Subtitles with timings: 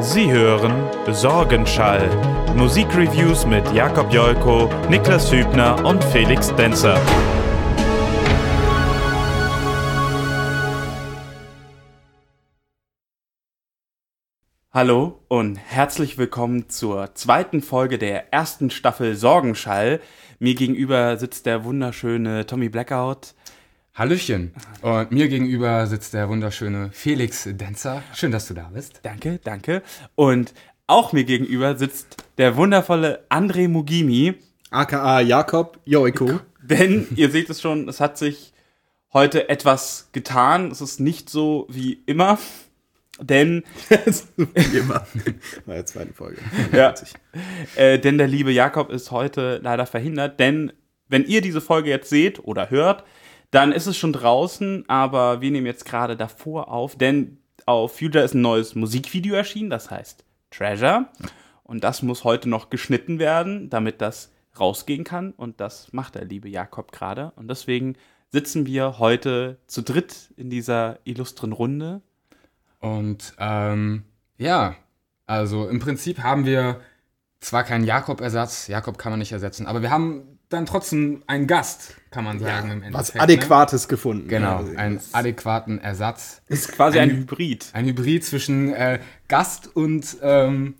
[0.00, 0.72] Sie hören
[1.12, 2.08] Sorgenschall.
[2.56, 6.98] Musikreviews mit Jakob Jolko, Niklas Hübner und Felix Denzer.
[14.70, 20.00] Hallo und herzlich willkommen zur zweiten Folge der ersten Staffel Sorgenschall.
[20.38, 23.34] Mir gegenüber sitzt der wunderschöne Tommy Blackout.
[23.94, 24.52] Hallöchen.
[24.80, 28.02] Und mir gegenüber sitzt der wunderschöne Felix Denzer.
[28.14, 29.00] Schön, dass du da bist.
[29.02, 29.82] Danke, danke.
[30.14, 30.54] Und
[30.86, 34.34] auch mir gegenüber sitzt der wundervolle André Mugimi.
[34.70, 36.40] aka Jakob Joiko.
[36.62, 38.54] Denn ihr seht es schon, es hat sich
[39.12, 40.70] heute etwas getan.
[40.70, 42.38] Es ist nicht so wie immer.
[43.20, 43.62] Denn,
[44.36, 45.06] Wie immer.
[45.66, 46.38] Bei der zweiten Folge.
[46.72, 46.94] ja,
[47.76, 50.40] äh, denn der liebe Jakob ist heute leider verhindert.
[50.40, 50.72] Denn
[51.08, 53.04] wenn ihr diese Folge jetzt seht oder hört,
[53.52, 58.24] dann ist es schon draußen, aber wir nehmen jetzt gerade davor auf, denn auf Future
[58.24, 61.06] ist ein neues Musikvideo erschienen, das heißt Treasure.
[61.62, 65.32] Und das muss heute noch geschnitten werden, damit das rausgehen kann.
[65.32, 67.32] Und das macht der liebe Jakob gerade.
[67.36, 67.96] Und deswegen
[68.30, 72.00] sitzen wir heute zu dritt in dieser illustren Runde.
[72.80, 74.04] Und ähm,
[74.38, 74.76] ja,
[75.26, 76.80] also im Prinzip haben wir
[77.40, 81.94] zwar keinen Jakob-Ersatz, Jakob kann man nicht ersetzen, aber wir haben dann trotzdem einen Gast,
[82.10, 83.14] kann man sagen, im Endeffekt.
[83.14, 84.24] Was Adäquates gefunden.
[84.24, 84.28] Ne?
[84.28, 86.42] Genau, Also, einen adäquaten Ersatz.
[86.48, 87.70] Ist quasi ein, Ein- Hybrid.
[87.72, 90.74] Ein Hybrid zwischen äh, Gast und, ähm,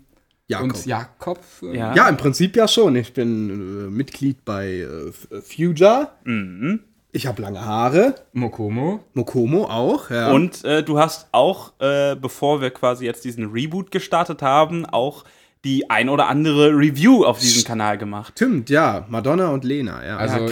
[0.48, 0.68] Jakob.
[0.74, 1.40] und Jakob.
[1.72, 1.94] Ja.
[1.94, 2.96] Ja, im Prinzip ja schon.
[2.96, 6.10] Ich bin äh, Mitglied bei äh, äh, Future.
[6.24, 6.80] Mhm.
[7.14, 8.14] Ich habe lange Haare.
[8.32, 9.04] Mokomo.
[9.12, 10.08] Mokomo auch.
[10.10, 10.30] Ja.
[10.32, 15.24] Und äh, du hast auch, äh, bevor wir quasi jetzt diesen Reboot gestartet haben, auch
[15.64, 18.32] die ein oder andere Review auf diesem Kanal gemacht.
[18.36, 19.06] Stimmt, ja.
[19.08, 20.04] Madonna und Lena.
[20.04, 20.16] Ja.
[20.16, 20.48] Also- ja, ihr-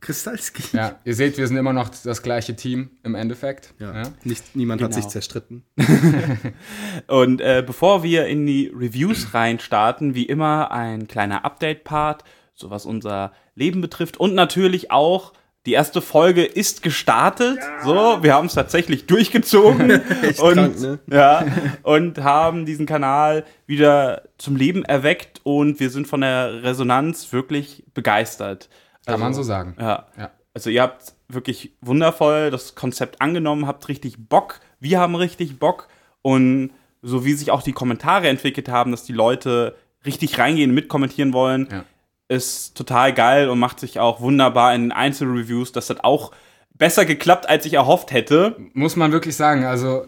[0.00, 0.62] Kristalski.
[0.72, 3.74] Ja, ihr seht, wir sind immer noch das gleiche Team im Endeffekt.
[3.78, 3.94] Ja.
[3.94, 4.02] Ja.
[4.24, 5.02] Nicht, niemand hat Genau.
[5.02, 5.64] sich zerstritten.
[7.06, 12.24] Und äh, bevor wir in die Reviews reinstarten, wie immer ein kleiner Update-Part,
[12.54, 14.16] so was unser Leben betrifft.
[14.18, 15.32] Und natürlich auch,
[15.66, 17.58] die erste Folge ist gestartet.
[17.84, 19.90] So, wir haben es tatsächlich durchgezogen.
[20.22, 20.98] Echt und, krank, ne?
[21.10, 21.44] Ja,
[21.82, 27.84] und haben diesen Kanal wieder zum Leben erweckt und wir sind von der Resonanz wirklich
[27.92, 28.68] begeistert.
[29.04, 29.76] Kann man so sagen.
[29.78, 30.06] Ja.
[30.18, 30.30] Ja.
[30.54, 34.60] Also ihr habt wirklich wundervoll das Konzept angenommen, habt richtig Bock.
[34.80, 35.88] Wir haben richtig Bock.
[36.22, 36.72] Und
[37.02, 41.68] so wie sich auch die Kommentare entwickelt haben, dass die Leute richtig reingehen, mitkommentieren wollen,
[41.70, 41.84] Ja.
[42.30, 45.72] Ist total geil und macht sich auch wunderbar in Einzelreviews.
[45.72, 46.30] Das hat auch
[46.72, 48.56] besser geklappt, als ich erhofft hätte.
[48.72, 49.64] muss man wirklich sagen.
[49.64, 50.06] Also,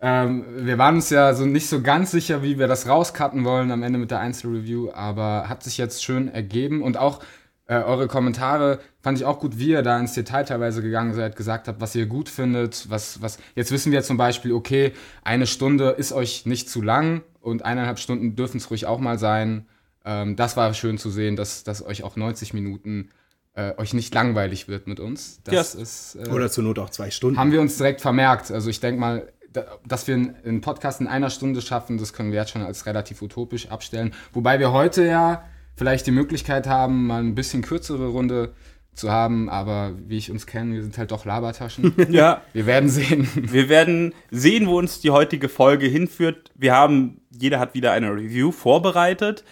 [0.00, 3.70] ähm, wir waren uns ja so nicht so ganz sicher, wie wir das rauscutten wollen
[3.70, 7.20] am Ende mit der Einzelreview, aber hat sich jetzt schön ergeben und auch
[7.66, 11.36] äh, eure Kommentare fand ich auch gut, wie ihr da ins Detail teilweise gegangen seid,
[11.36, 14.92] gesagt habt, was ihr gut findet, was, was, jetzt wissen wir zum Beispiel, okay,
[15.24, 19.18] eine Stunde ist euch nicht zu lang und eineinhalb Stunden dürfen es ruhig auch mal
[19.18, 19.66] sein.
[20.04, 23.10] Ähm, das war schön zu sehen, dass, dass euch auch 90 Minuten
[23.54, 25.40] äh, euch nicht langweilig wird mit uns.
[25.44, 25.80] Das Ja.
[25.82, 27.38] ist, äh, Oder zur Not auch zwei Stunden.
[27.38, 28.50] haben wir uns direkt vermerkt.
[28.50, 32.14] Also ich denke mal, da- dass wir einen- einen Podcast in einer Stunde schaffen, das
[32.14, 34.14] können wir jetzt schon als relativ utopisch abstellen.
[34.32, 35.44] Wobei wir heute ja
[35.76, 38.54] vielleicht die Möglichkeit haben, mal ein bisschen kürzere Runde
[38.94, 41.92] zu haben, aber wie ich uns kenne, wir sind halt doch Labertaschen.
[42.10, 42.40] Ja.
[42.54, 43.28] wir werden sehen.
[43.34, 46.50] Wir werden sehen, wo uns die heutige Folge hinführt.
[46.54, 49.44] Wir haben, jeder hat wieder eine Review vorbereitet.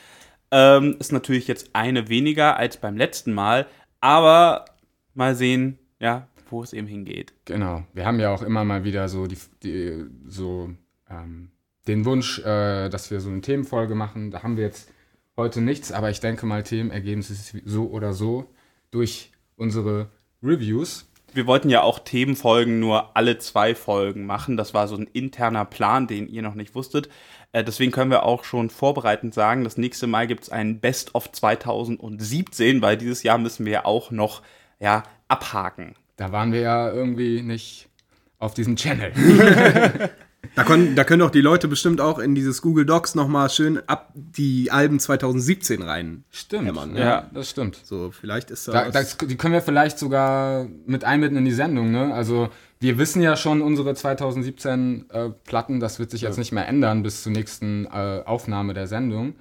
[0.52, 3.66] Ähm, ist natürlich jetzt eine weniger als beim letzten Mal,
[4.00, 4.64] aber
[5.14, 7.32] mal sehen, ja, wo es eben hingeht.
[7.44, 7.84] Genau.
[7.92, 10.70] Wir haben ja auch immer mal wieder so die, die so
[11.08, 11.50] ähm,
[11.86, 14.30] den Wunsch, äh, dass wir so eine Themenfolge machen.
[14.30, 14.90] Da haben wir jetzt
[15.36, 18.50] heute nichts, aber ich denke mal, Themen ergeben sich so oder so
[18.90, 20.10] durch unsere
[20.42, 21.06] Reviews.
[21.32, 24.56] Wir wollten ja auch Themenfolgen nur alle zwei Folgen machen.
[24.56, 27.08] Das war so ein interner Plan, den ihr noch nicht wusstet.
[27.52, 31.14] Äh, deswegen können wir auch schon vorbereitend sagen, das nächste Mal gibt es ein Best
[31.14, 34.42] of 2017, weil dieses Jahr müssen wir ja auch noch
[34.78, 35.94] ja, abhaken.
[36.16, 37.88] Da waren wir ja irgendwie nicht
[38.38, 39.12] auf diesem Channel.
[40.54, 43.80] Da können, da können auch die Leute bestimmt auch in dieses Google Docs nochmal schön
[43.86, 46.24] ab die Alben 2017 rein.
[46.30, 46.66] Stimmt.
[46.66, 47.30] Hämmern, ja, ja.
[47.32, 47.80] das stimmt.
[47.84, 51.52] So, vielleicht ist da, Da, das, die können wir vielleicht sogar mit einbinden in die
[51.52, 52.12] Sendung, ne?
[52.14, 52.48] Also
[52.80, 57.02] wir wissen ja schon unsere 2017 äh, Platten, das wird sich jetzt nicht mehr ändern
[57.02, 59.34] bis zur nächsten äh, Aufnahme der Sendung.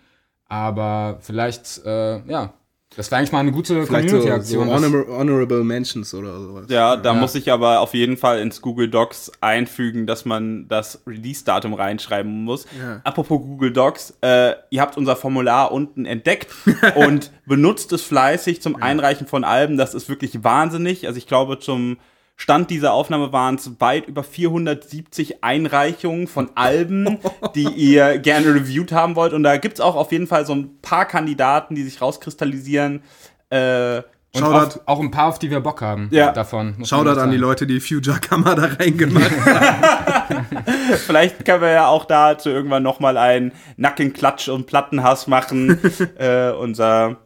[0.48, 2.54] Aber vielleicht, äh, ja,
[2.96, 4.68] das wäre eigentlich mal eine gute vielleicht so, so Community-Aktion.
[4.68, 6.66] das- honor, Honorable Mentions oder sowas.
[6.70, 7.20] Ja, da Ja.
[7.22, 12.44] muss ich aber auf jeden Fall ins Google Docs einfügen, dass man das Release-Datum reinschreiben
[12.44, 12.66] muss.
[12.82, 13.00] Ja.
[13.04, 16.48] Apropos Google Docs, äh, ihr habt unser Formular unten entdeckt
[16.96, 19.78] und benutzt es fleißig zum Einreichen von Alben.
[19.78, 21.06] Das ist wirklich wahnsinnig.
[21.06, 21.98] Also ich glaube, zum
[22.42, 27.20] Stand dieser Aufnahme waren es weit über 470 Einreichungen von Alben,
[27.56, 29.34] die ihr gerne reviewed haben wollt.
[29.34, 33.04] Und da gibt's auch auf jeden Fall so ein paar Kandidaten, die sich rauskristallisieren.
[33.50, 34.04] Äh, Und
[34.40, 34.56] Shoutout.
[34.58, 36.32] auf, auch ein paar, auf die wir Bock haben Ja.
[36.32, 36.76] davon.
[36.86, 37.38] Shoutout an die.
[37.38, 40.46] Leute, die Future Kammer da reingemacht haben.
[41.06, 45.78] Vielleicht können wir ja auch dazu irgendwann nochmal einen Nackenklatsch und Plattenhass machen.
[46.18, 47.18] äh, unser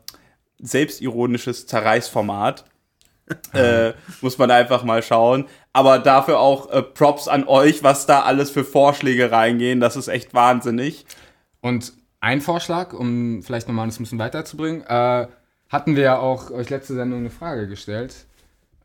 [0.59, 2.65] selbstironisches Zerreißformat.
[3.53, 5.45] Äh, muss man einfach mal schauen.
[5.71, 9.79] Aber dafür auch äh, Props an euch, was da alles für Vorschläge reingehen.
[9.79, 11.05] Das ist echt wahnsinnig.
[11.61, 15.27] Und ein Vorschlag, um vielleicht nochmal das ein bisschen weiterzubringen, äh,
[15.69, 18.25] hatten wir ja auch euch letzte Sendung eine Frage gestellt.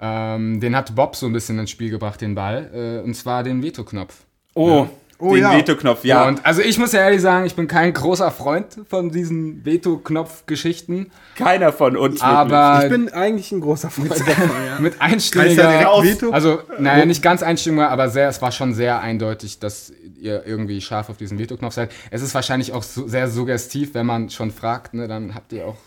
[0.00, 2.70] Ähm, den hat Bob so ein bisschen ins Spiel gebracht, den Ball.
[2.72, 4.24] Äh, und zwar den Veto-Knopf.
[4.54, 4.88] Oh,
[5.20, 5.56] Oh den ja.
[5.56, 6.28] Veto-Knopf, ja.
[6.28, 11.10] Und also ich muss ja ehrlich sagen, ich bin kein großer Freund von diesen Veto-Knopf-Geschichten.
[11.34, 14.78] keiner von uns Aber Ich bin eigentlich ein großer Freund davon, ja.
[14.78, 15.68] mit einstimmiger...
[16.02, 16.30] Veto?
[16.30, 20.80] Also, naja, nicht ganz einstimmiger, aber sehr, es war schon sehr eindeutig, dass ihr irgendwie
[20.80, 21.90] scharf auf diesen Veto-Knopf seid.
[22.10, 25.66] Es ist wahrscheinlich auch so, sehr suggestiv, wenn man schon fragt, ne, dann habt ihr
[25.66, 25.78] auch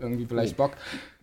[0.00, 0.72] irgendwie vielleicht Bock.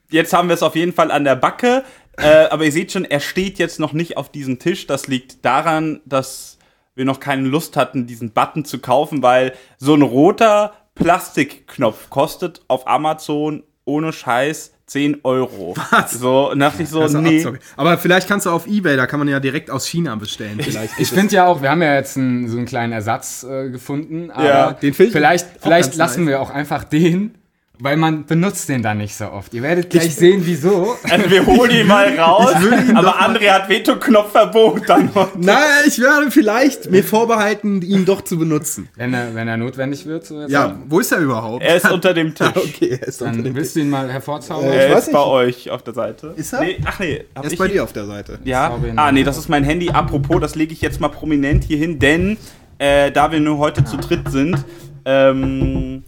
[0.09, 1.83] Jetzt haben wir es auf jeden Fall an der Backe.
[2.17, 4.87] Äh, aber ihr seht schon, er steht jetzt noch nicht auf diesem Tisch.
[4.87, 6.58] Das liegt daran, dass
[6.99, 12.61] wir noch keine Lust hatten, diesen Button zu kaufen, weil so ein roter Plastikknopf kostet
[12.67, 15.75] auf Amazon ohne Scheiß 10 Euro.
[15.91, 16.13] Was?
[16.13, 17.37] So, und dachte ich so, ist nee.
[17.37, 17.59] Abzocke.
[17.77, 20.59] Aber vielleicht kannst du auf Ebay, da kann man ja direkt aus China bestellen.
[20.61, 20.99] Vielleicht.
[20.99, 24.29] Ich finde ja auch, wir haben ja jetzt einen, so einen kleinen Ersatz äh, gefunden,
[24.31, 26.29] aber Ja, den vielleicht, vielleicht lassen nice.
[26.29, 27.35] wir auch einfach den,
[27.81, 29.53] weil man benutzt den dann nicht so oft.
[29.53, 30.95] Ihr werdet gleich sehen, wieso.
[31.09, 35.29] Also wir holen ihn mal raus, Ich aber André hat Veto-Knopfverbot dann noch.
[35.35, 38.89] Nein, ich werde vielleicht mir vorbehalten, ihn doch zu benutzen.
[38.95, 41.63] Wenn er, wenn er notwendig wird, so Ja, wo ist er überhaupt?
[41.63, 42.47] Er ist unter dem Tisch.
[42.55, 44.69] okay, er ist unter dann dem willst du ihn mal hervorzaubern.
[44.71, 45.27] Äh, Er ich weiß ist bei nicht.
[45.67, 46.33] euch auf der Seite.
[46.35, 46.59] Ist er?
[46.61, 48.39] Nee, ach nee, hab Er ist ich bei dir auf der Seite.
[48.43, 48.77] Ja.
[48.97, 49.89] Ah, nee, das ist mein Handy.
[49.89, 52.37] Apropos, das lege ich jetzt mal prominent hier hin, denn
[52.77, 54.57] äh, da wir nur heute zu dritt sind,
[55.05, 56.03] ähm,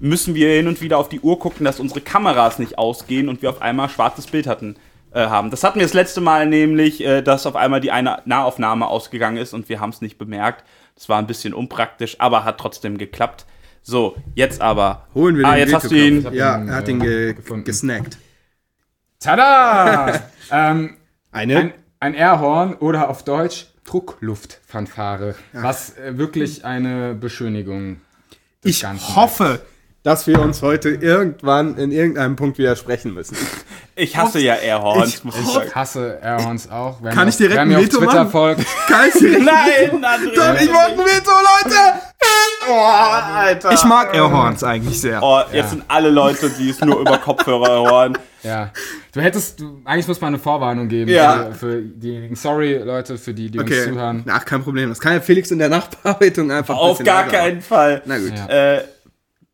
[0.00, 3.42] müssen wir hin und wieder auf die Uhr gucken, dass unsere Kameras nicht ausgehen und
[3.42, 4.76] wir auf einmal schwarzes Bild hatten.
[5.16, 5.50] Äh, haben.
[5.50, 9.38] Das hatten wir das letzte Mal nämlich, äh, dass auf einmal die eine Nahaufnahme ausgegangen
[9.38, 10.62] ist und wir haben es nicht bemerkt.
[10.94, 13.46] Das war ein bisschen unpraktisch, aber hat trotzdem geklappt.
[13.80, 15.06] So, jetzt aber.
[15.14, 16.22] Holen wir ah, den jetzt hast du ihn.
[16.34, 17.64] Ja, ihn, er hat äh, ihn ge gefunden.
[17.64, 18.18] gesnackt.
[19.18, 20.28] Tada!
[20.50, 20.98] ähm,
[21.30, 21.56] Eine?
[21.56, 28.02] ein, ein Airhorn oder auf Deutsch Druckluftfanfare, was äh, wirklich eine Beschönigung
[28.62, 29.60] des ich Ganzen hoffe,
[30.06, 33.36] dass wir uns heute irgendwann in irgendeinem Punkt widersprechen müssen.
[33.96, 35.66] Ich hasse ja Airhorns, Ich- muss ich sagen.
[35.66, 36.98] Ich hasse Airhorns auch.
[37.02, 38.30] Wer Kann ich direkt ein mir auf Veto Twitter machen?
[38.30, 40.34] folgt, Kann ich direkt Nein, André.
[40.36, 41.76] Doch, ich wollte ein Veto, Leute!
[42.68, 43.72] Oh, Alter.
[43.72, 45.20] Ich mag Airhorns eigentlich sehr.
[45.22, 48.18] Oh, jetzt sind alle Leute, die es nur über Kopfhörer hören.
[48.44, 48.70] ja.
[49.12, 51.46] Du hättest, du, eigentlich muss man eine Vorwarnung geben Ja.
[51.50, 52.36] für, für diejenigen.
[52.36, 54.24] Sorry, Leute, für die, die uns Okay, zuhören.
[54.28, 54.88] ach, kein Problem.
[54.88, 58.02] Das kann ja Felix in der Nachbearbeitung einfach ein Auf gar keinen Fall.
[58.04, 58.32] Na gut.
[58.36, 58.74] Ja.
[58.76, 58.84] Äh,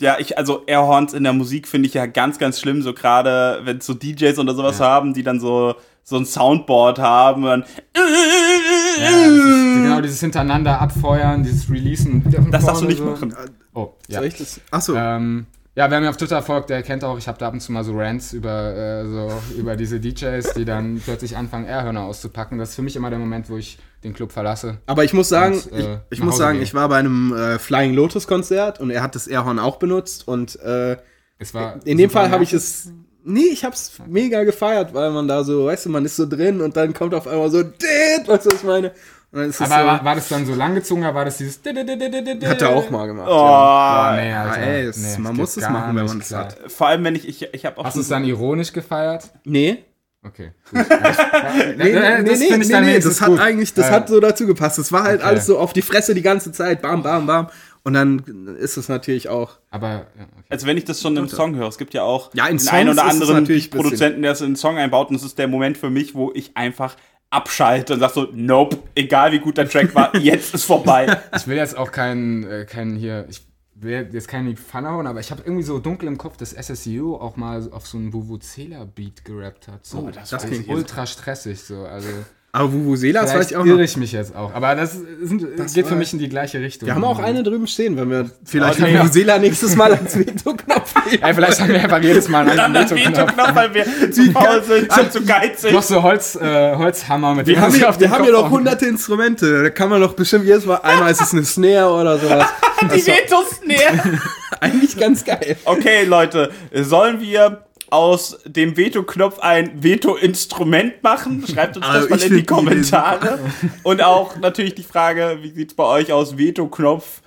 [0.03, 3.61] ja, ich, also Airhorns in der Musik finde ich ja ganz, ganz schlimm, so gerade,
[3.63, 7.65] wenn so DJs oder sowas haben, die dann so, so ein Soundboard haben und dann
[7.97, 12.25] Ja, ist, genau, dieses Hintereinander abfeuern, dieses Releasen.
[12.51, 13.05] Das darfst du nicht so.
[13.05, 13.33] machen.
[13.75, 14.19] Oh, ja.
[14.19, 14.61] Soll ich das?
[14.73, 14.95] Achso.
[14.97, 15.47] Ähm,
[15.77, 17.71] ja, wer mir auf Twitter folgt, der kennt auch, ich habe da ab und zu
[17.71, 22.59] mal so Rants über, äh, so, über diese DJs, die dann plötzlich anfangen, Airhörner auszupacken.
[22.59, 24.79] Das ist für mich immer der Moment, wo ich den Club verlasse.
[24.87, 26.65] Aber ich muss sagen, Und, äh, ich, ich muss sagen, gehen.
[26.65, 30.27] ich war bei einem äh, Flying Lotus Konzert und er hat das Airhorn auch benutzt
[30.29, 30.97] und äh,
[31.39, 32.91] Es war in dem Fall habe ich es
[33.25, 36.61] Nee, ich hab's mega gefeiert, weil man da so, weißt du, man ist so drin
[36.61, 38.89] und dann kommt auf einmal so, "Dit", weißt du, was ich meine?
[39.31, 41.39] Und dann ist es Aber so, war, war das dann so langgezogen oder war das
[41.39, 41.61] dieses.
[41.65, 43.29] hat er auch mal gemacht.
[43.31, 44.13] Oh, ja.
[44.13, 44.61] Oh, nee, Alter.
[44.61, 46.59] Ah, ey, es- nee, man muss es machen, wenn man es hat.
[46.67, 49.31] Vor allem, wenn ich, ich, ich habe auch Hast du es dann ironisch gefeiert?
[49.45, 49.85] Nee,
[50.25, 50.53] Okay.
[50.71, 50.87] gut.
[51.77, 51.93] nee, nee,
[52.25, 53.41] das nee, ich nee, nee, wenigstens das hat gut.
[53.41, 54.79] eigentlich, das Äh, hat so dazu gepasst.
[54.79, 55.29] Das war halt okay.
[55.29, 57.49] alles so auf die Fresse die ganze Zeit, bam, bam, bam.
[57.85, 58.21] Und dann
[58.61, 60.47] ist es natürlich auch, Aber, ja, okay.
[60.51, 62.69] Also wenn ich das schon im Song höre, es gibt ja auch Ja, in den
[62.69, 65.77] einen oder anderen Produzenten, der es in den Song einbaut und es ist der Moment
[65.77, 66.95] für mich, wo ich einfach
[67.31, 71.19] abschalte und sag so, nope, egal wie gut der Track war, jetzt ist vorbei.
[71.35, 73.41] Ich will jetzt auch keinen, äh, keinen hier, ich
[73.83, 77.17] will jetzt keinen Fun hauen, aber ich habe irgendwie so dunkel im Kopf, dass SSU
[77.17, 79.85] auch mal auf so einen Vuvuzela-Beat gerappt hat.
[79.87, 79.99] So.
[79.99, 81.85] Oh, das das klingt ultra stressig so.
[81.85, 82.09] Also
[82.55, 83.83] aber Vuvuzela, das weiß vielleicht ich auch irre noch.
[83.85, 84.53] ich mich jetzt auch.
[84.53, 86.87] Aber das, sind, geht für mich in die gleiche Richtung.
[86.87, 88.99] Wir haben auch eine drüben stehen, wenn wir vielleicht Okay.
[88.99, 91.23] Vuvuzela nächstes Mal als Veto-Knopf nehmen.
[91.23, 93.29] Ey, vielleicht haben wir einfach jedes Mal einen das Veto-Knopf.
[93.31, 95.73] Veto-Knopf, weil wir zu faul sind, sind zu geizig.
[95.73, 98.43] Noch so Holz, äh, Holzhammer mit Wir dem haben, hier, auf wir haben hier doch
[98.45, 98.51] hauen.
[98.53, 99.63] hunderte Instrumente.
[99.63, 102.45] Da kann man doch bestimmt jedes Mal, einmal ist es eine Snare oder sowas.
[102.83, 104.21] Die Vetos näher.
[104.61, 105.57] Eigentlich ganz geil.
[105.65, 111.45] Okay, Leute, sollen wir aus dem Veto-Knopf ein Veto-Instrument machen?
[111.47, 113.39] Schreibt uns Also das mal in die Kommentare.
[113.83, 116.39] Und auch natürlich die Frage, wie sieht's bei euch aus?
[116.39, 117.21] Veto-Knopf,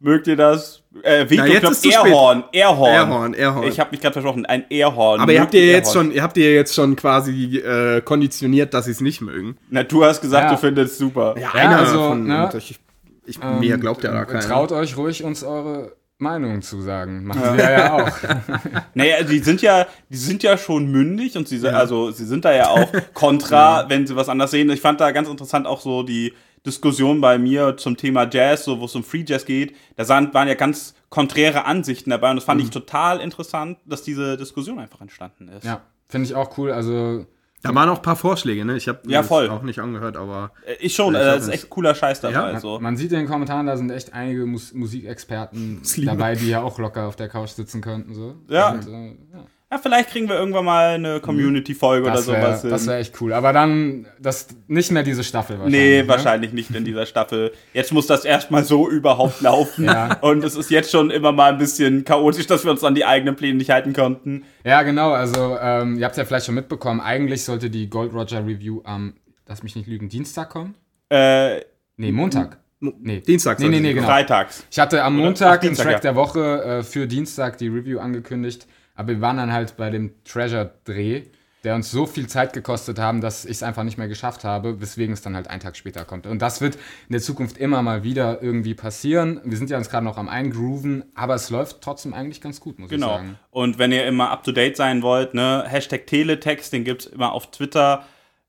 [0.00, 0.82] mögt ihr das?
[1.02, 2.04] Äh, jetzt Veto-Knopf, ist zu spät.
[2.06, 2.90] Airhorn, Airhorn.
[2.92, 3.66] Airhorn, Airhorn.
[3.68, 5.20] Ich habe mich gerade versprochen, ein Airhorn.
[5.20, 8.84] Aber ihr habt ihr jetzt schon, ihr habt ihr jetzt schon quasi äh, konditioniert, dass
[8.84, 9.56] sie es nicht mögen.
[9.70, 10.54] Na, du hast gesagt, Ja.
[10.54, 11.34] du findest es super.
[11.38, 12.78] Ja, also, ne, und ich,
[13.26, 14.40] ich, mir glaubt ja da keiner.
[14.40, 17.24] Traut euch ruhig, uns eure Meinung zu sagen.
[17.24, 18.12] Machen wir ja auch.
[18.94, 22.44] Naja, die sind ja, die sind ja schon mündig und sie sind, also sie sind
[22.44, 24.70] da ja auch kontra, wenn sie was anders sehen.
[24.70, 26.32] Ich fand da ganz interessant auch so die
[26.64, 29.74] Diskussion bei mir zum Thema Jazz, so wo es um Free Jazz geht.
[29.96, 34.36] Da waren ja ganz konträre Ansichten dabei und das fand ich total interessant, dass diese
[34.36, 35.64] Diskussion einfach entstanden ist.
[35.64, 36.70] Ja, finde ich auch cool.
[36.70, 37.26] Also,
[37.64, 38.76] Da waren auch ein paar Vorschläge, ne?
[38.76, 39.48] Ich habe Ja, voll.
[39.48, 42.20] auch nicht angehört, aber Äh, Ich schon, Ich äh, auch das ist echt cooler Scheiß
[42.20, 42.34] dabei.
[42.34, 42.78] Ja, also.
[42.78, 46.78] man sieht in den Kommentaren, da sind echt einige Mus Musikexperten dabei, die ja auch
[46.78, 48.14] locker auf der Couch sitzen könnten.
[48.14, 48.36] So.
[48.48, 48.72] Ja.
[48.72, 49.44] Und, äh, ja.
[49.74, 52.62] Ja, vielleicht kriegen wir irgendwann mal eine Community-Folge oder Das wäre sowas.
[52.62, 52.90] das hin.
[52.90, 53.32] wär echt cool.
[53.32, 55.80] Aber dann das nicht mehr diese Staffel wahrscheinlich.
[55.80, 56.08] Nee, ne?
[56.08, 57.50] wahrscheinlich nicht in dieser Staffel.
[57.72, 59.86] Jetzt muss das erstmal so überhaupt laufen.
[59.86, 60.16] Ja.
[60.20, 63.04] Und es ist jetzt schon immer mal ein bisschen chaotisch, dass wir uns an die
[63.04, 64.44] eigenen Pläne nicht halten konnten.
[64.62, 65.10] Ja, genau.
[65.10, 69.14] Also, ähm, ihr habt ja vielleicht schon mitbekommen, eigentlich sollte die Gold Roger Review am,
[69.48, 70.76] lass mich nicht lügen, Dienstag kommen?
[71.08, 71.62] Äh,
[71.96, 72.58] Nee, Montag.
[72.80, 73.20] Nee.
[73.20, 74.06] Dienstag Nee, nee, nee, genau.
[74.06, 74.64] freitags.
[74.70, 75.16] Ich hatte am?
[75.16, 76.00] Montag Ach, den Dienstag, Track ja.
[76.00, 80.12] der Woche äh, für Dienstag die Review angekündigt, aber wir waren dann halt bei dem
[80.24, 81.22] Treasure-Dreh,
[81.64, 84.82] der uns so viel Zeit gekostet haben, dass ich es einfach nicht mehr geschafft habe,
[84.82, 86.26] weswegen es dann halt einen Tag später kommt.
[86.26, 89.40] Und das wird in der Zukunft immer mal wieder irgendwie passieren.
[89.44, 92.78] Wir sind ja uns gerade noch am Eingrooven, aber es läuft trotzdem eigentlich ganz gut,
[92.78, 93.16] muss ich Genau.
[93.16, 93.38] sagen.
[93.50, 97.32] Und wenn ihr immer up to date sein wollt, ne, Hashtag Teletext, den gibt's immer
[97.32, 98.04] auf Twitter,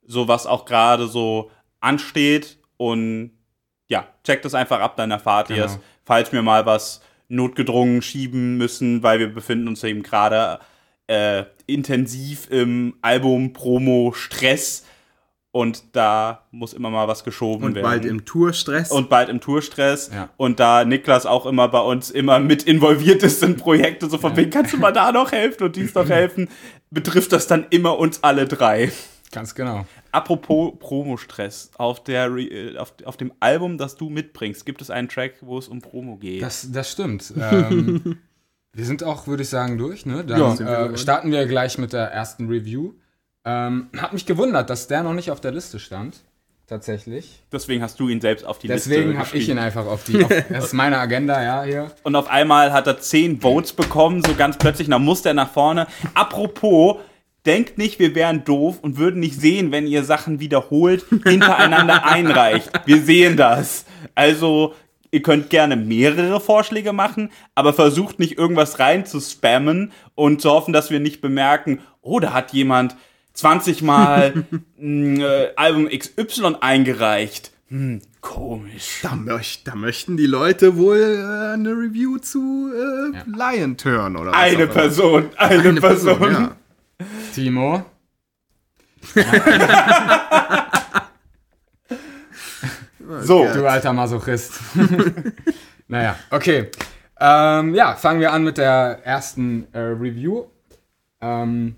[0.06, 1.50] so was auch gerade so
[1.80, 2.58] ansteht.
[2.75, 3.32] Und
[3.88, 5.72] ja, checkt das einfach ab, dann erfahrt ihr es.
[5.74, 5.84] Genau.
[6.04, 10.60] Falls wir mal was notgedrungen schieben müssen, weil wir befinden uns eben gerade
[11.08, 14.86] äh, intensiv im Album-Promo-Stress.
[15.51, 17.86] Und da muss immer mal was geschoben Und werden.
[17.86, 18.91] bald im Tourstress.
[18.91, 20.12] und bald im Tourstress.
[20.13, 20.29] Ja.
[20.36, 24.36] Und da Niklas auch immer bei uns immer mit involviert ist in Projekte, so von
[24.36, 26.50] wegen, kannst du mal da noch helfen und dies noch helfen,
[26.91, 28.91] betrifft das dann immer uns alle drei.
[29.36, 29.86] Ganz genau.
[30.13, 35.10] Apropos Promo-Stress, auf, der äh, auf, auf dem Album, das du mitbringst, gibt es einen
[35.10, 36.42] Track, wo es um Promo geht.
[36.42, 37.34] Das, das stimmt.
[37.38, 38.18] ähm,
[38.74, 40.06] wir sind auch, würde ich sagen, durch.
[40.06, 40.24] Ne?
[40.27, 42.94] Ja, Dann wir äh, starten wir gleich mit der ersten Review.
[43.44, 46.24] Ähm, hat mich gewundert, dass der noch nicht auf der Liste stand.
[46.68, 47.44] Tatsächlich.
[47.51, 50.24] Deswegen hast du ihn selbst auf die Deswegen Liste habe ich ihn einfach auf die.
[50.24, 51.92] Auf, das ist meine Agenda, ja, hier.
[52.01, 55.51] Und auf einmal hat er zehn Votes bekommen, so ganz plötzlich, dann musste er nach
[55.51, 55.86] vorne.
[56.15, 56.98] Apropos,
[57.46, 62.70] denkt nicht, wir wären doof und würden nicht sehen, wenn ihr Sachen wiederholt hintereinander einreicht.
[62.86, 63.86] Wir sehen das.
[64.16, 64.74] Also,
[65.12, 70.50] ihr könnt gerne mehrere Vorschläge machen, aber versucht nicht irgendwas rein zu spammen und zu
[70.50, 72.96] hoffen, dass wir nicht bemerken, oh, da hat jemand
[73.34, 74.46] 20 Mal
[74.80, 77.52] ein äh, Album XY eingereicht.
[77.70, 79.00] Hm, komisch.
[79.02, 84.32] da, möcht, da möchten die Leute wohl äh, eine Review zu äh, Lion Turn oder
[84.32, 84.68] was Eine.
[84.68, 86.20] Person, eine, Eine Person.
[86.20, 86.56] Person, ja.
[87.34, 87.86] Timo.
[93.22, 94.60] So, Du alter Masochist.
[95.88, 96.70] naja, okay.
[97.20, 100.46] Ähm, ja, fangen wir an mit der ersten äh, Review.
[101.22, 101.75] Ähm,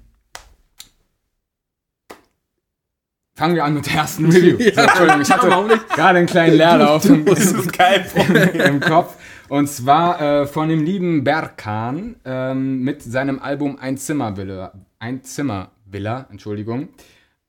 [3.35, 4.57] fangen wir an mit der ersten Review.
[4.73, 5.47] so, Entschuldigung, ich hatte
[5.93, 8.61] gerade einen kleinen Leerlauf im, Problem.
[8.61, 9.15] im Kopf.
[9.49, 14.73] Und zwar äh, von dem lieben Berkan ähm, mit seinem Album Ein Zimmervilla.
[14.99, 16.89] Ein Zimmervilla, Entschuldigung.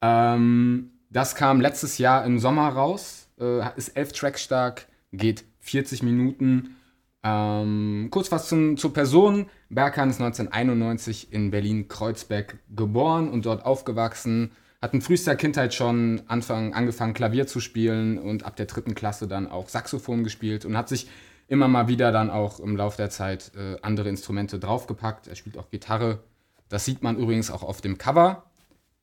[0.02, 3.28] Ähm, das kam letztes Jahr im Sommer raus.
[3.40, 6.76] Äh, ist elf Tracks stark, geht 40 Minuten.
[7.22, 9.46] Ähm, kurz was zum, zur Person.
[9.70, 14.52] Berkan ist 1991 in Berlin-Kreuzberg geboren und dort aufgewachsen.
[14.80, 19.26] Hat in frühester Kindheit schon Anfang, angefangen, Klavier zu spielen und ab der dritten Klasse
[19.26, 21.08] dann auch Saxophon gespielt und hat sich
[21.48, 25.26] immer mal wieder dann auch im Laufe der Zeit äh, andere Instrumente draufgepackt.
[25.26, 26.20] Er spielt auch Gitarre.
[26.68, 28.44] Das sieht man übrigens auch auf dem Cover.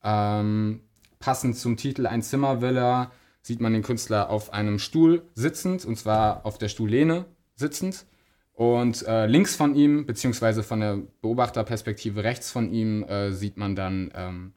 [0.02, 0.80] Ähm,
[1.18, 3.10] passend zum Titel Ein Zimmervilla
[3.42, 8.06] sieht man den Künstler auf einem Stuhl sitzend, und zwar auf der Stuhllehne sitzend.
[8.52, 13.76] Und äh, links von ihm, beziehungsweise von der Beobachterperspektive rechts von ihm, äh, sieht man
[13.76, 14.52] dann ähm,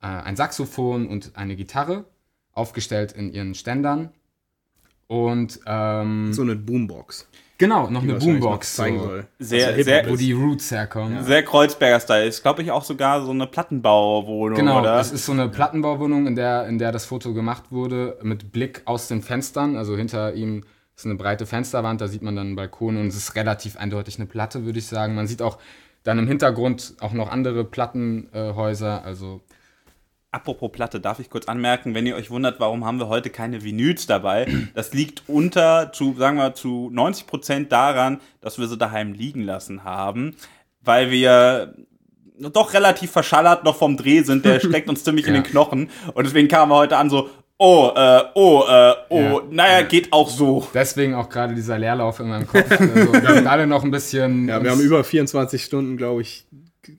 [0.00, 2.06] äh, ein Saxophon und eine Gitarre,
[2.52, 4.10] aufgestellt in ihren Ständern.
[5.06, 7.28] Und ähm, So eine Boombox.
[7.64, 9.26] Genau, noch die eine Boombox, zeigen so, soll.
[9.38, 11.22] Sehr, Also sehr, wo die Roots herkommen.
[11.24, 12.26] sehr Kreuzberger-Style.
[12.26, 14.98] Ist, glaube ich, auch sogar so eine Plattenbauwohnung, Genau, oder?
[15.00, 18.82] es ist so eine Plattenbauwohnung, in der, in der das Foto gemacht wurde, mit Blick
[18.84, 19.76] aus den Fenstern.
[19.76, 20.64] Also hinter ihm
[20.96, 24.16] ist eine breite Fensterwand, da sieht man dann einen Balkon und es ist relativ eindeutig
[24.18, 25.14] eine Platte, würde ich sagen.
[25.14, 25.58] Man sieht auch
[26.04, 29.40] Dann im Hintergrund auch noch andere Plattenhäuser, äh, also
[30.34, 33.62] Apropos Platte, darf ich kurz anmerken, wenn ihr euch wundert, warum haben wir heute keine
[33.62, 34.48] Vinyls dabei?
[34.74, 39.42] Das liegt unter, zu, sagen wir, zu 90 Prozent daran, dass wir sie daheim liegen
[39.42, 40.34] lassen haben,
[40.80, 41.76] weil wir
[42.36, 44.44] doch relativ verschallert noch vom Dreh sind.
[44.44, 45.28] Der steckt uns ziemlich ja.
[45.28, 45.88] in den Knochen.
[46.14, 49.42] Und deswegen kamen wir heute an so, oh, äh, oh, äh, oh, ja.
[49.50, 49.86] naja, ja.
[49.86, 50.66] geht auch so.
[50.74, 52.68] Deswegen auch gerade dieser Leerlauf in meinem Kopf.
[52.72, 54.48] Also, wir haben gerade noch ein bisschen.
[54.48, 56.44] Ja, wir haben über 24 Stunden, glaube ich,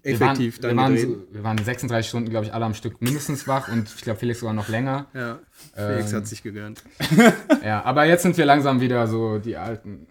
[0.04, 3.48] effektiv wir waren, wir waren, wir waren 36 Stunden, glaube ich, alle am Stück mindestens
[3.48, 5.08] wach und ich glaube, Felix sogar noch länger.
[5.14, 5.40] Ja,
[5.74, 6.84] Felix ähm, hat sich gegönnt.
[7.64, 10.08] ja, aber jetzt sind wir langsam wieder so die Alten.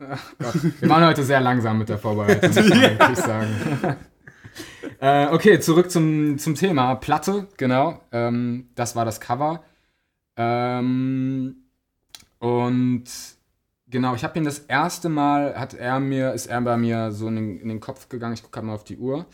[0.81, 3.97] wir waren heute sehr langsam mit der Vorbereitung, muss ich sagen.
[5.01, 6.95] äh, okay, zurück zum, zum Thema.
[6.97, 8.01] Platte, genau.
[8.13, 9.65] Ähm, das war das Cover.
[10.37, 11.57] Ähm,
[12.39, 13.05] und
[13.89, 17.29] genau, ich habe ihn das erste Mal, hat er mir, ist er bei mir so
[17.29, 18.35] in den, in den Kopf gegangen.
[18.35, 19.27] Ich gucke gerade mal auf die Uhr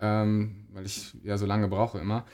[0.00, 2.24] ähm, weil ich ja so lange brauche immer.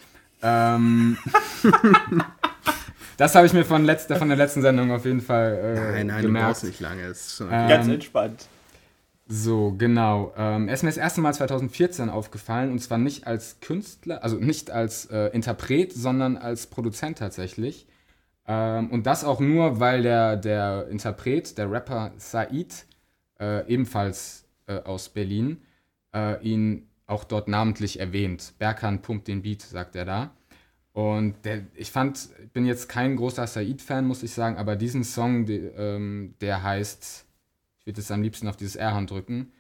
[0.43, 1.17] Ähm,
[3.17, 6.07] das habe ich mir von, letzter, von der letzten Sendung auf jeden Fall äh, nein,
[6.07, 6.47] nein, gemerkt.
[6.47, 7.07] Du brauchst nicht lange.
[7.07, 8.47] Ist schon ähm, ganz entspannt.
[9.29, 10.33] So, genau.
[10.37, 14.37] Ähm, er ist mir das erste Mal 2014 aufgefallen und zwar nicht als Künstler, also
[14.37, 17.89] nicht als äh, Interpret, sondern als Produzent tatsächlich.
[18.47, 22.87] Ähm, und das auch nur, weil der, der Interpret, der Rapper Said,
[23.41, 25.61] äh, ebenfalls äh, aus Berlin,
[26.15, 28.55] äh, ihn auch dort namentlich erwähnt.
[28.59, 30.31] Berkan pumpt den Beat, sagt er da.
[30.93, 35.05] Und der, ich fand, ich bin jetzt kein großer Said-Fan, muss ich sagen, aber diesen
[35.05, 37.27] Song, die, ähm, der heißt,
[37.79, 39.53] ich würde es am liebsten auf dieses R-Hand drücken,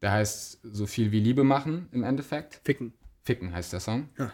[0.00, 2.60] der heißt so viel wie Liebe machen im Endeffekt.
[2.64, 2.94] Ficken.
[3.22, 4.08] Ficken heißt der Song.
[4.18, 4.32] Ja.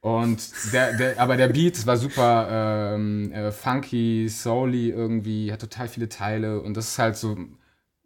[0.00, 5.88] Und der, der, aber der Beat war super ähm, äh, funky, souly irgendwie, hat total
[5.88, 7.36] viele Teile und das ist halt so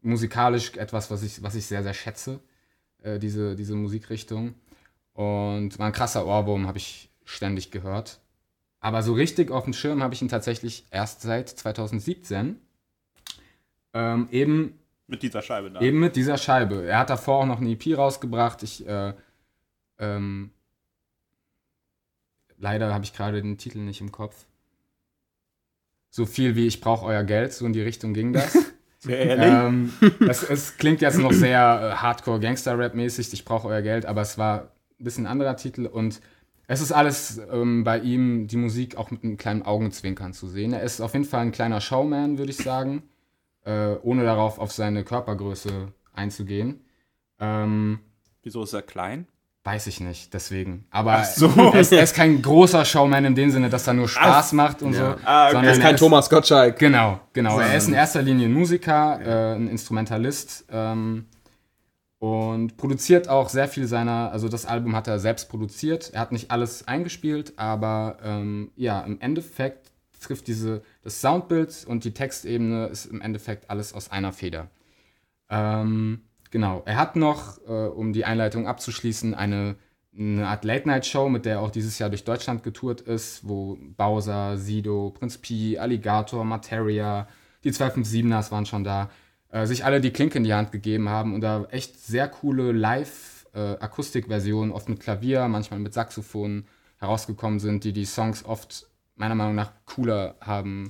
[0.03, 2.41] musikalisch etwas, was ich, was ich sehr, sehr schätze.
[3.05, 4.55] Äh, diese, diese Musikrichtung.
[5.13, 8.19] Und war ein krasser Ohrwurm, habe ich ständig gehört.
[8.81, 12.59] Aber so richtig auf dem Schirm habe ich ihn tatsächlich erst seit 2017.
[13.93, 15.81] Ähm, eben mit dieser Scheibe da.
[15.81, 16.87] Eben mit dieser Scheibe.
[16.87, 18.63] Er hat davor auch noch eine EP rausgebracht.
[18.63, 19.13] Ich, äh,
[19.99, 20.51] ähm,
[22.57, 24.47] leider habe ich gerade den Titel nicht im Kopf.
[26.11, 28.57] So viel wie ich brauche euer Geld, so in die Richtung ging das.
[29.05, 29.47] Sehr ehrlich.
[29.47, 29.93] Ähm,
[30.29, 34.73] es, es, klingt jetzt noch sehr äh, Hardcore-Gangster-Rap-mäßig, ich brauche euer Geld, aber es war
[34.99, 36.23] ein bisschen ein anderer Titel und
[36.67, 40.73] es ist alles ähm, bei ihm, die Musik auch mit einem kleinen Augenzwinkern zu sehen.
[40.73, 43.03] Er ist auf jeden Fall ein kleiner Showman, würde ich sagen,
[43.65, 46.81] äh, ohne darauf auf seine Körpergröße einzugehen.
[47.39, 48.01] Ähm,
[48.43, 49.27] Wieso ist er klein?
[49.67, 50.85] Weiß ich nicht, deswegen.
[50.91, 51.47] Aber so.
[51.73, 54.53] er, ist, er, ist, kein großer Showman in dem Sinne, dass er nur Spaß Ach,
[54.53, 55.13] macht und ja.
[55.13, 55.17] so.
[55.25, 55.57] Ah, okay.
[55.57, 56.79] Er ist kein er ist, Thomas Gottschalk.
[56.79, 57.59] Genau, genau.
[57.59, 59.53] Er ist in erster Linie ein Musiker, ja.
[59.53, 61.25] äh, ein Instrumentalist ähm,
[62.19, 66.11] und produziert auch sehr viel seiner, also das Album hat er selbst produziert.
[66.13, 72.05] Er hat nicht alles eingespielt, aber ähm, ja, im Endeffekt trifft diese, das Soundbild und
[72.05, 74.69] die Textebene ist im Endeffekt alles aus einer Feder.
[75.49, 76.21] Ähm,
[76.55, 76.83] Genau.
[76.85, 79.75] Er hat noch, äh, um die Einleitung abzuschließen, eine,
[80.17, 84.57] eine Art Late-Night-Show, mit der er auch dieses Jahr durch Deutschland getourt ist, wo Bowser,
[84.57, 87.27] Sido, Prinz Pi, Alligator, Materia,
[87.65, 89.11] die 257ers waren schon da,
[89.49, 92.71] äh, sich alle die Klinke in die Hand gegeben haben und da echt sehr coole
[92.71, 96.67] Live-Akustikversionen, oft mit Klavier, manchmal mit Saxophon
[96.99, 98.87] herausgekommen sind, die die Songs oft
[99.17, 100.87] meiner Meinung nach cooler haben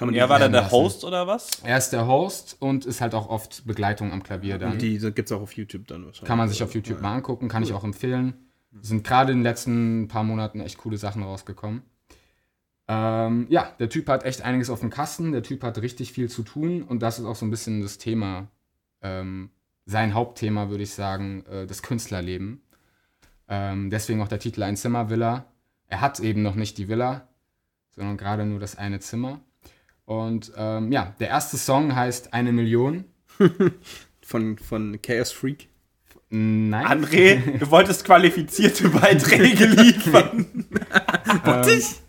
[0.00, 0.72] er war dann der lassen.
[0.72, 1.50] Host oder was?
[1.62, 4.72] Er ist der Host und ist halt auch oft Begleitung am Klavier dann.
[4.72, 6.28] Und die gibt es auch auf YouTube dann wahrscheinlich.
[6.28, 7.02] Kann man sich auf YouTube ja.
[7.02, 7.68] mal angucken, kann cool.
[7.68, 8.34] ich auch empfehlen.
[8.80, 11.82] Sind gerade in den letzten paar Monaten echt coole Sachen rausgekommen.
[12.88, 16.28] Ähm, ja, der Typ hat echt einiges auf dem Kasten, der Typ hat richtig viel
[16.28, 18.48] zu tun und das ist auch so ein bisschen das Thema,
[19.00, 19.50] ähm,
[19.86, 22.62] sein Hauptthema, würde ich sagen, äh, das Künstlerleben.
[23.48, 25.44] Ähm, deswegen auch der Titel Ein Zimmer-Villa.
[25.86, 27.28] Er hat eben noch nicht die Villa,
[27.90, 29.40] sondern gerade nur das eine Zimmer.
[30.10, 33.04] Und ähm, ja, der erste Song heißt Eine Million.
[34.20, 35.68] von, von Chaos Freak.
[36.30, 36.84] Nein.
[36.84, 40.66] André, du wolltest qualifizierte Beiträge liefern.
[41.44, 42.00] Wollte ich?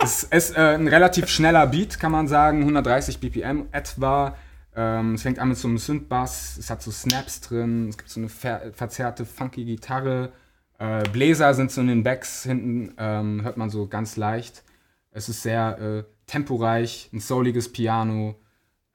[0.00, 2.60] es ist äh, ein relativ schneller Beat, kann man sagen.
[2.60, 4.36] 130 BPM etwa.
[4.74, 6.58] Ähm, es fängt an mit so einem Synth-Bass.
[6.58, 7.88] Es hat so Snaps drin.
[7.88, 10.30] Es gibt so eine ver verzerrte, funky Gitarre.
[10.78, 12.92] Äh, Bläser sind so in den Backs hinten.
[12.98, 14.62] Ähm, hört man so ganz leicht.
[15.10, 18.36] Es ist sehr äh, temporeich, ein souliges Piano.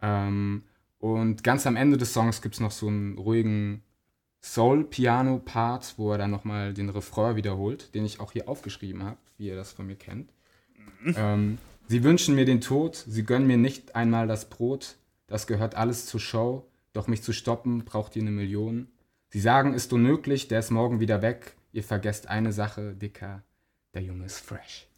[0.02, 0.63] Ähm,
[1.00, 3.84] und ganz am Ende des Songs gibt es noch so einen ruhigen
[4.41, 9.48] Soul-Piano-Part, wo er dann nochmal den Refrain wiederholt, den ich auch hier aufgeschrieben habe, wie
[9.48, 10.32] ihr das von mir kennt.
[11.02, 11.15] Mhm.
[11.17, 15.76] Ähm, sie wünschen mir den Tod, sie gönnen mir nicht einmal das Brot, das gehört
[15.76, 18.88] alles zur Show, doch mich zu stoppen braucht ihr eine Million.
[19.30, 21.56] Sie sagen, ist unmöglich, der ist morgen wieder weg.
[21.72, 23.44] Ihr vergesst eine Sache, Dicker,
[23.94, 24.91] der Junge ist fresh.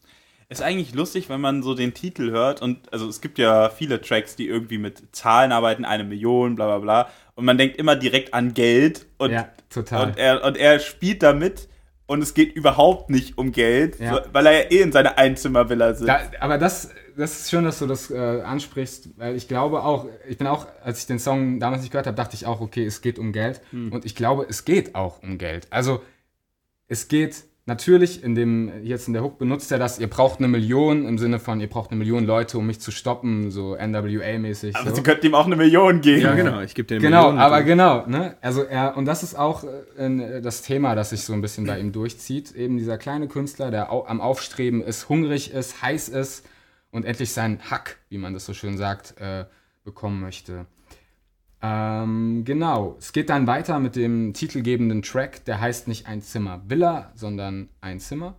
[0.49, 4.01] Ist eigentlich lustig, wenn man so den Titel hört und also es gibt ja viele
[4.01, 7.09] Tracks, die irgendwie mit Zahlen arbeiten, eine Million, bla bla bla.
[7.35, 10.07] Und man denkt immer direkt an Geld und, Ja, total.
[10.09, 11.67] und, er, und er spielt damit
[12.05, 14.15] und es geht überhaupt nicht um Geld, Ja.
[14.15, 16.09] so, weil er ja eh in seiner Einzimmervilla sitzt.
[16.09, 20.05] Da, aber das, das ist schön, dass du das äh, ansprichst, weil ich glaube auch,
[20.27, 22.85] ich bin auch, als ich den Song damals nicht gehört habe, dachte ich auch, okay,
[22.85, 23.61] es geht um Geld.
[23.71, 25.65] Und ich glaube, es geht auch um Geld.
[25.71, 26.03] Also
[26.87, 30.47] es geht natürlich, in dem, jetzt in der Hook benutzt er das, ihr braucht eine
[30.47, 34.75] Million, im Sinne von, ihr braucht eine Million Leute, um mich zu stoppen, so NWA-mäßig.
[34.75, 34.95] aber so.
[34.97, 36.21] sie könnten ihm auch eine Million geben.
[36.21, 36.61] Ja, genau.
[36.61, 37.39] Ich gebe dir eine Genau, Million.
[37.39, 38.35] aber genau, ne?
[38.41, 39.63] Also er, und das ist auch
[39.97, 42.51] äh, äh, das Thema, das sich so ein bisschen bei ihm durchzieht.
[42.53, 46.45] Eben dieser kleine Künstler, der au am Aufstreben ist, hungrig ist, heiß ist
[46.91, 49.45] und endlich seinen Hack, wie man das so schön sagt, äh,
[49.83, 50.65] bekommen möchte.
[51.65, 56.61] Ähm, genau, es geht dann weiter mit dem titelgebenden Track, der heißt nicht ein Zimmer
[56.67, 58.35] Villa, sondern ein Zimmer.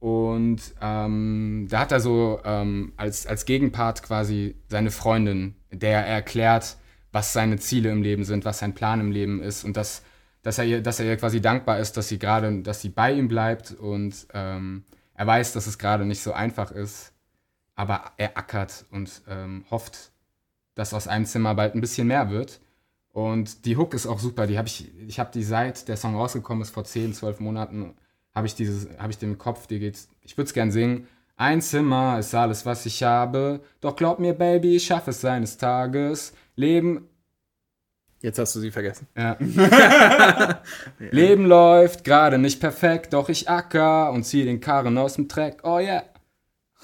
[0.00, 6.06] Und ähm, da hat er so ähm, als, als Gegenpart quasi seine Freundin, der er
[6.06, 6.76] erklärt,
[7.12, 10.02] was seine Ziele im Leben sind, was sein Plan im Leben ist und dass,
[10.42, 13.12] dass, er, ihr, dass er ihr quasi dankbar ist, dass sie gerade, dass sie bei
[13.12, 17.12] ihm bleibt und ähm, er weiß, dass es gerade nicht so einfach ist,
[17.76, 20.10] aber er ackert und ähm, hofft,
[20.78, 22.60] dass aus einem Zimmer bald ein bisschen mehr wird.
[23.12, 24.46] Und die Hook ist auch super.
[24.46, 27.94] Die habe ich, ich habe die seit der Song rausgekommen ist vor 10, 12 Monaten,
[28.32, 31.08] habe ich dieses, habe ich den im Kopf, die geht's, ich würde es gern singen.
[31.36, 33.60] Ein Zimmer ist alles, was ich habe.
[33.80, 36.32] Doch glaub mir, Baby, ich schaffe es eines Tages.
[36.54, 37.08] Leben,
[38.20, 39.08] Jetzt hast du sie vergessen.
[39.16, 39.36] ja.
[40.98, 45.58] Leben läuft gerade nicht perfekt, doch ich acker und ziehe den Karren aus dem Dreck.
[45.64, 46.04] Oh yeah.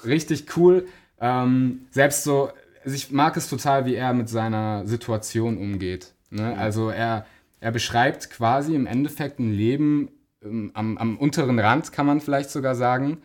[0.05, 0.85] Richtig cool.
[1.19, 2.51] Ähm, selbst so,
[2.85, 6.13] also ich mag es total, wie er mit seiner Situation umgeht.
[6.29, 6.55] Ne?
[6.55, 7.25] Also er,
[7.59, 10.09] er beschreibt quasi im Endeffekt ein Leben
[10.43, 13.23] ähm, am, am unteren Rand, kann man vielleicht sogar sagen.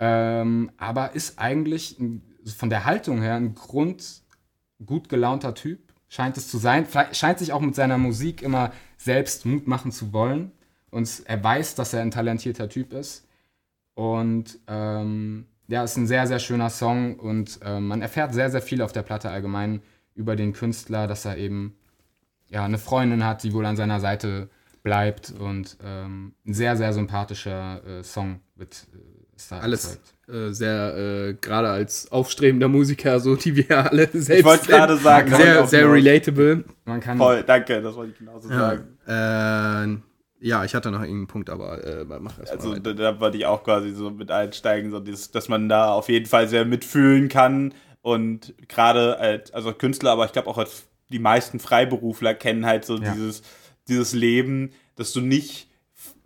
[0.00, 2.22] Ähm, aber ist eigentlich ein,
[2.56, 4.22] von der Haltung her ein Grund
[4.84, 6.86] gut gelaunter Typ, scheint es zu sein.
[6.86, 10.50] Vielleicht scheint sich auch mit seiner Musik immer selbst Mut machen zu wollen.
[10.90, 13.26] Und er weiß, dass er ein talentierter Typ ist.
[13.94, 17.18] Und ähm, ja, ist ein sehr, sehr schöner Song.
[17.18, 19.82] Und ähm, man erfährt sehr, sehr viel auf der Platte allgemein
[20.14, 21.74] über den Künstler, dass er eben
[22.48, 24.48] ja, eine Freundin hat, die wohl an seiner Seite
[24.82, 25.32] bleibt.
[25.38, 30.96] Und ähm, ein sehr, sehr sympathischer äh, Song wird äh, ist da Alles äh, sehr,
[30.96, 35.66] äh, gerade als aufstrebender Musiker, so die wir alle selbst Ich wollte gerade sagen, sehr,
[35.66, 36.64] sehr relatable.
[36.84, 40.02] Man kann Voll, danke, das wollte ich genauso Ja, sagen.
[40.44, 42.80] Äh, ja, ich hatte noch irgendeinen Punkt, aber äh, mach erst Also mal.
[42.80, 46.08] da, da wollte ich auch quasi so mit einsteigen, so dieses, dass man da auf
[46.08, 50.84] jeden Fall sehr mitfühlen kann und gerade als also Künstler, aber ich glaube auch als
[51.10, 53.12] die meisten Freiberufler kennen halt so Ja.
[53.12, 53.42] dieses,
[53.88, 55.68] dieses Leben, dass du nicht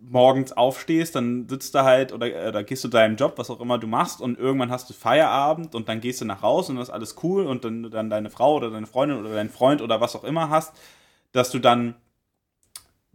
[0.01, 3.79] morgens aufstehst, dann sitzt du halt oder, oder gehst du deinem Job, was auch immer
[3.79, 6.89] du machst und irgendwann hast du Feierabend und dann gehst du nach Hause und das
[6.89, 10.01] ist alles cool und dann, dann deine Frau oder deine Freundin oder dein Freund oder
[10.01, 10.73] was auch immer hast,
[11.33, 11.95] dass du dann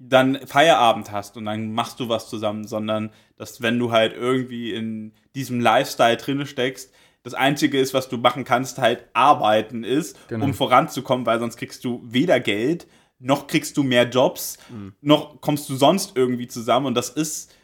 [0.09, 4.73] dann Feierabend hast und dann machst du was zusammen, sondern dass wenn du halt irgendwie
[4.73, 6.91] in diesem Lifestyle drinne steckst,
[7.23, 10.45] das Einzige ist, was du machen kannst, halt arbeiten ist, Genau.
[10.45, 12.85] um voranzukommen, weil sonst kriegst du weder Geld,
[13.19, 14.57] noch kriegst du mehr Jobs,
[14.99, 16.87] noch kommst du sonst irgendwie zusammen.
[16.87, 17.55] Und das ist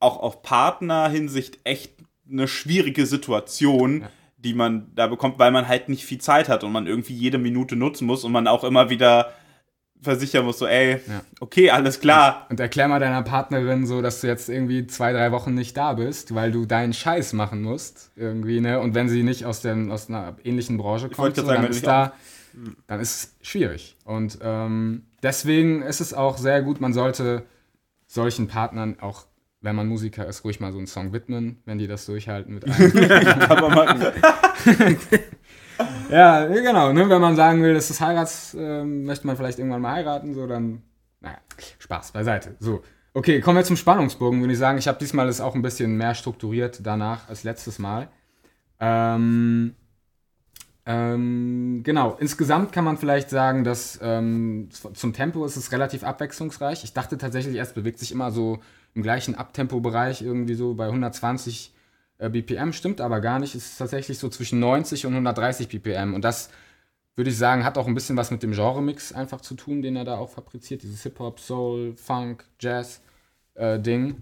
[0.00, 1.92] auch auf Partnerhinsicht echt
[2.30, 4.04] eine schwierige Situation,
[4.36, 7.38] die man da bekommt, weil man halt nicht viel Zeit hat und man irgendwie jede
[7.38, 9.32] Minute nutzen muss und man auch immer wieder
[10.02, 11.22] versichern muss, so, ey, Ja.
[11.40, 12.46] okay, alles klar.
[12.50, 15.94] Und erklär mal deiner Partnerin so, dass du jetzt irgendwie zwei, drei Wochen nicht da
[15.94, 18.10] bist, weil du deinen Scheiß machen musst.
[18.16, 18.80] Irgendwie, ne?
[18.80, 21.86] Und wenn sie nicht aus, dem, aus einer ähnlichen Branche kommt, so, sagen, dann ist
[21.86, 22.12] da,
[22.86, 23.96] dann ist es schwierig.
[24.04, 27.44] Und ähm, deswegen ist es auch sehr gut, man sollte
[28.06, 29.26] solchen Partnern auch,
[29.60, 32.64] wenn man Musiker ist, ruhig mal so einen Song widmen, wenn die das durchhalten mit
[32.64, 32.92] einem.
[36.10, 36.92] Ja, genau.
[36.92, 37.08] Ne?
[37.08, 40.46] Wenn man sagen will, das ist Heirats, ähm, möchte man vielleicht irgendwann mal heiraten, so
[40.46, 40.82] dann,
[41.20, 41.38] naja,
[41.78, 42.56] Spaß beiseite.
[42.60, 42.82] So,
[43.14, 44.78] okay, kommen wir zum Spannungsbogen, würde ich sagen.
[44.78, 48.08] Ich habe diesmal es auch ein bisschen mehr strukturiert danach als letztes Mal.
[48.78, 49.74] Ähm,
[50.84, 56.84] ähm, genau, insgesamt kann man vielleicht sagen, dass ähm, zum Tempo ist es relativ abwechslungsreich.
[56.84, 58.60] Ich dachte tatsächlich, erst bewegt sich immer so
[58.94, 61.75] im gleichen Abtempo-Bereich, irgendwie so bei 120 äh,
[62.18, 63.54] BPM, stimmt aber gar nicht.
[63.54, 66.14] Es ist tatsächlich so zwischen 90 und 130 BPM.
[66.14, 66.50] Und das,
[67.14, 69.96] würde ich sagen, hat auch ein bisschen was mit dem Genre-Mix einfach zu tun, den
[69.96, 70.82] er da auch fabriziert.
[70.82, 74.16] Dieses Hip-Hop, Soul, Funk, Jazz-Ding.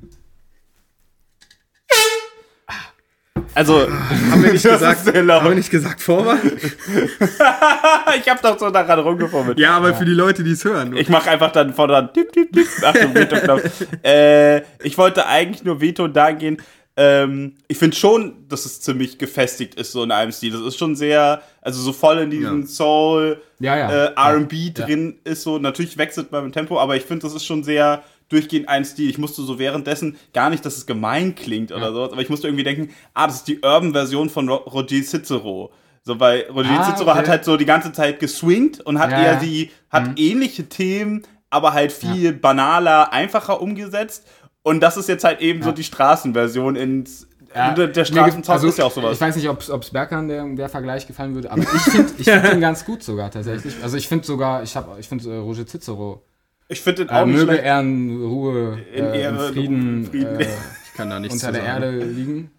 [3.56, 6.42] Also, Haben wir nicht Das gesagt, haben wir nicht gesagt Vorwand?
[8.18, 9.60] ich habe doch so daran rumgefummelt.
[9.60, 10.96] Ja, aber für die Leute, die es hören.
[10.96, 12.12] Ich mache einfach dann von dann.
[12.12, 12.66] Tipp, tipp, tipp.
[12.82, 13.86] Achtung, Veto-Knopf.
[14.04, 16.56] äh, ich wollte eigentlich nur Veto da gehen.
[16.96, 20.52] Ähm, ich finde schon, dass es ziemlich gefestigt ist, so in einem Stil.
[20.52, 22.66] Das ist schon sehr, also so voll in diesem Ja.
[22.68, 23.90] Soul, Ja, ja.
[23.90, 25.58] äh, RB drin ist so.
[25.58, 28.84] Natürlich wechselt man mit dem Tempo, aber ich finde, das ist schon sehr durchgehend ein
[28.84, 29.10] Stil.
[29.10, 32.46] Ich musste so währenddessen gar nicht, dass es gemein klingt oder so, aber ich musste
[32.46, 35.72] irgendwie denken, ah, das ist die Urban-Version von Ro Roger Cicero.
[36.04, 37.30] So, weil Roger Ah, Cicero hat okay.
[37.30, 41.92] halt so die ganze Zeit geswingt und hat eher die, hat ähnliche Themen, aber halt
[41.92, 44.24] viel banaler, einfacher umgesetzt.
[44.64, 47.28] Und das ist jetzt halt eben so die Straßenversion ins.
[47.54, 49.12] Ja, der Straßensound ge- ist ja auch sowas.
[49.12, 52.24] Ich weiß nicht, ob es Berkan der, der Vergleich gefallen würde, aber ich finde ich
[52.28, 53.76] find den ganz gut sogar tatsächlich.
[53.80, 56.24] Also ich finde sogar, ich habe, ich finde äh, Roger Cicero,
[56.66, 57.64] Ich finde den äh, auch nicht möge schlecht.
[57.64, 60.40] er in Ruhe, In äh, Ehre, in Frieden, Frieden.
[60.40, 60.46] Äh,
[60.86, 61.62] Ich kann da nichts unter zu der.
[61.62, 62.50] Erde liegen.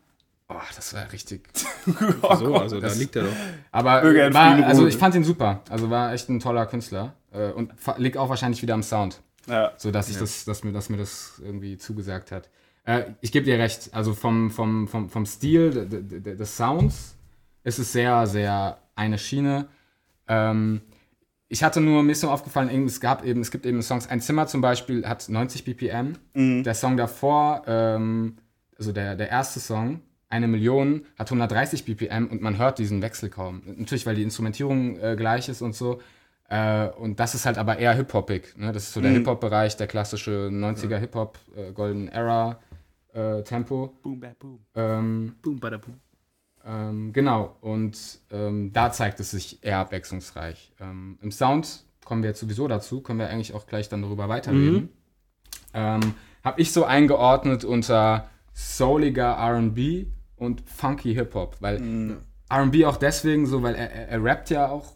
[0.47, 1.49] Oh, das war richtig.
[2.39, 3.29] So, also da liegt er doch.
[3.73, 5.61] Aber Möge er in war, Frieden also ich fand ihn super.
[5.69, 9.21] Also war echt ein toller Künstler äh, und liegt auch wahrscheinlich wieder am Sound.
[9.47, 9.73] Ja.
[9.77, 12.49] so dass ich das, dass mir, dass mir das irgendwie zugesagt hat.
[12.83, 16.55] Äh, ich gebe dir recht, also vom, vom, vom, vom Stil de- de- de- des
[16.57, 17.15] Sounds
[17.63, 19.67] ist es sehr, sehr eine Schiene.
[20.27, 20.81] Ähm,
[21.47, 24.19] ich hatte nur, mir ist nur aufgefallen, es gab eben, es gibt eben Songs, ein
[24.21, 26.13] Zimmer zum Beispiel hat 90 BPM,
[26.63, 28.37] der Song davor, ähm,
[28.77, 33.29] also der, der erste Song, eine Million, hat 130 BPM und man hört diesen Wechsel
[33.29, 33.61] kaum.
[33.65, 36.01] Natürlich, weil die Instrumentierung äh, gleich ist und so.
[36.49, 38.55] Äh, und das ist halt aber eher hip-hoppig.
[38.57, 38.71] Ne?
[38.71, 42.59] Das ist so der Hip-Hop-Bereich, der klassische 90er Hip-Hop, äh, Golden Era
[43.13, 43.97] äh, Tempo.
[44.03, 44.59] Boom, bam, boom.
[44.75, 45.95] Ähm, Boom, bada boom.
[46.65, 50.73] ähm, genau, und ähm, da zeigt es sich eher abwechslungsreich.
[50.79, 54.29] Ähm, Im Sound kommen wir jetzt sowieso dazu, können wir eigentlich auch gleich dann darüber
[54.29, 54.89] weiterreden.
[55.73, 60.05] Ähm, Habe ich so eingeordnet unter souliger RB
[60.35, 62.17] und funky Hip-Hop, weil
[62.53, 64.93] RB auch deswegen so, weil er, er, er rappt ja auch.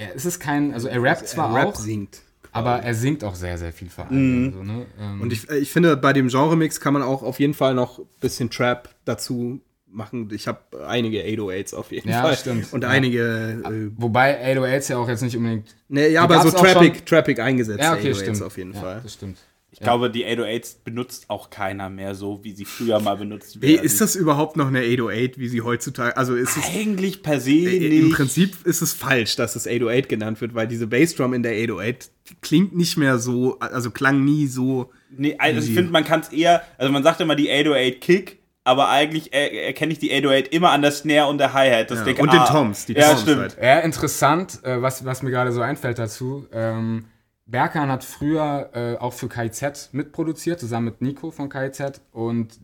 [0.00, 2.22] Er, es ist kein, also er rappt zwar Er auch, singt.
[2.52, 4.52] aber er singt auch sehr, sehr viel vor allem.
[4.52, 4.86] So, ne?
[4.98, 7.74] ähm, Und ich, äh, ich finde, bei dem Genre-Mix kann man auch auf jeden Fall
[7.74, 9.60] noch ein bisschen Trap dazu
[9.92, 10.30] machen.
[10.32, 12.36] Ich habe einige 808s auf jeden Ja, Fall.
[12.36, 12.72] stimmt.
[12.72, 12.88] Und Ja.
[12.90, 13.60] einige.
[13.64, 15.74] Äh, wobei 808s ja auch jetzt nicht unbedingt.
[15.88, 17.80] ne, ja, aber so trappig eingesetzt.
[17.80, 18.42] Ja, okay, 808s stimmt.
[18.42, 19.00] auf jeden ja, Fall.
[19.02, 19.38] Das stimmt.
[19.72, 23.84] Ich glaube, die 808s benutzt auch keiner mehr so, wie sie früher mal benutzt werden.
[23.84, 26.16] ist das überhaupt noch eine 808, wie sie heutzutage.
[26.16, 26.64] Also ist es.
[26.74, 28.02] eigentlich per se Äh, nicht.
[28.02, 31.52] Im Prinzip ist es falsch, dass es 808 genannt wird, weil diese Bassdrum in der
[31.52, 32.10] 808
[32.42, 34.90] klingt nicht mehr so, also klang nie so.
[35.16, 38.38] Nee, also ich finde, man kann es eher, also man sagt immer die 808 Kick,
[38.64, 41.90] aber eigentlich äh, erkenne ich die 808 immer an der Snare und der Hi-Hat.
[41.90, 43.40] Ja, und den Toms, die ja, Toms stimmt.
[43.40, 43.56] halt.
[43.62, 46.46] Ja, interessant, äh, was, was mir gerade so einfällt dazu.
[46.52, 47.04] Ähm,
[47.50, 52.00] Berkan hat früher äh, auch für KIZ mitproduziert, zusammen mit Nico von KIZ.
[52.12, 52.60] Und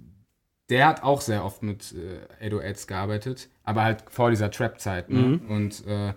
[0.70, 1.94] der hat auch sehr oft mit
[2.40, 5.10] äh, 808s gearbeitet, aber halt vor dieser Trap-Zeit.
[5.10, 5.40] Ne?
[5.48, 6.14] Und äh,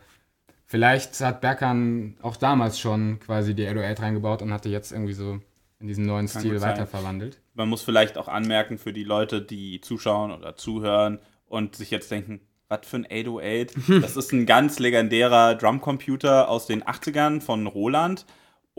[0.65, 5.39] vielleicht hat Berkan auch damals schon quasi die 808 reingebaut und hatte jetzt irgendwie so
[5.79, 6.71] in diesen neuen Stil gut sein.
[6.71, 7.39] weiterverwandelt.
[7.53, 12.11] Man muss vielleicht auch anmerken für die Leute, die zuschauen oder zuhören und sich jetzt
[12.11, 13.73] denken, was für ein 808?
[14.01, 18.25] Das ist ein ganz legendärer Drumcomputer aus den 80ern von Roland.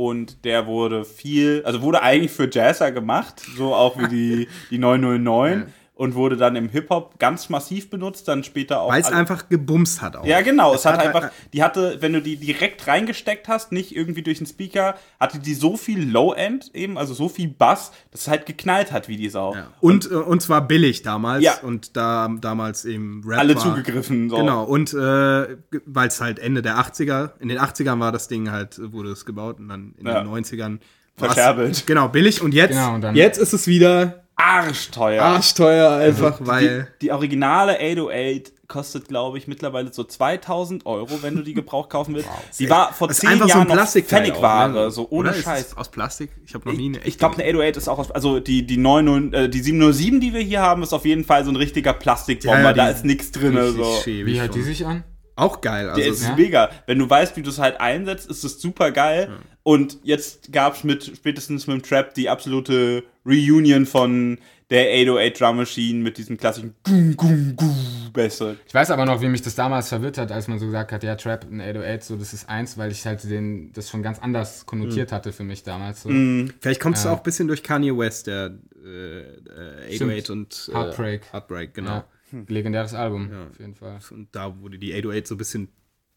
[0.01, 4.79] Und der wurde viel, also wurde eigentlich für Jazzer gemacht, so auch wie die, die
[4.79, 5.67] 909.
[6.01, 8.91] Und wurde dann im Hip-Hop ganz massiv benutzt, dann später auch.
[8.91, 10.25] Weil es einfach gebumst hat auch.
[10.25, 10.73] Ja, genau.
[10.75, 14.39] Es hat hat- einfach, die hatte, wenn du die direkt reingesteckt hast, nicht irgendwie durch
[14.39, 18.47] den Speaker, hatte die so viel Low-End eben, also so viel Bass, dass es halt
[18.47, 19.55] geknallt hat wie die Sau.
[19.83, 21.45] Und, äh, und zwar billig damals.
[21.45, 21.59] Ja.
[21.61, 23.63] Und da damals eben Rap Alle war.
[23.63, 24.31] zugegriffen.
[24.31, 24.37] So.
[24.37, 28.51] Genau, und äh, weil es halt Ende der 80er, in den 80ern war das Ding
[28.51, 30.23] halt, wurde es gebaut und dann in Ja.
[30.23, 30.81] den 90ern
[31.19, 31.87] war's- Verscherbelt.
[31.87, 35.22] Genau, billig und jetzt, Genau, und dann- jetzt ist es wieder Arschteuer.
[35.22, 41.37] arschteuer einfach, weil Die, die originale 808 kostet, glaube ich, mittlerweile so 2000 Euro, wenn
[41.37, 42.29] du die gebraucht kaufen willst.
[42.59, 44.90] Die war vor 10 einfach so Jahren ein noch Plastikteil Pfennigware, auch, ne?
[44.90, 45.38] so ohne Oder?
[45.38, 45.66] Ist Scheiß.
[45.68, 46.31] es aus Plastik?
[46.46, 48.64] Ich habe noch nie eine Ich, ich glaube, eine 808 ist auch aus, also die,
[48.64, 51.57] die 90, äh, die 707, die wir hier haben, ist auf jeden Fall so ein
[51.57, 53.59] richtiger Plastikbomber, Ja, ja, da ist nichts drin.
[53.76, 54.00] So.
[54.07, 55.05] Wie hört die sich an?
[55.37, 55.88] Auch geil.
[55.88, 56.37] Also, Der ist ja.
[56.37, 56.70] mega.
[56.87, 59.31] Wenn du weißt, wie du es halt einsetzt, ist es super geil.
[59.71, 65.41] Und jetzt gab es mit spätestens mit dem Trap die absolute Reunion von der 808
[65.41, 67.77] Drum Machine mit diesem klassischen Gung, Gung, Gung
[68.13, 68.57] Bässe.
[68.67, 71.05] Ich weiß aber noch, wie mich das damals verwirrt hat, als man so gesagt hat,
[71.05, 74.19] ja, Trap in 808, so, das ist eins, weil ich halt den, das schon ganz
[74.19, 76.03] anders konnotiert hatte für mich damals.
[76.03, 76.09] So.
[76.09, 77.13] Vielleicht kommt es Ja.
[77.13, 81.33] auch ein bisschen durch Kanye West, der äh, äh, 808 und äh, Heartbreak.
[81.33, 81.91] Heartbreak, genau.
[81.91, 82.05] Ja.
[82.49, 84.01] Legendäres Album, auf jeden Fall.
[84.11, 85.69] Und da wurde die 808 so ein bisschen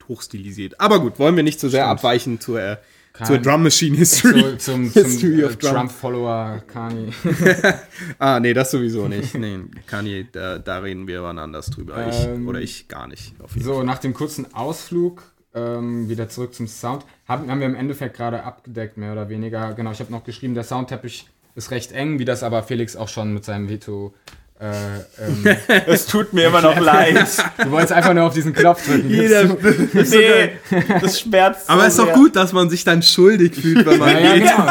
[0.07, 0.79] hochstilisiert.
[0.79, 2.77] Aber gut, wollen wir nicht zu sehr abweichen zur, äh,
[3.25, 4.57] zur Drum Machine History.
[4.57, 5.71] Zum, History zum of äh, Drum.
[5.73, 7.11] Trump-Follower Kanye.
[8.19, 9.33] Ah, nee, das sowieso nicht.
[9.37, 12.07] Nee, Kanye, da, da reden wir wann anders drüber.
[12.07, 13.33] Ich, Ähm, oder ich gar nicht.
[13.57, 15.23] So, nach dem kurzen Ausflug
[15.55, 17.05] ähm, wieder zurück zum Sound.
[17.27, 19.73] Haben, haben wir im Endeffekt gerade abgedeckt, mehr oder weniger.
[19.73, 23.09] Genau, ich habe noch geschrieben, der Soundteppich ist recht eng, wie das aber Felix auch
[23.09, 24.13] schon mit seinem Veto.
[24.63, 27.27] Äh, ähm, Es tut mir immer noch leid.
[27.57, 29.09] du wolltest einfach nur auf diesen Knopf drücken.
[29.09, 29.43] Jeder,
[29.93, 30.51] nee,
[31.01, 33.99] das schmerzt aber so es ist doch gut, dass man sich dann schuldig fühlt, wenn
[33.99, 34.43] man Ja, ja, geht.
[34.43, 34.65] genau.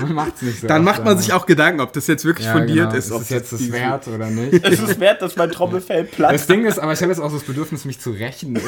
[0.00, 0.66] man macht's nicht so.
[0.66, 2.98] Dann oft, macht man sich auch Gedanken, ob das jetzt wirklich ja, fundiert genau.
[2.98, 3.12] ist.
[3.12, 4.62] ob Ist es jetzt das wert oder nicht?
[4.66, 6.50] Es ist wert, dass mein Trommelfell Das platzt.
[6.50, 8.60] Ding ist, aber ich habe jetzt auch so das Bedürfnis, mich zu rächen.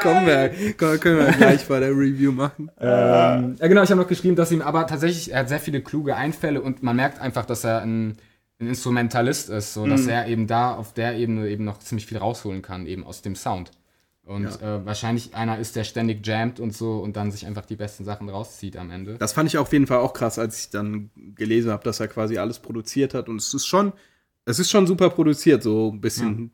[0.00, 2.70] Kommen wir, können können wir gleich bei der Review machen.
[2.80, 5.80] Ähm, ja, genau, ich habe noch geschrieben, dass ihm aber tatsächlich, er hat sehr viele
[5.82, 8.16] kluge Einfälle und man merkt einfach, dass er ein,
[8.60, 12.18] ein Instrumentalist ist, so dass er eben da auf der Ebene eben noch ziemlich viel
[12.18, 13.70] rausholen kann, eben aus dem Sound.
[14.24, 17.76] Und äh, wahrscheinlich einer ist, der ständig jammt und so und dann sich einfach die
[17.76, 19.14] besten Sachen rauszieht am Ende.
[19.14, 22.08] Das fand ich auf jeden Fall auch krass, als ich dann gelesen habe, dass er
[22.08, 23.30] quasi alles produziert hat.
[23.30, 23.94] Und es ist schon,
[24.44, 26.52] es ist schon super produziert, so ein bisschen,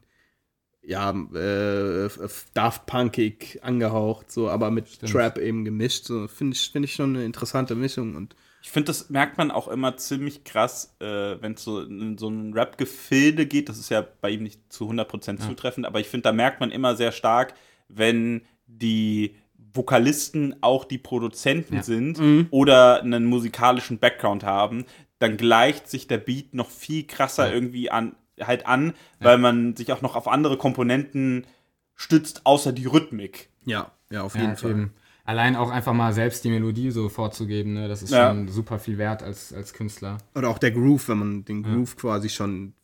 [0.83, 2.09] ja, äh,
[2.53, 5.11] Daft Punkig angehaucht, so, aber mit Stimmt.
[5.11, 6.05] Trap eben gemischt.
[6.05, 8.15] So, finde ich, finde ich schon eine interessante Mischung.
[8.15, 8.37] Und
[8.67, 11.05] Ich finde, das merkt man auch immer ziemlich krass, äh,
[11.43, 13.69] wenn es so in so ein Rap-Gefilde geht.
[13.69, 16.71] Das ist ja bei ihm nicht zu 100% zutreffend, aber ich finde, da merkt man
[16.71, 17.53] immer sehr stark,
[17.89, 19.37] wenn die
[19.75, 21.83] Vokalisten auch die Produzenten Ja.
[21.83, 22.47] sind Mhm.
[22.51, 24.87] oder einen musikalischen Background haben,
[25.19, 29.93] dann gleicht sich der Beat noch viel krasser irgendwie an, halt an, weil man sich
[29.93, 31.47] auch noch auf andere Komponenten
[31.95, 33.51] stützt, außer die Rhythmik.
[33.67, 34.71] ja, ja, auf Ja, jeden Fall.
[34.71, 34.95] eben.
[35.25, 37.89] Allein auch einfach mal selbst die Melodie so vorzugeben, ne?
[37.89, 38.29] das ist Ja.
[38.29, 40.19] schon super viel wert als, als Künstler.
[40.35, 42.75] Oder auch der Groove, wenn man den Groove quasi schon,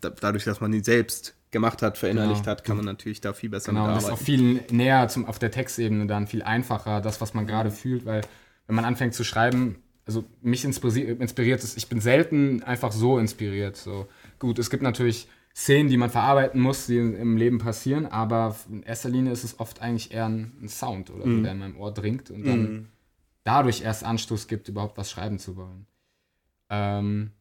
[0.00, 2.50] da, dadurch, dass man ihn selbst gemacht hat, verinnerlicht Genau.
[2.50, 4.64] hat, kann man natürlich da viel besser Genau, und das ist auch mitarbeiten.
[4.68, 8.22] viel näher zum, auf der Textebene dann, viel einfacher, das, was man gerade fühlt, weil
[8.66, 9.76] wenn man anfängt zu schreiben,
[10.06, 13.76] also mich inspiri- inspiriert es, ich bin selten einfach so inspiriert.
[13.76, 14.08] So.
[14.38, 18.82] Gut, es gibt natürlich Szenen, die man verarbeiten muss, die im Leben passieren, aber in
[18.82, 21.76] erster Linie ist es oft eigentlich eher ein, ein Sound oder so, der in meinem
[21.76, 22.88] Ohr dringt und dann
[23.44, 25.86] dadurch erst Anstoß gibt, überhaupt was schreiben zu wollen.
[26.70, 27.32] Ähm,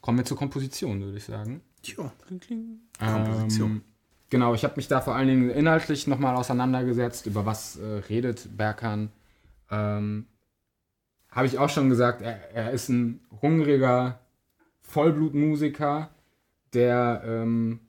[0.00, 1.60] kommen wir zur Komposition, würde ich sagen.
[1.82, 2.10] Tja,
[2.98, 3.70] Komposition.
[3.70, 3.82] Ähm,
[4.30, 8.56] genau, ich habe mich da vor allen Dingen inhaltlich nochmal auseinandergesetzt, über was äh, redet
[8.56, 9.10] Berkan.
[9.70, 10.26] Ähm,
[11.30, 14.20] habe ich auch schon gesagt, er, er ist ein hungriger
[14.80, 16.10] Vollblutmusiker,
[16.74, 17.80] der, ähm,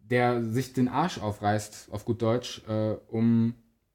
[0.00, 3.54] der sich den Arsch aufreißt, auf gut Deutsch, äh, um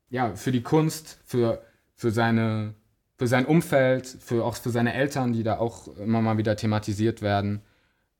[0.09, 1.63] ja, für die Kunst, für,
[1.95, 2.75] für, seine,
[3.17, 7.21] für sein Umfeld, für, auch für seine Eltern, die da auch immer mal wieder thematisiert
[7.21, 7.61] werden.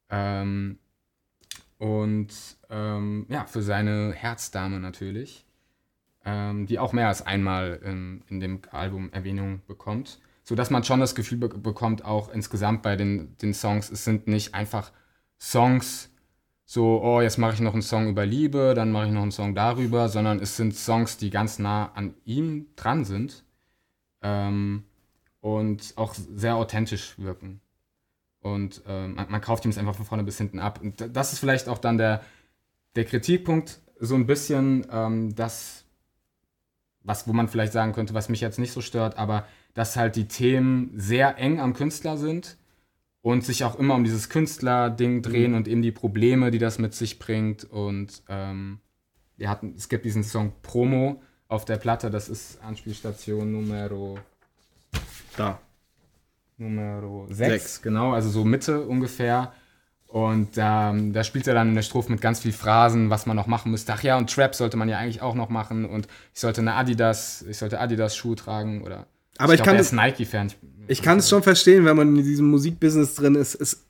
[0.10, 0.80] Ähm,
[1.78, 2.30] und
[2.70, 5.46] ähm, ja, für seine Herzdame natürlich,
[6.24, 10.20] ähm, die auch mehr als einmal in, in dem Album Erwähnung bekommt.
[10.44, 14.28] Sodass man schon das Gefühl be bekommt, auch insgesamt bei den, den Songs, es sind
[14.28, 14.92] nicht einfach
[15.42, 16.10] Songs,
[16.66, 19.32] so, oh, jetzt mache ich noch einen Song über Liebe, dann mache ich noch einen
[19.32, 23.44] Song darüber, sondern es sind Songs, die ganz nah an ihm dran sind
[24.22, 24.84] ähm,
[25.42, 27.60] und auch sehr authentisch wirken.
[28.40, 30.80] Und ähm, man, man kauft ihm es einfach von vorne bis hinten ab.
[30.80, 32.22] Und das ist vielleicht auch dann der,
[32.96, 35.86] der Kritikpunkt, so ein bisschen ähm, das,
[37.02, 40.16] was, wo man vielleicht sagen könnte, was mich jetzt nicht so stört, aber dass halt
[40.16, 42.58] die Themen sehr eng am Künstler sind
[43.22, 46.94] und sich auch immer um dieses Künstler-Ding drehen und eben die Probleme, die das mit
[46.94, 47.64] sich bringt.
[47.64, 48.80] Und ähm,
[49.38, 54.18] wir hatten, es gibt diesen Song Promo auf der Platte, das ist Anspielstation Numero
[55.38, 55.60] da.
[56.58, 57.82] Nummer 6, Sechs.
[57.82, 59.52] genau, also so Mitte ungefähr.
[60.08, 63.36] Und ähm, da spielt er dann in der Strophe mit ganz viel Phrasen, was man
[63.36, 63.94] noch machen müsste.
[63.94, 65.86] Ach ja, und Trap sollte man ja eigentlich auch noch machen.
[65.86, 69.08] Und ich sollte eine Adidas, ich sollte Adidas-Schuhe tragen oder.
[69.38, 70.52] Aber ich glaub, kann er ist Nike-Fan.
[70.88, 73.56] Ich kann es schon verstehen, wenn man in diesem Musikbusiness drin ist.
[73.56, 73.86] Es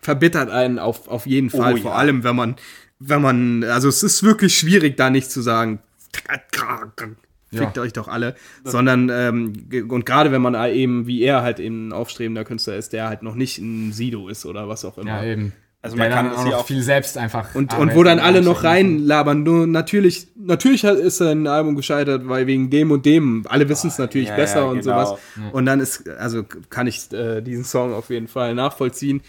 [0.00, 1.74] verbittert einen auf, auf jeden Fall.
[1.74, 1.96] Oh, Vor ja.
[1.96, 2.56] allem, wenn man,
[2.98, 5.80] wenn man, also es ist wirklich schwierig, da nicht zu sagen,
[7.52, 7.82] fickt Ja.
[7.82, 8.34] euch doch alle.
[8.64, 12.92] Sondern, ähm, und gerade wenn man eben, wie er halt eben ein aufstrebender Künstler ist,
[12.92, 15.22] der halt noch nicht ein Sido ist oder was auch immer.
[15.22, 15.52] Ja, eben.
[15.86, 17.54] Also man kann dann auch auch- viel selbst einfach.
[17.54, 22.46] Und, und wo dann alle noch reinlabern, nur natürlich, natürlich ist sein Album gescheitert, weil
[22.46, 25.04] wegen dem und dem, alle wissen es natürlich ja, besser ja, und genau.
[25.04, 25.20] sowas.
[25.52, 29.22] Und dann ist, also kann ich äh, diesen Song auf jeden Fall nachvollziehen.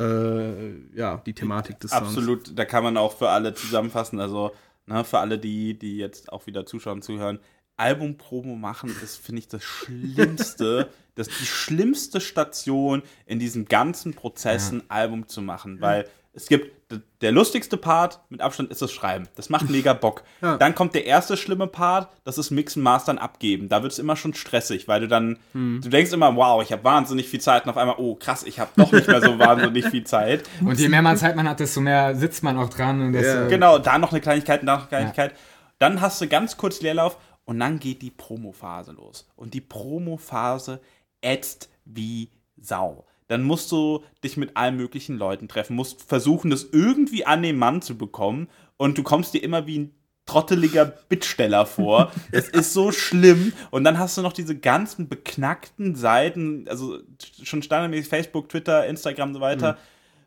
[0.00, 2.08] Äh, ja, die Thematik des Songs.
[2.08, 4.20] Absolut, da kann man auch für alle zusammenfassen.
[4.20, 4.52] Also,
[4.86, 7.38] ne, für alle, die, die jetzt auch wieder zuschauen, zuhören.
[7.76, 14.70] Album-Promo machen ist, finde ich, das Schlimmste, das die schlimmste Station in diesem ganzen Prozess,
[14.72, 16.76] ein Album zu machen, weil es gibt
[17.20, 19.26] der lustigste Part mit Abstand ist das Schreiben.
[19.34, 20.22] Das macht mega Bock.
[20.42, 20.56] Ja.
[20.56, 23.68] Dann kommt der erste schlimme Part, das ist Mixen, Mastern, Abgeben.
[23.68, 25.80] Da wird es immer schon stressig, weil du dann, Hm.
[25.82, 28.60] du denkst immer, wow, ich habe wahnsinnig viel Zeit und auf einmal, oh krass, ich
[28.60, 30.44] habe doch nicht mehr so wahnsinnig viel Zeit.
[30.60, 33.00] Und je mehr man Zeit man hat, desto mehr sitzt man auch dran.
[33.00, 33.46] Und das, Ja.
[33.46, 35.34] äh, Genau, da noch eine Kleinigkeit, da noch eine Kleinigkeit.
[35.78, 37.16] Dann hast du ganz kurz Leerlauf
[37.46, 39.26] und dann geht die Promophase los.
[39.36, 40.80] Und die Promophase
[41.22, 42.28] ätzt wie
[42.58, 43.06] Sau.
[43.28, 47.56] Dann musst du dich mit allen möglichen Leuten treffen, musst versuchen, das irgendwie an den
[47.56, 49.94] Mann zu bekommen und du kommst dir immer wie ein
[50.26, 52.12] trotteliger Bittsteller vor.
[52.32, 53.52] Es ist so schlimm.
[53.70, 56.98] Und dann hast du noch diese ganzen beknackten Seiten, also
[57.42, 59.78] schon standardmäßig Facebook, Twitter, Instagram und so weiter,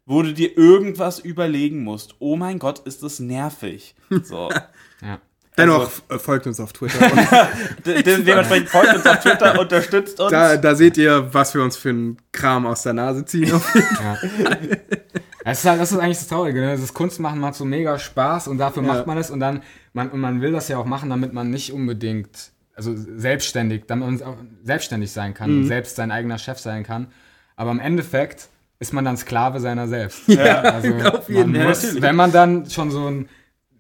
[0.05, 2.15] wo du dir irgendwas überlegen musst.
[2.20, 3.95] Oh mein Gott, ist das nervig.
[4.24, 4.49] So.
[5.01, 5.20] ja.
[5.60, 6.99] Dennoch Also- äh, folgt uns auf Twitter.
[7.86, 10.32] Dementsprechend folgt uns auf Twitter, unterstützt uns.
[10.32, 13.51] da, da seht ihr, was wir uns für einen Kram aus der Nase ziehen.
[15.45, 16.78] Das ist, halt, das ist eigentlich das Traurige, ne?
[16.78, 18.89] Das Kunstmachen macht so mega Spaß und dafür Ja.
[18.93, 21.49] macht man es und dann, man, und man will das ja auch machen, damit man
[21.49, 25.57] nicht unbedingt, also selbstständig, damit man auch selbstständig sein kann Mhm.
[25.62, 27.07] und selbst sein eigener Chef sein kann.
[27.55, 28.49] Aber im Endeffekt
[28.80, 30.28] ist man dann Sklave seiner selbst.
[30.28, 33.30] Ja, Also auf jeden man muss, wenn man dann schon so ein,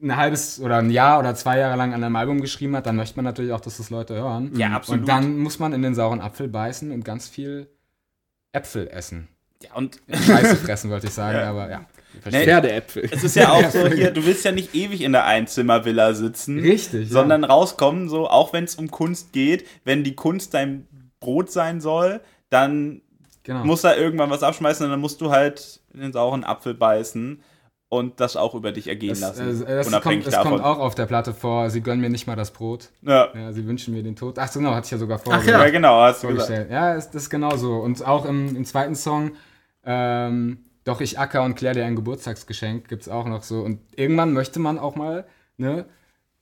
[0.01, 2.95] ein halbes oder ein Jahr oder zwei Jahre lang an einem Album geschrieben hat, dann
[2.95, 4.51] möchte man natürlich auch, dass das Leute hören.
[4.55, 5.01] Ja, absolut.
[5.01, 7.67] Und dann muss man in den sauren Apfel beißen und ganz viel
[8.53, 9.27] Äpfel essen.
[9.61, 11.49] ja, und Scheiße fressen, wollte ich sagen, Ja.
[11.49, 11.85] aber ja.
[12.31, 13.07] Nee, Pferdeäpfel.
[13.11, 16.59] es ist ja auch so hier, du willst ja nicht ewig in der Einzimmervilla sitzen.
[16.59, 17.13] Richtig, ja.
[17.13, 20.87] Sondern rauskommen, so, auch wenn es um Kunst geht, wenn die Kunst dein
[21.19, 23.01] Brot sein soll, dann
[23.43, 23.63] Genau.
[23.65, 27.41] muss da irgendwann was abschmeißen und dann musst du halt in den sauren Apfel beißen
[27.89, 29.63] und das auch über dich ergehen das, lassen.
[29.65, 30.51] äh, das, unabhängig kommt, das davon.
[30.53, 31.69] kommt auch auf der Platte vor.
[31.71, 32.89] Sie gönnen mir nicht mal das Brot.
[33.01, 33.29] ja.
[33.35, 34.37] Ja, sie wünschen mir den Tod.
[34.39, 35.31] Ach so, genau, hatte ich ja sogar Ach ja.
[35.33, 35.73] vorgestellt.
[35.73, 36.47] genau, hast du gesagt.
[36.47, 36.71] vorgestellt.
[36.71, 37.73] Ja, ist, das ist genau so.
[37.77, 39.31] Und auch im, im zweiten Song,
[39.85, 43.61] ähm, Doch ich acker und klär dir ein Geburtstagsgeschenk, gibt es auch noch so.
[43.61, 45.25] Und irgendwann möchte man auch mal
[45.57, 45.85] ne,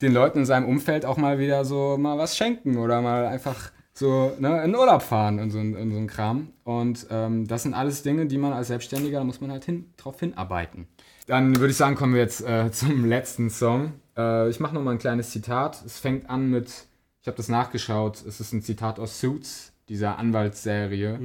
[0.02, 3.70] den Leuten in seinem Umfeld auch mal wieder so mal was schenken oder mal einfach
[3.94, 6.52] so ne, in Urlaub fahren und so, ein- und so ein Kram.
[6.64, 9.92] Und ähm, das sind alles Dinge, die man als Selbstständiger, da muss man halt hin,
[9.96, 10.86] drauf hinarbeiten.
[11.28, 13.92] Dann würde ich sagen, kommen wir jetzt äh, zum letzten Song.
[14.16, 15.82] Äh, ich mache nochmal ein kleines Zitat.
[15.86, 16.86] Es fängt an mit,
[17.20, 21.18] ich habe das nachgeschaut, es ist ein Zitat aus Suits, dieser Anwaltsserie.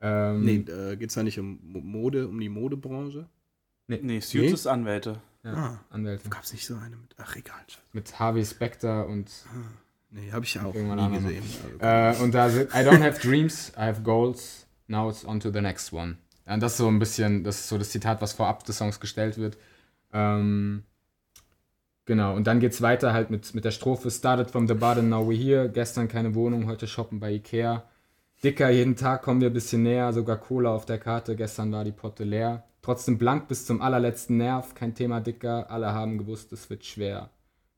[0.00, 3.26] Ähm, Nee, äh, geht es da nicht um Mo- Mode, um die Modebranche?
[3.86, 4.48] Nee, Suits Nee?
[4.50, 5.20] ist Anwälte.
[5.44, 5.80] ja, Ah.
[5.90, 6.28] Anwälte.
[6.30, 7.14] Gab es nicht so eine mit.
[7.18, 7.56] Ach, egal.
[7.66, 7.80] Scheiße.
[7.92, 9.30] Mit Harvey Specter und,
[10.10, 11.42] Nee, habe ich auch Irgendwann nie gesehen.
[11.80, 15.40] Also, äh, und da sind, I don't have dreams, I have goals, now it's on
[15.40, 16.16] to the next one.
[16.46, 19.00] Und das ist so ein bisschen, das ist so das Zitat, was vorab des Songs
[19.00, 19.56] gestellt wird.
[20.12, 20.84] Ähm,
[22.04, 25.22] genau, und dann geht's weiter halt mit, mit der Strophe Started from the bottom, now
[25.22, 25.68] we're here.
[25.70, 27.84] Gestern keine Wohnung, heute shoppen bei Ikea.
[28.42, 31.34] Dicker, jeden Tag kommen wir ein bisschen näher, sogar Cola auf der Karte.
[31.34, 32.64] Gestern war die Potte leer.
[32.82, 35.70] Trotzdem blank bis zum allerletzten Nerv, kein Thema dicker.
[35.70, 37.30] Alle haben gewusst, es wird schwer.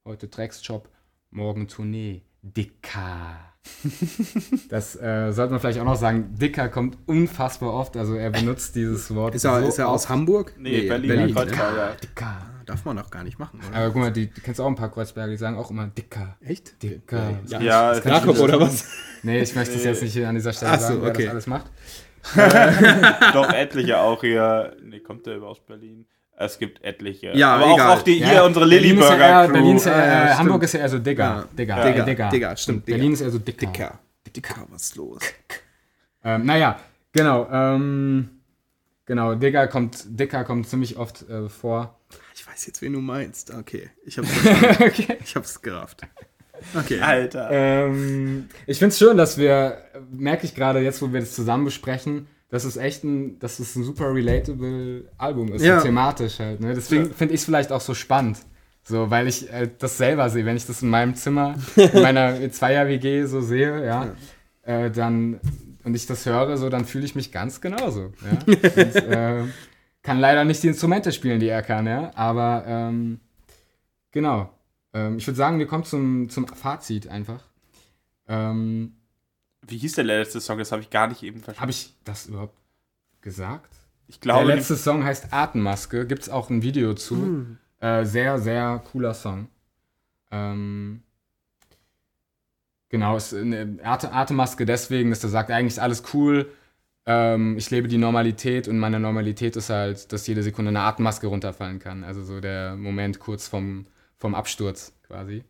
[0.04, 0.88] Heute Drecksjob,
[1.30, 2.22] morgen Tournee.
[2.42, 3.55] Dicker.
[4.68, 6.34] Das äh, sollte man vielleicht auch noch sagen.
[6.34, 7.96] Dicker kommt unfassbar oft.
[7.96, 9.34] Also er benutzt dieses Wort.
[9.34, 10.08] ist er, so ist er aus.
[10.08, 10.52] Hamburg?
[10.58, 11.92] Nee, Berlin, Berlin, Kreuzberg, ja.
[12.02, 12.36] Dicker.
[12.66, 13.76] Darf man auch gar nicht machen, oder?
[13.78, 16.36] Aber guck mal, die, du kennst auch ein paar Kreuzberger, die sagen auch immer Dicker.
[16.40, 16.82] Echt?
[16.82, 17.38] Dicker.
[17.46, 18.84] Ja, Ja, Das Jakob, nicht- oder was?
[19.22, 21.22] Nee, ich möchte es jetzt nicht hier an dieser Stelle Ach so, sagen, wer okay.
[21.24, 21.66] das alles macht.
[23.34, 24.76] Doch etliche auch hier.
[24.82, 26.06] Nee, kommt der aus Berlin?
[26.38, 27.34] Es gibt etliche.
[27.34, 27.90] Ja, aber egal.
[27.92, 29.52] auch, auch die, hier Ja, unsere ist ja Lillyburger eher- Crew.
[29.54, 30.38] Berlin ist ja, ja, äh, stimmt.
[30.38, 31.24] Hamburg ist ja eher so Digger.
[31.24, 31.44] Ja.
[31.58, 32.28] Digger, Ja, Digger, Digger.
[32.28, 32.96] Digger, stimmt, Digger.
[32.98, 33.66] Berlin ist eher so Dicker.
[33.66, 33.98] Dicker.
[34.34, 35.20] Dicker, was ist los?
[36.24, 36.78] Ähm, naja,
[37.12, 37.48] genau.
[37.50, 38.28] Ähm,
[39.06, 41.98] genau, Digger kommt, Dicker kommt ziemlich oft äh, vor.
[42.34, 43.54] Ich weiß jetzt, wen du meinst.
[43.54, 44.28] Okay, ich hab's
[44.80, 45.16] okay.
[45.24, 46.02] ich hab's gerafft.
[46.74, 47.00] Okay.
[47.00, 47.48] Alter.
[47.50, 49.78] Ähm, ich finde es schön, dass wir,
[50.10, 53.74] merke ich gerade jetzt, wo wir das zusammen besprechen, dass es echt ein, dass es
[53.76, 55.80] ein super relatable Album ist, Ja.
[55.80, 56.60] so thematisch halt.
[56.60, 56.74] Ne?
[56.74, 58.38] Deswegen finde ich es vielleicht auch so spannend.
[58.84, 62.50] So, weil ich äh, das selber sehe, wenn ich das in meinem Zimmer, in meiner
[62.50, 64.14] Zweier-WG so sehe, ja,
[64.62, 65.40] Äh, dann
[65.84, 68.12] und ich das höre, so, dann fühle ich mich ganz genauso.
[68.24, 68.38] Ja?
[68.46, 68.64] Und,
[68.96, 69.44] äh,
[70.02, 73.20] kann leider nicht die Instrumente spielen, die er kann, ja, aber ähm,
[74.12, 74.50] genau.
[74.94, 77.44] Ähm, ich würde sagen, wir kommen zum, zum Fazit einfach.
[78.28, 78.94] Ähm,
[79.68, 80.58] Wie hieß der letzte Song?
[80.58, 81.60] Das habe ich gar nicht eben verstanden.
[81.60, 82.56] Habe ich das überhaupt
[83.20, 83.74] gesagt?
[84.08, 86.06] Ich glaube, Der letzte Song heißt Atemmaske.
[86.06, 87.16] Gibt es auch ein Video zu.
[87.16, 87.58] Hm.
[87.80, 89.48] Äh, sehr, sehr cooler Song.
[90.30, 91.02] Ähm,
[92.88, 96.50] genau, ist eine Ate Atemmaske deswegen, dass er sagt, eigentlich ist alles cool.
[97.04, 101.26] Ähm, ich lebe die Normalität und meine Normalität ist halt, dass jede Sekunde eine Atemmaske
[101.26, 102.04] runterfallen kann.
[102.04, 103.86] Also so der Moment kurz vom,
[104.16, 105.44] vom Absturz quasi.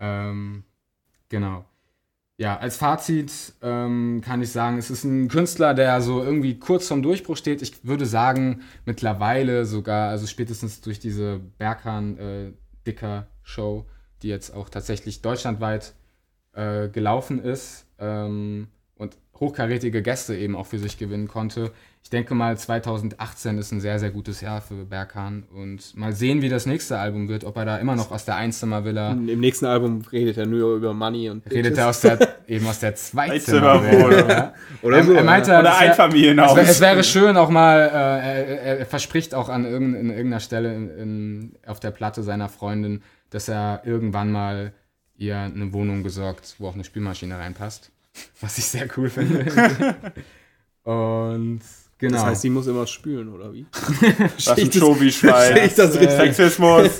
[0.00, 0.64] Ähm,
[1.28, 1.64] genau.
[2.38, 3.32] Ja, als Fazit
[3.62, 7.62] ähm, kann ich sagen, es ist ein Künstler, der so irgendwie kurz vorm Durchbruch steht.
[7.62, 13.86] Ich würde sagen, mittlerweile sogar, also spätestens durch diese Berghahn-Dicker-Show,
[14.22, 15.94] die jetzt auch tatsächlich deutschlandweit
[16.52, 18.68] äh, gelaufen ist ähm,
[19.40, 21.72] hochkarätige Gäste eben auch für sich gewinnen konnte,
[22.08, 25.42] ich denke mal, 2018 ist ein sehr, sehr gutes Jahr für Berghahn.
[25.54, 28.36] Und mal sehen, wie das nächste Album wird, ob er da immer noch aus der
[28.36, 29.12] Einzimmervilla.
[29.12, 31.44] Im nächsten Album redet er nur über Money und.
[31.50, 32.18] Redet er aus der,
[32.48, 34.28] eben aus der Zweizimmerwohnung.
[34.28, 34.54] Ja.
[34.82, 35.12] Oder so.
[35.12, 36.50] Er meinte, Oder es wär- Einfamilienhaus.
[36.52, 40.10] Es, wär, es wäre schön auch mal, äh, er, er verspricht auch an irgendein, in
[40.10, 44.72] irgendeiner Stelle in, in, auf der Platte seiner Freundin, dass er irgendwann mal
[45.16, 47.90] ihr eine Wohnung besorgt, wo auch eine Spülmaschine reinpasst.
[48.40, 49.44] Was ich sehr cool finde.
[50.84, 51.60] Und
[51.98, 52.14] genau.
[52.14, 53.66] Das heißt, sie muss immer spülen, oder wie?
[53.72, 54.70] Was ein.
[55.34, 56.16] Verstehe ich das richtig?
[56.16, 56.90] Sexismus.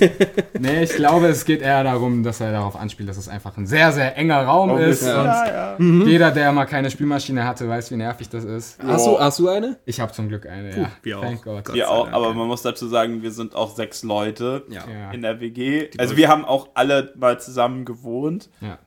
[0.59, 3.65] Nee, ich glaube, es geht eher darum, dass er darauf anspielt, dass es einfach ein
[3.65, 5.01] sehr, sehr enger Raum ist.
[5.01, 5.19] ja.
[5.21, 6.05] Und ja, ja.
[6.05, 8.77] jeder, der mal keine Spülmaschine hatte, weiß, wie nervig das ist.
[8.83, 9.79] Hast du, hast du eine?
[9.85, 10.91] Ich habe zum Glück eine, ja.
[11.01, 11.23] wir auch.
[11.23, 11.65] Thank God.
[11.65, 11.75] Gott.
[11.75, 12.33] Wir sei auch, aber ja.
[12.33, 14.83] man muss dazu sagen, wir sind auch sechs Leute Ja.
[14.87, 15.11] Ja.
[15.11, 15.89] in der WG.
[15.97, 18.77] Also wir haben auch alle mal zusammen gewohnt ja.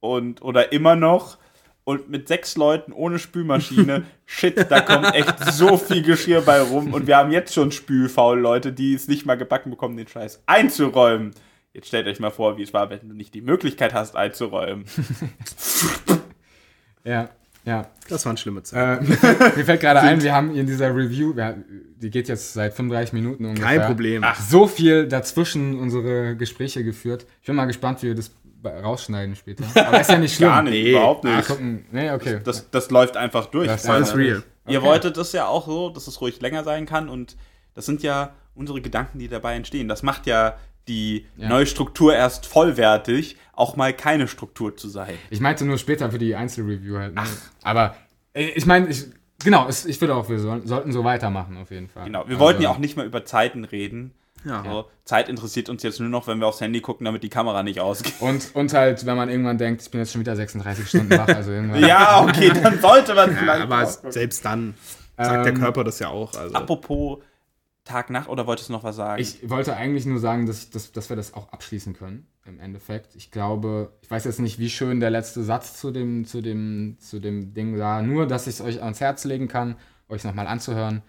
[0.00, 1.38] und oder immer noch.
[1.90, 6.94] Und mit sechs Leuten ohne Spülmaschine, shit, da kommt echt so viel Geschirr bei rum.
[6.94, 10.44] Und wir haben jetzt schon spülfaule Leute, die es nicht mal gebacken bekommen, den Scheiß
[10.46, 11.32] einzuräumen.
[11.72, 14.84] Jetzt stellt euch mal vor, wie es war, wenn du nicht die Möglichkeit hast, einzuräumen.
[17.02, 17.30] Ja,
[17.64, 17.88] ja.
[18.10, 19.06] Das waren schlimme Zeiten.
[19.06, 21.56] Äh, mir fällt gerade ein, wir haben in dieser Review, wir,
[21.96, 23.78] die geht jetzt seit 35 Minuten ungefähr.
[23.78, 24.22] Kein Problem.
[24.22, 27.24] Ach, so viel dazwischen unsere Gespräche geführt.
[27.40, 28.32] Ich bin mal gespannt, wie wir das
[28.64, 29.64] rausschneiden später.
[29.86, 30.48] Aber ist ja nicht schlimm.
[30.48, 30.90] Gar nicht, Nee.
[30.90, 31.48] überhaupt Wir nicht.
[31.48, 32.40] gucken, nee, okay.
[32.44, 33.66] Das, das läuft einfach durch.
[33.68, 34.42] Das ist alles real.
[34.66, 34.86] Ihr Okay.
[34.88, 37.36] wolltet es ja auch so, dass es ruhig länger sein kann und
[37.74, 39.88] das sind ja unsere Gedanken, die dabei entstehen.
[39.88, 40.56] Das macht ja
[40.88, 41.48] die Ja.
[41.48, 45.14] neue Struktur erst vollwertig, auch mal keine Struktur zu sein.
[45.30, 47.14] Ich meinte nur später für die Einzelreview halt.
[47.14, 47.22] Ne?
[47.62, 47.94] Aber
[48.34, 49.04] äh, ich meine, ich,
[49.44, 52.04] genau, ich würde auch, wir sollten so weitermachen auf jeden Fall.
[52.06, 52.20] Genau.
[52.26, 54.12] Wir Also, wollten ja auch nicht mehr über Zeiten reden.
[54.44, 54.62] Ja.
[54.64, 57.62] So, Zeit interessiert uns jetzt nur noch, wenn wir aufs Handy gucken, damit die Kamera
[57.62, 58.14] nicht ausgeht.
[58.20, 61.28] Und, und halt, wenn man irgendwann denkt, ich bin jetzt schon wieder 36 Stunden wach,
[61.28, 61.80] also irgendwann.
[61.84, 63.62] Ja, okay, dann sollte man Ja, vielleicht.
[63.62, 64.12] aber ausgucken.
[64.12, 64.74] selbst dann
[65.18, 66.32] sagt der Ähm, Körper das ja auch.
[66.34, 66.54] Also.
[66.54, 67.18] Apropos
[67.84, 69.20] Tag, Nacht, oder wolltest du noch was sagen?
[69.20, 72.60] Ich wollte eigentlich nur sagen, dass, ich, dass, dass wir das auch abschließen können, im
[72.60, 73.16] Endeffekt.
[73.16, 76.98] Ich glaube, ich weiß jetzt nicht, wie schön der letzte Satz zu dem, zu dem,
[77.00, 79.76] zu dem Ding war, nur, dass ich es euch ans Herz legen kann,
[80.08, 81.02] euch nochmal anzuhören.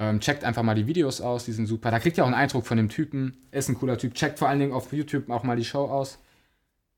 [0.00, 1.90] Ähm, checkt einfach mal die Videos aus, die sind super.
[1.90, 3.36] Da kriegt ihr auch einen Eindruck von dem Typen.
[3.50, 4.14] Ist ein cooler Typ.
[4.14, 6.18] Checkt vor allen Dingen auf YouTube auch mal die Show aus.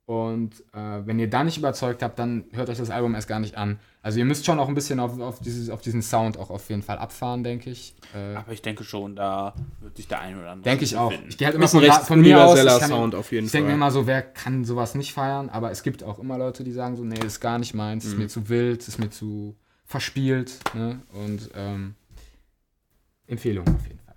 [0.07, 3.39] Und äh, wenn ihr da nicht überzeugt habt, dann hört euch das Album erst gar
[3.39, 3.79] nicht an.
[4.03, 6.69] Also ihr müsst schon auch ein bisschen auf, auf, dieses, auf diesen Sound auch auf
[6.69, 7.95] jeden Fall abfahren, denke ich.
[8.13, 10.69] Äh, aber ich denke schon, da wird sich der eine oder andere.
[10.69, 11.13] Denke ich auch.
[11.13, 11.29] finden.
[11.29, 12.59] Ich gehe halt immer von, recht von mir aus.
[12.59, 15.49] Ich, kann- Sound auf jeden ich denke immer so, wer kann sowas nicht feiern?
[15.49, 18.19] Aber es gibt auch immer Leute, die sagen so, nee, ist gar nicht meins, ist
[18.19, 19.55] mir zu wild, ist mir zu
[19.87, 20.59] verspielt.
[20.75, 21.01] Ne?
[21.13, 21.95] Und ähm,
[23.31, 24.17] Empfehlung auf jeden Fall.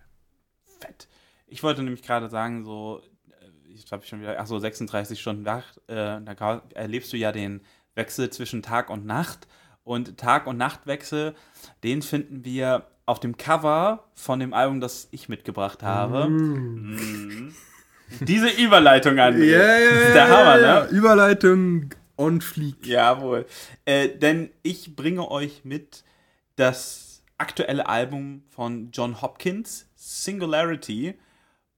[0.80, 1.08] Fett.
[1.48, 5.46] Ich wollte nämlich gerade sagen, so, äh, ich habe schon wieder, ach so, 36 Stunden
[5.46, 7.62] wach, äh, da erlebst du ja den
[7.96, 9.48] Wechsel zwischen Tag und Nacht.
[9.84, 11.36] Und Tag- und Nachtwechsel,
[11.84, 16.30] den finden wir auf dem Cover von dem Album, das ich mitgebracht habe.
[16.30, 17.54] Mhm.
[18.22, 19.38] Diese Überleitung an.
[19.42, 20.88] Ja, ja, Der Hammer, ne?
[20.90, 22.86] Überleitung on fleek.
[22.86, 23.46] Jawohl.
[23.86, 26.04] Äh, denn ich bringe euch mit
[26.56, 31.16] das aktuelle Album von John Hopkins, Singularity.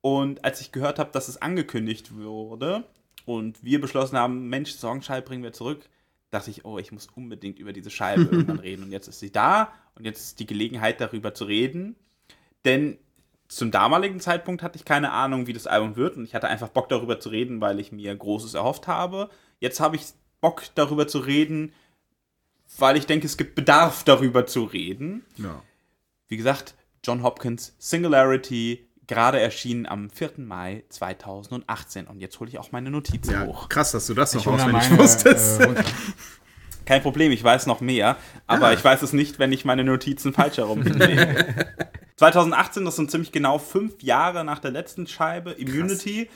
[0.01, 2.83] Und als ich gehört habe, dass es angekündigt wurde
[3.25, 5.89] und wir beschlossen haben, Mensch, Songscheibe bringen wir zurück,
[6.29, 8.83] dachte ich, oh, ich muss unbedingt über diese Scheibe irgendwann reden.
[8.83, 11.95] Und jetzt ist sie da und jetzt ist die Gelegenheit, darüber zu reden.
[12.65, 12.97] Denn
[13.47, 16.69] zum damaligen Zeitpunkt hatte ich keine Ahnung, wie das Album wird und ich hatte einfach
[16.69, 19.29] Bock darüber zu reden, weil ich mir Großes erhofft habe.
[19.59, 20.03] Jetzt habe ich
[20.41, 21.71] Bock darüber zu reden,
[22.77, 25.25] weil ich denke, es gibt Bedarf darüber zu reden.
[25.37, 25.61] Ja.
[26.27, 30.31] Wie gesagt, John Hopkins Singularity, gerade erschienen am 4.
[30.37, 32.07] Mai 2018.
[32.07, 33.69] Und jetzt hole ich auch meine Notizen ja, hoch.
[33.69, 35.61] krass, dass du das noch auswendig wusstest.
[35.61, 35.83] äh.
[36.85, 40.33] Kein Problem, ich weiß noch mehr, aber ich weiß es nicht, wenn ich meine Notizen
[40.33, 40.83] falsch herum.
[42.17, 46.29] 2018, das sind ziemlich genau fünf Jahre nach der letzten Scheibe, Immunity.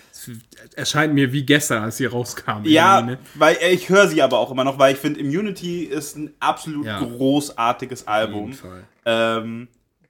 [0.75, 2.63] Erscheint mir wie gestern, als sie rauskam.
[2.65, 3.17] Ja, ne?
[3.35, 6.33] weil äh, ich höre sie aber auch immer noch, weil ich finde, Immunity ist ein
[6.39, 6.99] absolut Ja.
[6.99, 8.53] großartiges Auf jeden Album.
[8.53, 8.83] Fall.
[9.05, 9.67] Ähm,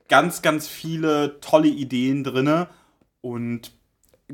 [0.08, 2.68] ganz, ganz viele tolle Ideen drinne
[3.20, 3.70] und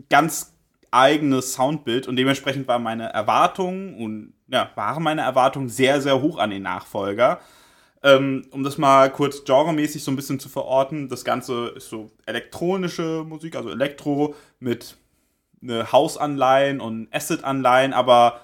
[0.08, 0.54] ganz
[0.90, 6.38] eigenes Soundbild und dementsprechend war meine Erwartung und ja, waren meine Erwartungen sehr, sehr hoch
[6.38, 7.40] an den Nachfolger.
[8.06, 12.10] Ähm, um das mal kurz genremäßig so ein bisschen zu verorten, das Ganze ist so
[12.24, 14.96] elektronische Musik, also Elektro mit
[15.60, 18.40] ne Hausanleihen und Acid-Anleihen, aber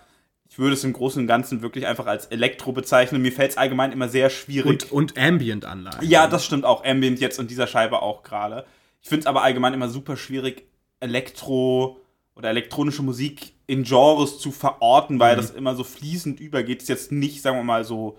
[0.49, 3.23] ich würde es im Großen und Ganzen wirklich einfach als Elektro bezeichnen.
[3.23, 4.67] Mir fällt es allgemein immer sehr schwierig.
[4.67, 6.07] Und, und Ambient-Anlagen.
[6.07, 6.85] Ja, das stimmt auch.
[6.85, 8.67] Ambient jetzt in dieser Scheibe auch gerade.
[9.01, 10.67] Ich finde es aber allgemein immer super schwierig,
[11.01, 12.01] Elektro
[12.35, 15.41] oder elektronische Musik in Genres zu verorten, weil Mhm.
[15.41, 16.83] das immer so fließend übergeht.
[16.83, 18.19] Ist jetzt nicht, sagen wir mal, so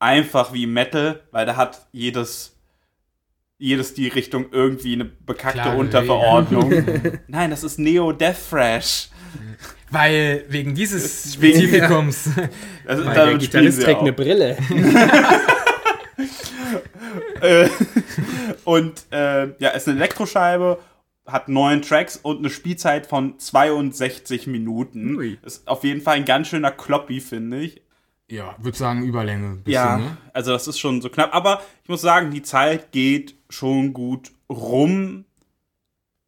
[0.00, 2.56] einfach wie Metal, weil da hat jedes
[3.58, 6.72] jedes die Richtung irgendwie eine bekackte Klare Unterverordnung.
[7.28, 9.10] Nein, das ist Neo Death Thrash.
[9.90, 12.30] Weil wegen dieses Wegen- Spezifikums.
[12.86, 14.56] Also, Weil der Gitarrist trägt eine Brille.
[17.40, 17.68] Äh,
[18.64, 20.78] und äh, ja, ist eine Elektroscheibe,
[21.26, 25.16] hat neun Tracks und eine Spielzeit von 62 Minuten.
[25.16, 25.38] Ui.
[25.42, 27.80] Ist auf jeden Fall ein ganz schöner Kloppy, finde ich.
[28.30, 29.56] Ja, würde sagen Überlänge.
[29.56, 30.16] Bisschen, Ja, Ne?
[30.32, 31.34] also das ist schon so knapp.
[31.34, 35.24] Aber ich muss sagen, die Zeit geht schon gut rum,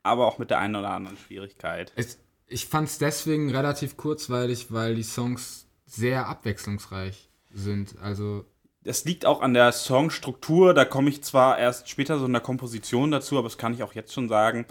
[0.03, 1.93] aber auch mit der einen oder anderen Schwierigkeit.
[1.97, 7.95] Es, ich fand es deswegen relativ kurzweilig, weil die Songs sehr abwechslungsreich sind.
[8.03, 8.45] Also,
[8.83, 10.75] Das liegt auch an der Songstruktur.
[10.75, 13.83] Da komme ich zwar erst später so in der Komposition dazu, aber das kann ich
[13.83, 14.67] auch jetzt schon sagen.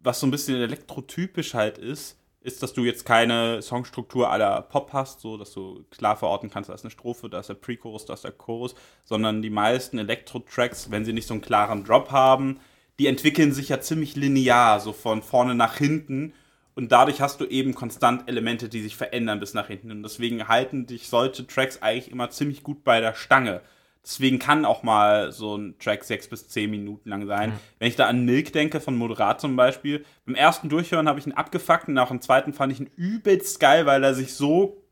[0.00, 2.17] Was so ein bisschen elektrotypisch halt ist,
[2.48, 6.68] ist, dass du jetzt keine Songstruktur aller Pop hast, so dass du klar verorten kannst,
[6.68, 8.74] da ist eine Strophe, da ist der Pre-Chorus, da ist der Chorus,
[9.04, 12.58] sondern die meisten Elektro-Tracks, wenn sie nicht so einen klaren Drop haben,
[12.98, 16.32] die entwickeln sich ja ziemlich linear, so von vorne nach hinten.
[16.74, 19.90] Und dadurch hast du eben konstant Elemente, die sich verändern bis nach hinten.
[19.90, 23.60] Und deswegen halten dich solche Tracks eigentlich immer ziemlich gut bei der Stange.
[24.08, 27.52] Deswegen kann auch mal so ein Track sechs bis zehn Minuten lang sein.
[27.78, 31.26] Wenn ich da an Milk denke, von Moderat zum Beispiel, beim ersten Durchhören habe ich
[31.26, 34.82] ihn abgefuckt und nach dem zweiten fand ich ihn übelst geil, weil er sich so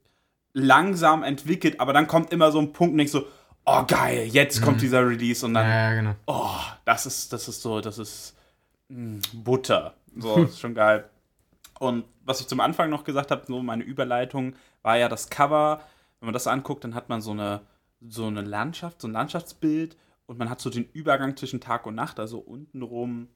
[0.53, 3.27] langsam entwickelt, aber dann kommt immer so ein Punkt und ich so,
[3.65, 6.15] oh geil, jetzt kommt dieser Release und dann, ja, genau.
[6.27, 8.37] oh, das ist, das ist so, das ist
[8.89, 9.95] mh, Butter.
[10.15, 11.09] So, ist schon geil.
[11.79, 15.81] Und was ich zum Anfang noch gesagt habe, so meine Überleitung, war ja das Cover.
[16.21, 17.63] Wenn man das anguckt, dann hat man so eine,
[18.09, 19.97] so eine Landschaft, so ein Landschaftsbild
[20.27, 23.29] und man hat so den Übergang zwischen Tag und Nacht, also untenrum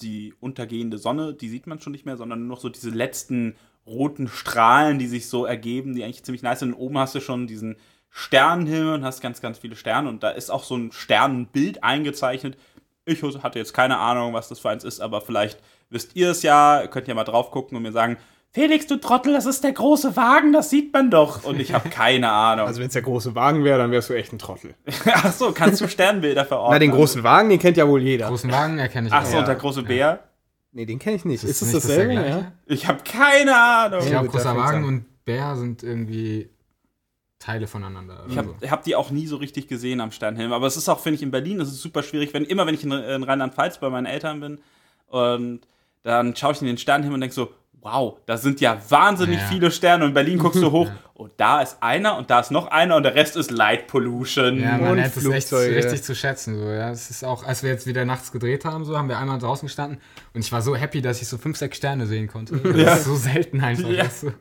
[0.00, 3.56] die untergehende Sonne, die sieht man schon nicht mehr, sondern nur noch so diese letzten
[3.86, 6.74] roten Strahlen, die sich so ergeben, die eigentlich ziemlich nice sind.
[6.74, 7.76] Und oben hast du schon diesen
[8.10, 12.56] Sternenhimmel und hast ganz, ganz viele Sterne und da ist auch so ein Sternenbild eingezeichnet.
[13.04, 16.42] Ich hatte jetzt keine Ahnung, was das für eins ist, aber vielleicht wisst ihr es
[16.42, 18.16] ja, Ihr könnt ja mal drauf gucken und mir sagen,
[18.56, 21.44] Felix, du Trottel, das ist der große Wagen, das sieht man doch.
[21.44, 22.66] Und ich habe keine Ahnung.
[22.66, 24.74] Also wenn es der große Wagen wäre, dann wärst du echt ein Trottel.
[25.12, 26.72] Ach so, kannst du Sternbilder verorten?
[26.72, 28.28] Na, den großen Wagen, den kennt ja wohl jeder.
[28.28, 29.40] Großen Wagen erkenne ich Ach so, auch.
[29.40, 30.20] und der große Bär?
[30.72, 31.44] Nee, den kenne ich nicht.
[31.44, 32.14] Ist, das es nicht dasselbe?
[32.14, 32.30] das ja?
[32.30, 32.52] gleiche?
[32.64, 34.00] Ich habe keine Ahnung.
[34.00, 36.48] Ich glaube, großer Wagen und Bär sind irgendwie
[37.38, 38.24] Teile voneinander.
[38.26, 40.54] Ich habe hab die auch nie so richtig gesehen am Sternhimmel.
[40.54, 42.32] Aber es ist auch, finde ich, in Berlin, das ist super schwierig.
[42.32, 44.60] Wenn, immer wenn ich in, in Rheinland-Pfalz bei meinen Eltern bin
[45.08, 45.60] und
[46.04, 47.50] dann schaue ich in den Sternenhimmel und denke so,
[47.86, 49.46] wow, da sind ja wahnsinnig Ja.
[49.46, 50.04] viele Sterne.
[50.04, 52.96] Und in Berlin guckst du hoch und da ist einer und da ist noch einer
[52.96, 54.58] und der Rest ist Light Pollution.
[54.60, 56.58] Ja, man lernt es echt richtig zu schätzen.
[56.58, 56.90] So, ja.
[56.90, 59.66] Es ist auch, als wir jetzt wieder nachts gedreht haben, so haben wir einmal draußen
[59.66, 60.00] gestanden
[60.34, 62.56] und ich war so happy, dass ich so fünf, sechs Sterne sehen konnte.
[62.76, 63.88] Das ist so selten einfach.
[63.88, 64.04] Ja.
[64.04, 64.32] weißt du?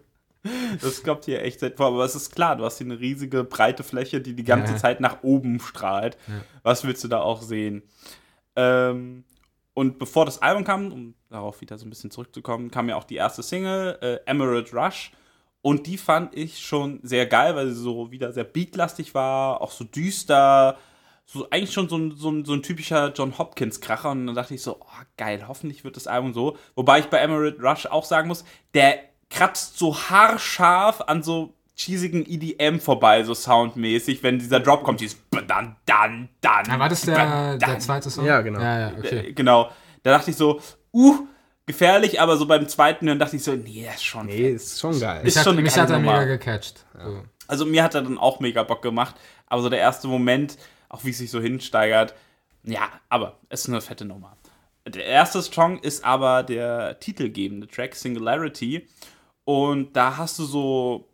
[0.81, 1.87] Das kommt hier echt selten vor.
[1.87, 4.77] Aber es ist klar, du hast hier eine riesige, breite Fläche, die die ganze Ja.
[4.79, 6.17] Zeit nach oben strahlt.
[6.63, 7.83] Was willst du da auch sehen?
[8.55, 9.23] Ähm,
[9.73, 13.03] und bevor das Album kam, um darauf wieder so ein bisschen zurückzukommen, kam ja auch
[13.03, 15.11] die erste Single, äh, Emerald Rush.
[15.61, 19.71] Und die fand ich schon sehr geil, weil sie so wieder sehr beatlastig war, auch
[19.71, 20.77] so düster.
[21.25, 24.11] So, eigentlich schon so ein, so, ein, so ein typischer John Hopkins-Kracher.
[24.11, 26.55] Und dann dachte ich so, oh, geil, hoffentlich wird das Album so.
[26.75, 28.99] Wobei ich bei Emerald Rush auch sagen muss, der
[29.31, 35.17] kratzt so haarscharf an so cheesigen EDM vorbei, so soundmäßig, wenn dieser Drop kommt, dieses
[35.31, 36.65] dann, dann, dann.
[36.67, 38.25] Na, war das der, der zweite Song?
[38.25, 38.59] Ja, genau.
[38.59, 39.29] Ja, ja, okay.
[39.29, 39.69] Äh, Genau.
[40.03, 40.61] Da dachte ich so,
[40.95, 41.27] uh,
[41.65, 44.27] gefährlich, aber so beim zweiten Hören dachte ich so, nee, ist schon.
[44.27, 45.17] Nee, ist schon geil.
[45.19, 46.19] Ist Mich hat, schon mich geile hat er Nummer.
[46.19, 46.85] mega gecatcht.
[46.93, 47.23] So.
[47.47, 49.15] Also mir hat er dann auch mega Bock gemacht,
[49.47, 50.57] aber so der erste Moment,
[50.89, 52.15] auch wie es sich so hinsteigert,
[52.63, 54.35] ja, aber es ist eine fette Nummer.
[54.87, 58.87] Der erste Song ist aber der titelgebende Track, Singularity.
[59.43, 61.07] Und da hast du so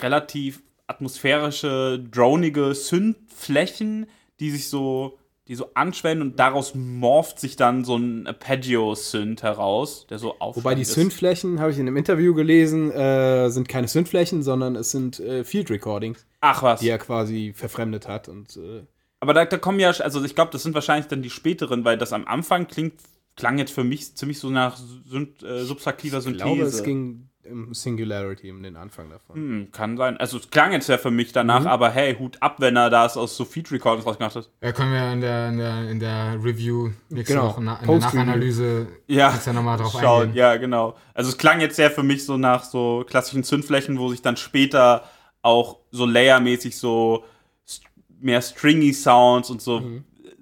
[0.00, 4.06] relativ atmosphärische, dronige Synthflächen,
[4.40, 5.18] die sich so,
[5.52, 10.64] die so anschwellen und daraus morpht sich dann so ein Arpeggio-Synth heraus, der so aufsteigt.
[10.64, 14.90] Wobei die Synthflächen, habe ich in einem Interview gelesen, äh, sind keine Synthflächen, sondern es
[14.92, 16.80] sind äh, Field Recordings, Ach was.
[16.80, 18.28] die er quasi verfremdet hat.
[18.30, 18.84] Und äh,
[19.20, 21.98] Aber da, da kommen ja, also ich glaube, das sind wahrscheinlich dann die späteren, weil
[21.98, 22.94] das am Anfang klingt,
[23.36, 26.44] klang jetzt für mich ziemlich so nach syn- äh, subtraktiver ich Synthese.
[26.44, 29.34] glaube, es ging im Singularity, in den Anfang davon.
[29.36, 30.16] Hm, kann sein.
[30.16, 33.16] Also es klang jetzt ja für mich danach, aber hey, Hut ab, wenn er das
[33.16, 34.48] aus so Feature Recordings rausgemacht hat.
[34.62, 37.46] Ja, können wir in der, in der, in der Review nächste Genau.
[37.48, 37.98] Woche, in der.
[37.98, 40.22] Nachanalyse, Ja, ja nochmal drauf schauen.
[40.28, 40.36] eingehen.
[40.38, 40.94] Ja, genau.
[41.14, 44.36] Also es klang jetzt sehr für mich so nach so klassischen Zündflächen, wo sich dann
[44.36, 45.04] später
[45.42, 47.24] auch so layermäßig so
[47.68, 47.82] st-
[48.20, 49.82] mehr stringy Sounds und so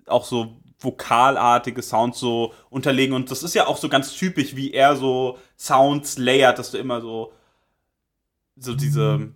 [0.06, 0.56] auch so
[1.04, 5.38] vokalartige Sounds so unterlegen und das ist ja auch so ganz typisch, wie er so
[5.60, 7.32] Sounds layert, dass du immer so
[8.56, 9.32] so diese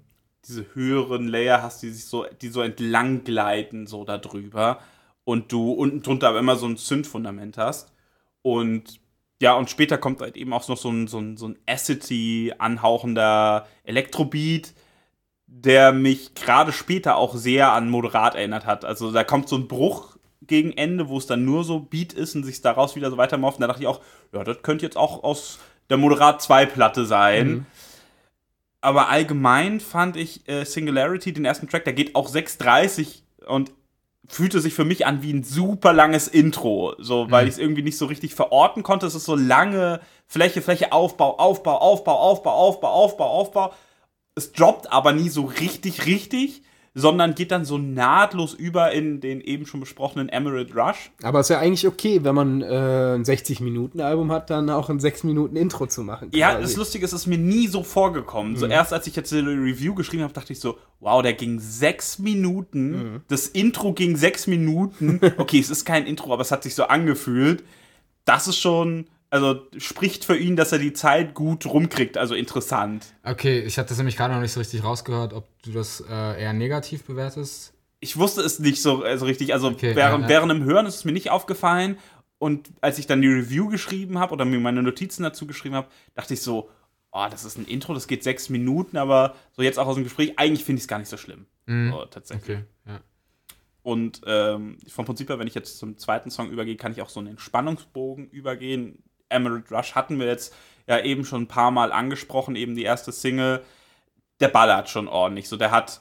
[0.47, 4.81] diese höheren Layer hast, die sich so die so entlang gleiten so da drüber
[5.25, 7.93] und du unten drunter aber immer so ein Synth-Fundament hast
[8.43, 9.01] und
[9.43, 12.53] ja, und später kommt halt eben auch noch so ein, so ein, so ein Acity
[12.59, 14.73] anhauchender Elektrobeat,
[15.47, 18.85] der mich gerade später auch sehr an Moderat erinnert hat.
[18.85, 22.35] Also da kommt so ein Bruch gegen Ende, wo es dann nur so Beat ist
[22.37, 23.59] und sich daraus wieder so weitermorpht.
[23.59, 24.01] Und da dachte ich auch,
[24.33, 25.59] ja, das könnte jetzt auch aus
[25.91, 27.67] der Moderat 2 Platte sein.
[28.81, 33.73] Aber allgemein fand ich äh, Singularity, den ersten Track, der geht auch 6,30 und
[34.27, 37.83] fühlte sich für mich an wie ein super langes Intro, so weil ich es irgendwie
[37.83, 39.07] nicht so richtig verorten konnte.
[39.07, 43.73] Es ist so lange Fläche, Fläche, Aufbau, Aufbau, Aufbau, Aufbau, Aufbau, Aufbau, Aufbau.
[44.35, 46.63] Es droppt aber nie so richtig, richtig,
[46.95, 51.11] sondern geht dann so nahtlos über in den eben schon besprochenen Emerald Rush.
[51.25, 55.01] Aber es ist ja eigentlich okay, wenn man äh, ein 60-Minuten-Album hat, dann auch ein
[55.01, 56.31] 6-Minuten-Intro zu machen.
[56.33, 58.57] Ja, das Lustige ist, es ist mir nie so vorgekommen.
[58.57, 61.59] So erst als ich jetzt die Review geschrieben habe, dachte ich so, wow, der ging
[61.59, 63.23] sechs Minuten.
[63.29, 65.21] Das Intro ging sechs Minuten.
[65.37, 67.65] Okay, es ist kein Intro, aber es hat sich so angefühlt.
[68.25, 73.05] Das ist schon, also spricht für ihn, dass er die Zeit gut rumkriegt, also interessant.
[73.25, 76.41] Okay, ich hatte das nämlich gerade noch nicht so richtig rausgehört, ob du das äh,
[76.41, 77.75] eher negativ bewertest.
[77.99, 80.29] Ich wusste es nicht so also richtig, also Okay, während, ja, ja.
[80.29, 81.99] während dem Hören ist es mir nicht aufgefallen.
[82.39, 85.89] Und als ich dann die Review geschrieben habe oder mir meine Notizen dazu geschrieben habe,
[86.15, 86.71] dachte ich so,
[87.11, 90.05] oh, das ist ein Intro, das geht sechs Minuten, aber so jetzt auch aus dem
[90.05, 91.47] Gespräch, eigentlich finde ich es gar nicht so schlimm.
[91.67, 92.59] So, tatsächlich.
[92.59, 93.01] Okay, ja.
[93.83, 97.09] Und ähm, vom Prinzip her, wenn ich jetzt zum zweiten Song übergehe, kann ich auch
[97.09, 99.03] so einen Entspannungsbogen übergehen.
[99.35, 100.55] Emerald Rush hatten wir jetzt
[100.87, 103.63] ja eben schon ein paar Mal angesprochen, eben die erste Single.
[104.41, 105.49] Der ballert schon ordentlich.
[105.49, 106.01] So, der hat,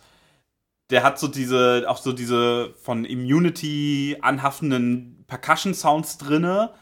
[0.89, 6.73] der hat so diese, auch so diese von Immunity anhaftenden Percussion-Sounds drinne.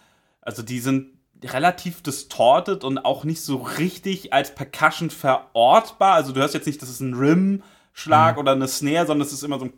[0.41, 6.13] Also die sind relativ distorted und auch nicht so richtig als Percussion verortbar.
[6.13, 9.43] Also du hörst jetzt nicht, das ist ein Rim-Schlag oder eine Snare, sondern es ist
[9.43, 9.73] immer so ein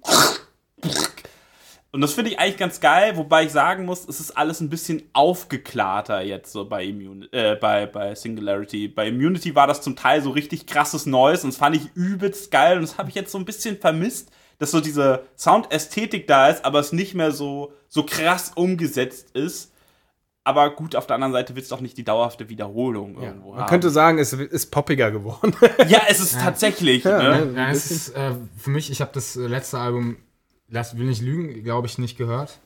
[1.93, 4.69] und das finde ich eigentlich ganz geil, wobei ich sagen muss, es ist alles ein
[4.69, 8.87] bisschen aufgeklarter jetzt so bei, Immuni äh, bei, bei Singularity.
[8.87, 12.49] Bei Immunity war das zum Teil so richtig krasses Neues und das fand ich übelst
[12.49, 16.49] geil und das habe ich jetzt so ein bisschen vermisst, dass so diese Soundästhetik da
[16.49, 19.71] ist, aber es nicht mehr so, so krass umgesetzt ist.
[20.43, 23.61] Aber gut, auf der anderen Seite willst du auch nicht die dauerhafte Wiederholung irgendwo Man
[23.61, 23.69] haben.
[23.69, 25.55] könnte sagen, es ist poppiger geworden.
[25.87, 27.05] ja, es ist tatsächlich.
[27.05, 27.45] ne?
[27.45, 27.53] ne?
[27.55, 30.17] Ja, es ist äh, für mich, ich habe das letzte Album,
[30.67, 32.59] lass, will nicht lügen, glaube ich, nicht gehört.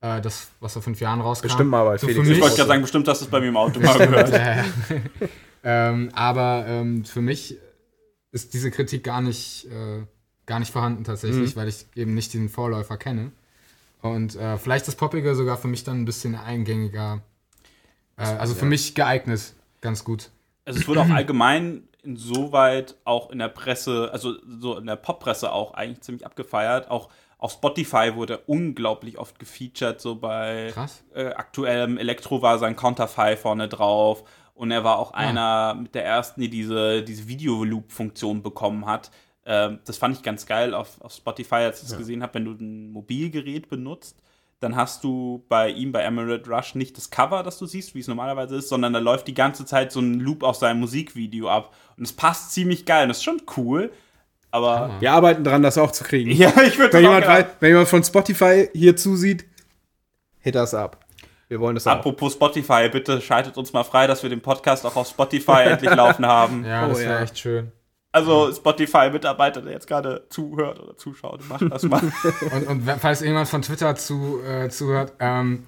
[0.00, 1.48] Äh, das, was vor fünf Jahren rauskam.
[1.48, 2.28] Bestimmt mal bei so Felix.
[2.28, 4.32] Ich wollte gerade sagen, bestimmt hast du es bei mir im Auto mal gehört.
[4.32, 4.64] Ja, ja.
[5.64, 7.56] ähm, aber ähm, für mich
[8.30, 10.04] ist diese Kritik gar nicht, äh,
[10.46, 13.32] gar nicht vorhanden tatsächlich, weil ich eben nicht den Vorläufer kenne.
[14.00, 17.22] Und äh, vielleicht ist Poppige sogar für mich dann ein bisschen eingängiger.
[18.16, 20.30] Äh, also für mich geeignet, ganz gut.
[20.64, 25.52] Also es wurde auch allgemein insoweit auch in der Presse, also so in der Poppresse
[25.52, 26.90] auch eigentlich ziemlich abgefeiert.
[26.90, 27.08] Auch
[27.38, 31.04] auf Spotify wurde er unglaublich oft gefeatured, so bei Krass.
[31.14, 34.24] äh, aktuellem Elektro war sein Counterfei vorne drauf.
[34.54, 39.12] Und er war auch einer mit der ersten, die diese, diese Video-Loop-Funktion bekommen hat.
[39.46, 42.44] Ähm, das fand ich ganz geil auf, auf Spotify, als ich das gesehen habe, wenn
[42.44, 44.20] du ein Mobilgerät benutzt,
[44.60, 48.00] dann hast du bei ihm, bei Emerald Rush, nicht das Cover, das du siehst, wie
[48.00, 51.48] es normalerweise ist, sondern da läuft die ganze Zeit so ein Loop aus seinem Musikvideo
[51.48, 51.72] ab.
[51.96, 53.04] Und es passt ziemlich geil.
[53.04, 53.92] Und das ist schon cool.
[54.50, 56.30] Aber Wir arbeiten dran, das auch zu kriegen.
[56.30, 57.26] ja, ich würde Wenn, jemand,
[57.60, 59.44] wenn jemand von Spotify hier zusieht,
[60.40, 60.98] hit us up.
[61.48, 61.92] Wir wollen das auch.
[61.92, 65.94] Apropos Spotify, bitte schaltet uns mal frei, dass wir den Podcast auch auf Spotify endlich
[65.94, 66.64] laufen haben.
[66.66, 67.20] Ja, Oh, das wäre ja.
[67.22, 67.72] echt schön.
[68.10, 72.00] Also Spotify-Mitarbeiter, der jetzt gerade zuhört oder zuschaut, macht das mal.
[72.52, 75.64] Und, und falls irgendjemand von Twitter zu, äh, zuhört, ähm,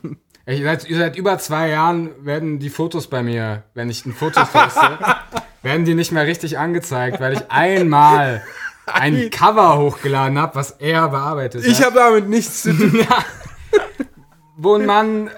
[0.47, 4.41] seid, ihr seit über zwei Jahren werden die Fotos bei mir, wenn ich ein Foto
[4.47, 4.99] poste,
[5.63, 8.43] werden die nicht mehr richtig angezeigt, weil ich einmal
[8.87, 11.87] ein Cover hochgeladen habe, was er bearbeitet Ich hat.
[11.87, 13.07] habe damit nichts zu tun.
[14.57, 15.31] Wo ein Mann,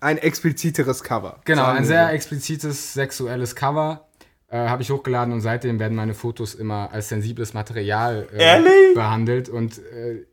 [0.00, 1.40] Ein expliziteres Cover.
[1.44, 4.08] genau, ein sehr explizites sexuelles Cover
[4.48, 9.48] äh, habe ich hochgeladen und seitdem werden meine Fotos immer als sensibles Material äh, behandelt
[9.48, 10.26] und äh,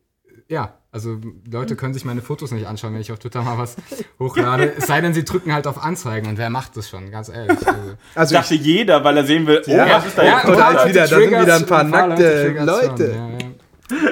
[0.48, 1.18] ja, Also
[1.50, 3.76] Leute können sich meine Fotos nicht anschauen, wenn ich auf Twitter mal was
[4.18, 4.74] hochlade.
[4.76, 7.56] es sei denn, sie drücken halt auf Anzeigen und wer macht das schon, ganz ehrlich.
[7.66, 7.80] Also,
[8.14, 10.48] Also dachte jeder, weil er sehen will, oh, Ja, was ist da ja, jetzt?
[10.48, 13.14] und da ist Leute wieder- da sind wieder ein paar nackte Leute.
[13.14, 14.08] Schon, ja, ja.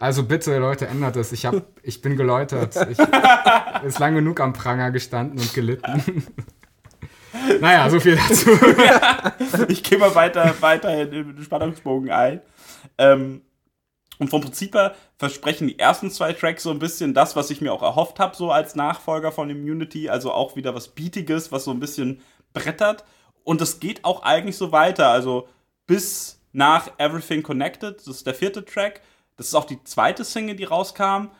[0.00, 1.32] Also bitte, Leute, ändert es.
[1.32, 2.76] Ich, hab, ich bin geläutert.
[2.90, 2.98] Ich
[3.86, 6.26] ist lang genug am Pranger gestanden und gelitten.
[7.60, 8.50] naja, so viel dazu.
[9.68, 12.40] ich gehe mal weiter, weiterhin in den Spannungsbogen ein.
[12.98, 13.40] Ähm,
[14.18, 17.60] und vom Prinzip her versprechen die ersten zwei Tracks so ein bisschen das, was ich
[17.60, 20.08] mir auch erhofft habe, so als Nachfolger von Immunity.
[20.08, 22.20] Also auch wieder was Beatiges, was so ein bisschen
[22.52, 23.04] brettert.
[23.44, 25.08] Und es geht auch eigentlich so weiter.
[25.08, 25.48] Also
[25.86, 29.02] bis nach Everything Connected, das ist der vierte Track.
[29.36, 31.30] Das ist auch die zweite Single, die rauskam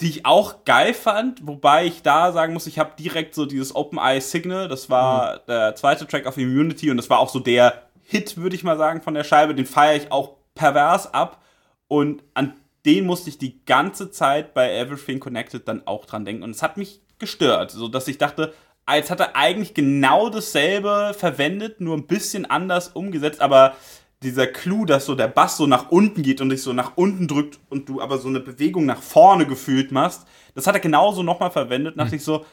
[0.00, 3.74] die ich auch geil fand, wobei ich da sagen muss, ich habe direkt so dieses
[3.74, 7.40] Open Eye Signal, das war der zweite Track auf Immunity und das war auch so
[7.40, 9.54] der Hit, würde ich mal sagen, von der Scheibe.
[9.54, 11.42] Den feiere ich auch pervers ab
[11.88, 16.42] und an den musste ich die ganze Zeit bei Everything Connected dann auch dran denken
[16.42, 18.54] und es hat mich gestört, so dass ich dachte,
[18.94, 23.74] jetzt hat er eigentlich genau dasselbe verwendet, nur ein bisschen anders umgesetzt, aber
[24.22, 27.28] dieser Clou, dass so der Bass so nach unten geht und dich so nach unten
[27.28, 31.22] drückt und du aber so eine Bewegung nach vorne gefühlt machst, das hat er genauso
[31.22, 31.94] nochmal verwendet.
[31.94, 32.44] Und dachte ich so,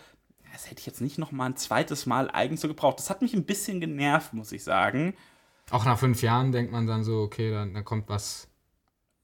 [0.52, 3.00] das hätte ich jetzt nicht nochmal ein zweites Mal eigens so gebraucht.
[3.00, 5.16] Das hat mich ein bisschen genervt, muss ich sagen.
[5.72, 8.50] Auch nach fünf Jahren denkt man dann so, okay, dann, dann kommt was.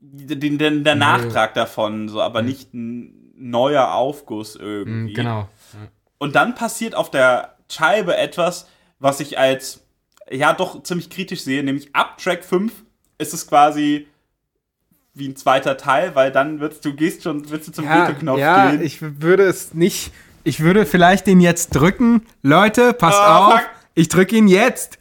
[0.02, 5.14] Den, den, der Nachtrag davon, so, aber nicht ein neuer Aufguss Mm, irgendwie.
[5.14, 5.48] Genau.
[6.18, 8.68] Und dann passiert auf der Scheibe etwas,
[9.00, 9.82] was ich als
[10.32, 12.72] ja doch ziemlich kritisch sehe, nämlich ab Track 5
[13.18, 14.08] ist es quasi
[15.14, 18.40] wie ein zweiter Teil, weil dann wird's, du gehst schon, willst du zum ja, Veto-Knopf
[18.40, 18.82] ja gehen.
[18.82, 20.12] ich würde es nicht.
[20.46, 22.26] Ich würde vielleicht den jetzt drücken.
[22.42, 23.54] Leute, passt Oh, auf.
[23.60, 23.70] fuck.
[23.96, 24.99] Ich drücke ihn jetzt.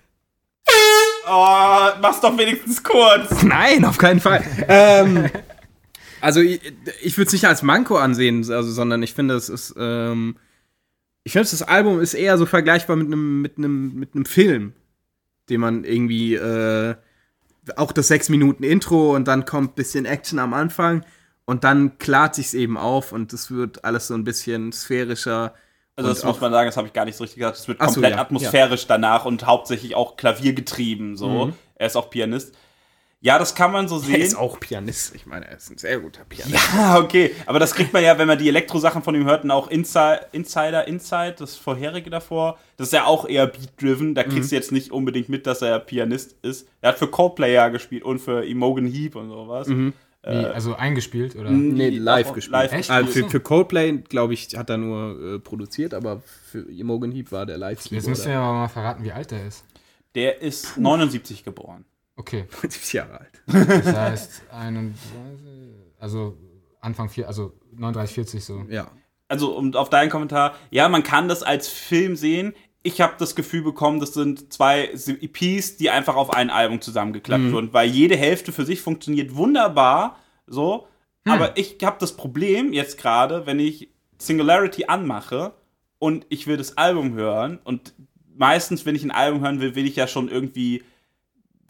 [1.29, 3.43] Oh, mach's doch wenigstens kurz.
[3.43, 4.45] Nein, auf keinen Fall.
[4.68, 5.31] ähm,
[6.20, 6.61] also ich,
[7.03, 10.37] ich würde es nicht als Manko ansehen, also, sondern ich finde, es ist, ähm,
[11.24, 14.72] ich finde, das Album ist eher so vergleichbar mit einem mit einem mit einem Film,
[15.51, 16.95] den man irgendwie äh,
[17.76, 21.05] auch das sechs Minuten Intro und dann kommt ein bisschen Action am Anfang
[21.45, 25.55] und dann klart sich's eben auf und es wird alles so ein bisschen sphärischer.
[25.99, 27.59] Also und das muss man sagen, das habe ich gar nicht so richtig gesagt.
[27.59, 31.16] Es wird Ach so, komplett ja, atmosphärisch danach und hauptsächlich auch klaviergetrieben.
[31.16, 31.53] So, Mhm.
[31.74, 32.55] er ist auch Pianist.
[33.20, 34.20] Ja, das kann man so Er sehen.
[34.20, 35.12] ist auch Pianist.
[35.16, 36.57] Ich meine, er ist ein sehr guter Pianist.
[36.76, 37.34] Ah, okay.
[37.46, 39.99] Aber das kriegt man ja, wenn man die Elektro-Sachen von ihm hört, und auch Insi
[40.30, 42.59] Insider, Inside, das vorherige davor.
[42.76, 44.14] Das ist ja auch eher Beat-driven.
[44.14, 44.28] Da Mhm.
[44.28, 46.68] kriegst du jetzt nicht unbedingt mit, dass er Pianist ist.
[46.80, 49.66] Er hat für Coldplay ja gespielt und für Imogen Heap und sowas.
[49.66, 49.94] Mhm.
[50.25, 51.51] Wie, also eingespielt oder?
[51.51, 52.53] Nee, live gespielt.
[52.53, 52.91] Live Echt?
[52.91, 57.31] Also für, für Coldplay, glaube ich, hat er nur äh, produziert, aber für Imogen Heap
[57.31, 59.64] war der live Jetzt müsst ihr aber mal verraten, wie alt er ist.
[60.14, 61.85] Der ist 79 geboren.
[62.16, 63.43] Okay, 70 Jahre alt.
[63.47, 65.01] das heißt 31,
[66.01, 66.37] also
[66.81, 68.66] Anfang 4, also 39, 40 so.
[68.69, 68.91] Ja.
[69.29, 72.55] also um auf deinen Kommentar, ja, man kann das als Film sehen.
[72.89, 77.53] Ich habe das Gefühl bekommen, das sind zwei EPs, die einfach auf ein Album zusammengeklappt
[77.53, 80.16] wurden, weil jede Hälfte für sich funktioniert wunderbar,
[80.47, 80.89] so.
[81.26, 85.53] Aber ich habe das Problem jetzt gerade, wenn ich Singularity anmache
[85.99, 87.93] und ich will das Album hören und
[88.34, 90.82] meistens, wenn ich ein Album hören will, will ich ja schon irgendwie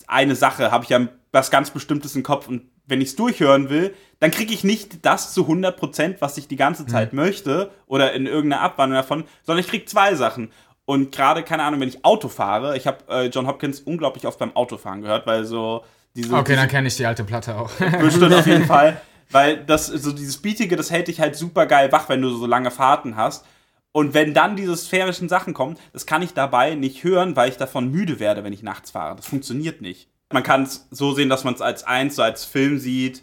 [0.06, 3.70] eine Sache, habe ich ja was ganz Bestimmtes im Kopf und wenn ich es durchhören
[3.70, 8.12] will, dann kriege ich nicht das zu 100%, was ich die ganze Zeit möchte oder
[8.14, 10.50] in irgendeiner Abwandlung davon, sondern ich kriege zwei Sachen.
[10.88, 14.38] Und gerade, keine Ahnung, wenn ich Auto fahre, ich habe äh, John Hopkins unglaublich oft
[14.38, 15.84] beim Autofahren gehört, weil so
[16.16, 17.70] diese, Okay, diese dann kenne ich die alte Platte auch.
[18.00, 18.98] Bestimmt auf jeden Fall.
[19.30, 22.46] Weil das, so dieses Beatige, das hält dich halt super geil wach, wenn du so
[22.46, 23.44] lange Fahrten hast.
[23.92, 27.58] Und wenn dann diese sphärischen Sachen kommen, das kann ich dabei nicht hören, weil ich
[27.58, 29.14] davon müde werde, wenn ich nachts fahre.
[29.14, 30.08] Das funktioniert nicht.
[30.32, 33.22] Man kann es so sehen, dass man es als eins, so als Film sieht.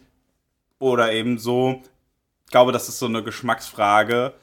[0.78, 1.82] Oder eben so.
[2.46, 4.34] Ich glaube, das ist so eine Geschmacksfrage.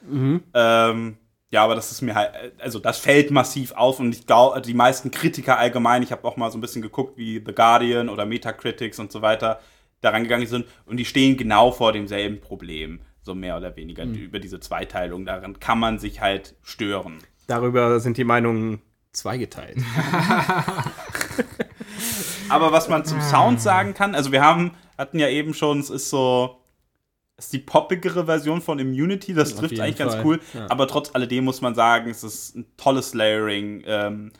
[0.54, 1.18] Ähm,
[1.52, 4.72] ja, aber das ist mir halt, also das fällt massiv auf und ich glaube, die
[4.72, 8.24] meisten Kritiker allgemein, ich habe auch mal so ein bisschen geguckt, wie The Guardian oder
[8.24, 9.60] Metacritics und so weiter
[10.00, 14.38] daran gegangen sind und die stehen genau vor demselben Problem, so mehr oder weniger über
[14.38, 15.26] diese Zweiteilung.
[15.26, 17.18] Daran kann man sich halt stören.
[17.48, 18.80] Darüber sind die Meinungen
[19.12, 19.76] zweigeteilt.
[22.48, 25.90] Aber was man zum Sound sagen kann, also wir haben, hatten ja eben schon, es
[25.90, 26.61] ist so,
[27.44, 30.40] ist die poppigere Version von Immunity, das Auf trifft eigentlich ganz Fall, cool.
[30.54, 30.70] ja.
[30.70, 33.82] Aber trotz alledem muss man sagen, es ist ein tolles Layering.
[33.86, 34.32] Ähm,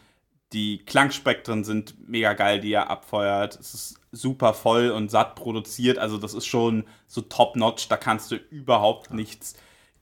[0.53, 3.59] die Klangspektren sind mega geil, die er abfeuert.
[3.59, 5.99] Es ist super voll und satt produziert.
[5.99, 9.55] Also das ist schon so top-notch, da kannst du überhaupt nichts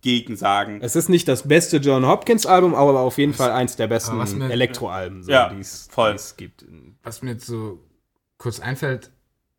[0.02, 0.80] gegen sagen.
[0.82, 4.20] Es ist nicht das beste John Hopkins Album, aber auf jeden Fall eins der besten
[4.42, 6.10] Elektroalben, so, Ja, die es voll.
[6.12, 6.64] die es gibt.
[7.02, 7.78] Was mir jetzt so
[8.38, 9.10] kurz einfällt,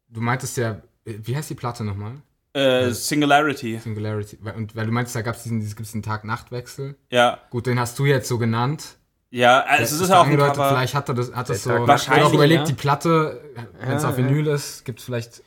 [0.09, 2.21] du meintest ja, wie heißt die Platte nochmal?
[2.53, 3.79] Äh, Singularity.
[3.79, 4.37] Singularity.
[4.55, 6.95] Und weil du meinst, da gab es diesen, diesen Tag-Nacht-Wechsel.
[7.09, 7.39] Ja.
[7.49, 8.97] Gut, den hast du jetzt so genannt.
[9.29, 10.69] Ja, also es ist ja auch ein Cover.
[10.69, 11.69] vielleicht hat er das, hat das so.
[11.69, 12.65] Wahrscheinlich, auch überlegt, ja.
[12.65, 13.41] die Platte,
[13.79, 14.27] wenn es Ja, auf ja.
[14.27, 15.41] Vinyl ist, gibt es vielleicht.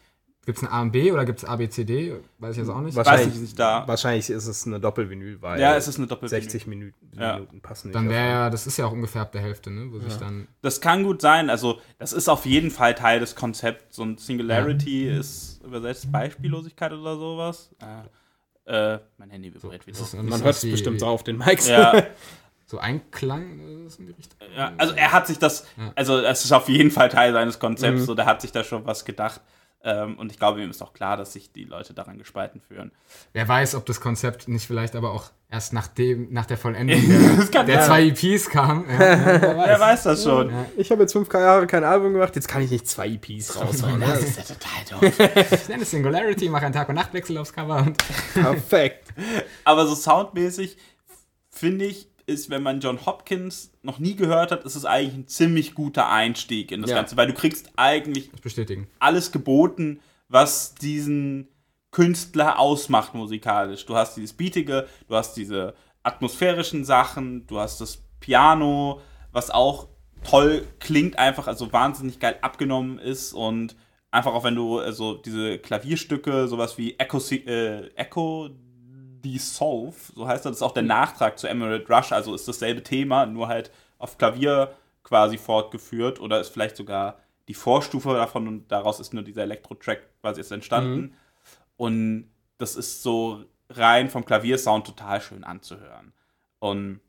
[0.46, 2.14] Gibt es ein A und B oder gibt es A, B, C, D?
[2.38, 2.94] Weiß ich jetzt auch nicht.
[2.96, 3.86] Was- Weiß nicht, nicht da.
[3.88, 6.42] Wahrscheinlich ist es eine Doppelvinyl, weil Ja, es ist eine Doppelvinyl.
[6.42, 7.34] 60 Minuten, Ja.
[7.34, 7.94] Minuten passen nicht.
[7.94, 9.90] Dann wäre ja, das ist ja auch ungefähr ab der Hälfte, ne?
[9.90, 10.46] Wo sich dann.
[10.62, 11.48] Das kann gut sein.
[11.50, 13.96] Also, das ist auf jeden Fall Teil des Konzepts.
[13.96, 17.70] So ein Singularity ist übersetzt Beispiellosigkeit oder sowas.
[18.66, 19.98] Äh, äh, mein Handy vibriert wieder.
[19.98, 21.68] ist es nicht Man so hört es bestimmt so auf den Mics.
[21.68, 21.92] Ja,
[22.66, 24.38] So Einklang oder so in die Richtung.
[24.56, 28.00] ja, also er hat sich das, also es ist auf jeden Fall Teil seines Konzepts,
[28.00, 28.04] Mhm.
[28.06, 29.42] so der hat sich da schon was gedacht.
[29.86, 32.90] Ähm, und ich glaube, ihm ist auch klar, dass sich die Leute daran gespalten fühlen.
[33.34, 36.98] Wer weiß, ob das Konzept nicht vielleicht aber auch erst nach, dem, nach der Vollendung
[37.52, 38.86] der, der zwei EPs kam.
[38.88, 39.66] Ja, ja, wer weiß.
[39.68, 40.50] Wer weiß das schon?
[40.78, 44.00] Ich habe jetzt fünf Jahre kein Album gemacht, jetzt kann ich nicht zwei EPs raushauen.
[44.00, 45.52] Das ist ja total doof.
[45.52, 47.98] Ich nenne es Singularity, mache einen Tag- und Nachtwechsel aufs Cover und
[48.32, 49.12] Perfekt.
[49.64, 50.78] Aber so soundmäßig
[51.50, 55.28] finde ich, ist, wenn man John Hopkins noch nie gehört hat, ist es eigentlich ein
[55.28, 56.96] ziemlich guter Einstieg in das Ja.
[56.96, 58.30] Ganze, weil du kriegst eigentlich
[58.98, 61.48] alles geboten, was diesen
[61.90, 63.86] Künstler ausmacht musikalisch.
[63.86, 69.00] Du hast dieses Beatige, du hast diese atmosphärischen Sachen, du hast das Piano,
[69.32, 69.88] was auch
[70.24, 73.76] toll klingt, einfach, also wahnsinnig geil abgenommen ist und
[74.10, 78.48] einfach auch wenn du also diese Klavierstücke, sowas wie Echo, äh, Echo
[79.24, 82.82] Dissolve, so heißt das, das ist auch der Nachtrag zu Emerald Rush, also ist dasselbe
[82.82, 87.18] Thema, nur halt auf Klavier quasi fortgeführt oder ist vielleicht sogar
[87.48, 91.14] die Vorstufe davon und daraus ist nur dieser Elektro-Track quasi jetzt entstanden.
[91.76, 96.12] Und das ist so rein vom Klaviersound total schön anzuhören.
[96.58, 97.00] Und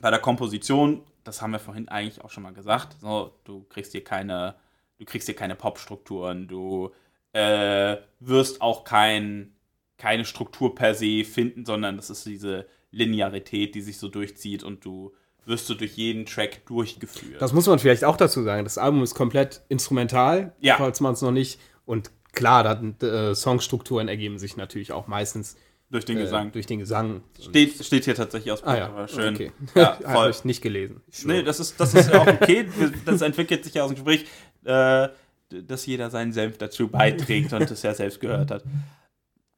[0.00, 3.92] bei der Komposition, das haben wir vorhin eigentlich auch schon mal gesagt, so, du kriegst
[3.92, 4.54] hier keine,
[4.98, 6.92] du kriegst hier keine Popstrukturen, du
[7.32, 9.55] äh, wirst auch kein,
[9.98, 14.84] keine Struktur per se finden, sondern das ist diese Linearität, die sich so durchzieht und
[14.84, 15.12] du
[15.44, 17.40] wirst so durch jeden Track durchgeführt.
[17.40, 18.64] Das muss man vielleicht auch dazu sagen.
[18.64, 20.76] Das Album ist komplett instrumental, Ja.
[20.76, 21.60] falls man es noch nicht.
[21.84, 25.56] Und klar, da, äh, Songstrukturen ergeben sich natürlich auch meistens
[25.88, 26.50] durch den äh, Gesang.
[26.50, 27.22] durch den Gesang.
[27.40, 29.34] Steht, steht hier tatsächlich aus ah ja, aber schön.
[29.34, 29.52] Okay.
[29.76, 31.00] Ja, Habe ich nicht gelesen.
[31.12, 32.66] Ich Nee, das ist, das ist ja auch okay.
[33.04, 34.26] Das entwickelt sich ja aus dem Gespräch,
[34.64, 35.08] äh,
[35.48, 38.64] dass jeder seinen Senf dazu beiträgt und es ja selbst gehört hat.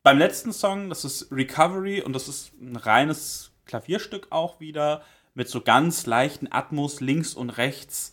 [0.03, 5.03] Beim letzten Song, das ist Recovery und das ist ein reines Klavierstück auch wieder
[5.34, 8.12] mit so ganz leichten Atmos links und rechts.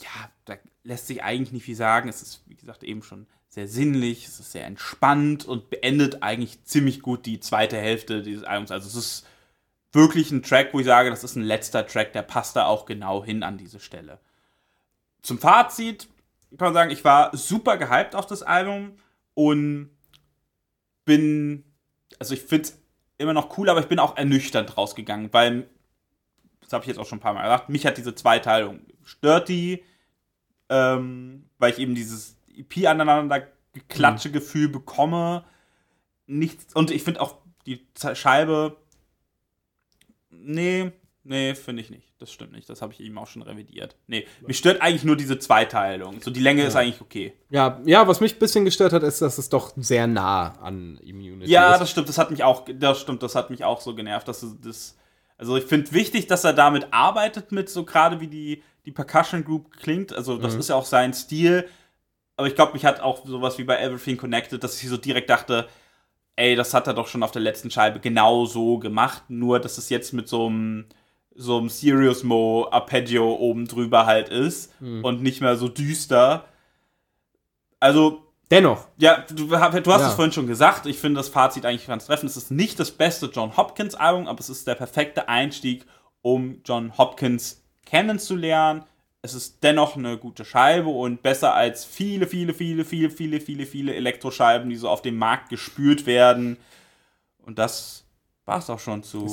[0.00, 2.08] Ja, da lässt sich eigentlich nicht viel sagen.
[2.08, 6.64] Es ist, wie gesagt, eben schon sehr sinnlich, es ist sehr entspannt und beendet eigentlich
[6.64, 8.70] ziemlich gut die zweite Hälfte dieses Albums.
[8.70, 9.26] Also es ist
[9.92, 12.86] wirklich ein Track, wo ich sage, das ist ein letzter Track, der passt da auch
[12.86, 14.20] genau hin an diese Stelle.
[15.22, 16.08] Zum Fazit
[16.56, 18.96] kann man sagen, ich war super gehypt auf das Album
[19.34, 19.90] und
[21.10, 21.64] bin,
[22.20, 22.78] also ich finde es
[23.18, 25.68] immer noch cool, aber ich bin auch ernüchternd rausgegangen, weil,
[26.60, 29.48] das habe ich jetzt auch schon ein paar Mal gesagt, mich hat diese Zweiteilung, stört
[29.48, 29.82] die,
[30.68, 35.44] ähm, weil ich eben dieses EP aneinander geklatsche Gefühl bekomme.
[36.28, 37.84] Nichts, und ich finde auch die
[38.14, 38.76] Scheibe,
[40.30, 40.92] nee,
[41.24, 42.09] nee, finde ich nicht.
[42.20, 42.68] Das stimmt nicht.
[42.68, 43.96] Das habe ich eben auch schon revidiert.
[44.06, 46.20] Nee, mich stört eigentlich nur diese Zweiteilung.
[46.20, 47.32] So die Länge ist eigentlich okay.
[47.48, 50.98] ja, ja, was mich ein bisschen gestört hat, ist, dass es doch sehr nah an
[50.98, 51.80] Immunity Ja, ist.
[51.80, 52.10] das stimmt.
[52.10, 53.22] Das hat mich auch, das stimmt.
[53.22, 54.98] Das hat mich auch so genervt, dass das.
[55.38, 59.42] Also ich finde wichtig, dass er damit arbeitet mit so gerade wie die die Percussion
[59.44, 60.12] Group klingt.
[60.12, 61.66] Also das ist ja auch sein Stil.
[62.36, 65.30] Aber ich glaube, mich hat auch sowas wie bei Everything Connected, dass ich so direkt
[65.30, 65.68] dachte,
[66.36, 69.24] ey, das hat er doch schon auf der letzten Scheibe genau so gemacht.
[69.28, 70.86] Nur, dass es jetzt mit so einem
[71.34, 76.44] so einem Serious Mo Arpeggio oben drüber halt ist und nicht mehr so düster.
[77.78, 80.08] Also Dennoch, ja, du, du hast Ja.
[80.08, 80.84] es vorhin schon gesagt.
[80.86, 82.30] Ich finde das Fazit eigentlich ganz treffend.
[82.30, 85.86] Es ist nicht das beste John Hopkins Album, aber es ist der perfekte Einstieg,
[86.20, 88.82] um John Hopkins kennenzulernen.
[89.22, 93.66] Es ist dennoch eine gute Scheibe und besser als viele, viele, viele, viele, viele, viele,
[93.66, 96.56] viele Elektroscheiben, die so auf dem Markt gespült werden.
[97.38, 98.04] Und das
[98.46, 99.28] war es auch schon zu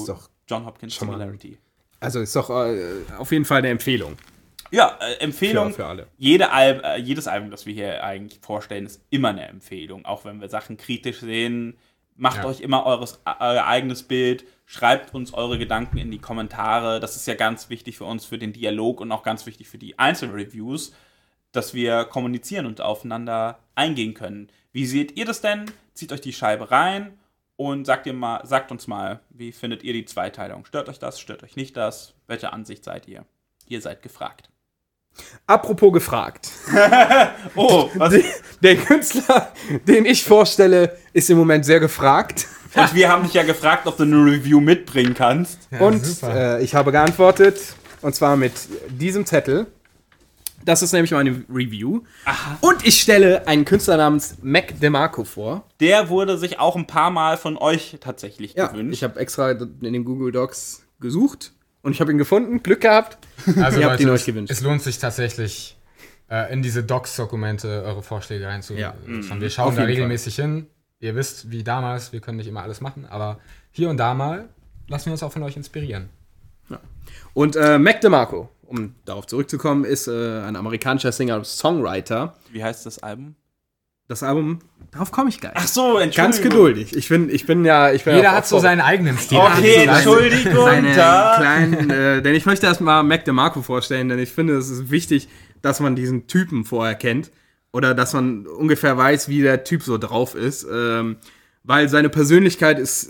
[0.48, 1.58] John Hopkins Singularity.
[2.00, 4.16] Also ist doch äh, auf jeden Fall eine Empfehlung
[4.72, 5.70] Ja, äh, Empfehlung.
[5.70, 6.08] für, für alle.
[6.18, 10.06] Jede Al äh, jedes Album, das wir hier eigentlich vorstellen, ist immer eine Empfehlung.
[10.06, 11.78] Auch wenn wir Sachen kritisch sehen,
[12.16, 12.46] macht Ja.
[12.46, 17.00] euch immer eures, äh, euer eigenes Bild, schreibt uns eure Gedanken in die Kommentare.
[17.00, 19.78] Das ist ja ganz wichtig für uns, für den Dialog und auch ganz wichtig für
[19.78, 20.94] die Einzelreviews,
[21.54, 24.50] dass wir kommunizieren und aufeinander eingehen können.
[24.74, 25.66] Wie seht ihr das denn?
[25.94, 27.18] Zieht euch die Scheibe rein
[27.58, 30.66] und sagt, ihr mal, sagt uns mal, wie findet ihr die Zweiteilung?
[30.66, 31.20] Stört euch das?
[31.20, 32.14] Stört euch nicht das?
[32.28, 33.26] Welche Ansicht seid ihr?
[33.68, 34.50] Ihr seid gefragt.
[35.48, 36.50] Apropos gefragt.
[37.56, 38.14] Oh, was?
[38.62, 39.52] Der Künstler,
[39.88, 42.48] den ich vorstelle, ist im Moment sehr gefragt.
[42.76, 45.68] Und wir haben dich ja gefragt, ob du eine Review mitbringen kannst.
[45.72, 47.60] Ja, und äh, ich habe geantwortet,
[48.02, 48.54] und zwar mit
[48.90, 49.66] diesem Zettel.
[50.68, 52.02] Das ist nämlich meine Review.
[52.60, 55.64] Und ich stelle einen Künstler namens Mac DeMarco vor.
[55.80, 58.94] Der wurde sich auch ein paar Mal von euch tatsächlich Ja, gewünscht.
[58.96, 61.54] ich habe extra in den Google Docs gesucht
[61.84, 62.62] und ich habe ihn gefunden.
[62.64, 63.18] Glück gehabt.
[63.62, 64.52] Also Ihr habt ihn euch gewünscht.
[64.52, 65.78] es lohnt sich tatsächlich,
[66.30, 68.50] äh, in diese Docs-Dokumente eure Vorschläge Ja.
[68.50, 68.94] reinzuschauen.
[69.06, 69.40] Mhm.
[69.40, 70.68] Wir schauen Auf da regelmäßig hin.
[71.00, 73.40] Ihr wisst, wie damals, wir können nicht immer alles machen, aber
[73.72, 74.50] hier und da mal
[74.90, 76.10] lassen wir uns auch von euch inspirieren.
[77.34, 82.36] Und äh, Mac DeMarco, um darauf zurückzukommen, ist äh, ein amerikanischer Singer und Songwriter.
[82.52, 83.36] Wie heißt das Album?
[84.10, 84.60] Das Album,
[84.92, 85.52] darauf komme ich gleich.
[85.56, 86.16] Ach so, Entschuldigung.
[86.16, 86.96] Ganz geduldig.
[86.96, 89.38] Ich bin, ich bin ja, ich bin Jeder ja hat so seinen eigenen Stil.
[89.38, 90.64] Okay, Seine- Entschuldigung.
[90.66, 94.90] seine kleinen, äh, denn ich möchte erstmal Mac DeMarco vorstellen, denn ich finde, es ist
[94.92, 95.28] wichtig,
[95.62, 97.32] dass man diesen Typen vorher kennt
[97.74, 101.18] oder dass man ungefähr weiß, wie der Typ so drauf ist, ähm,
[101.64, 103.10] weil seine Persönlichkeit ist,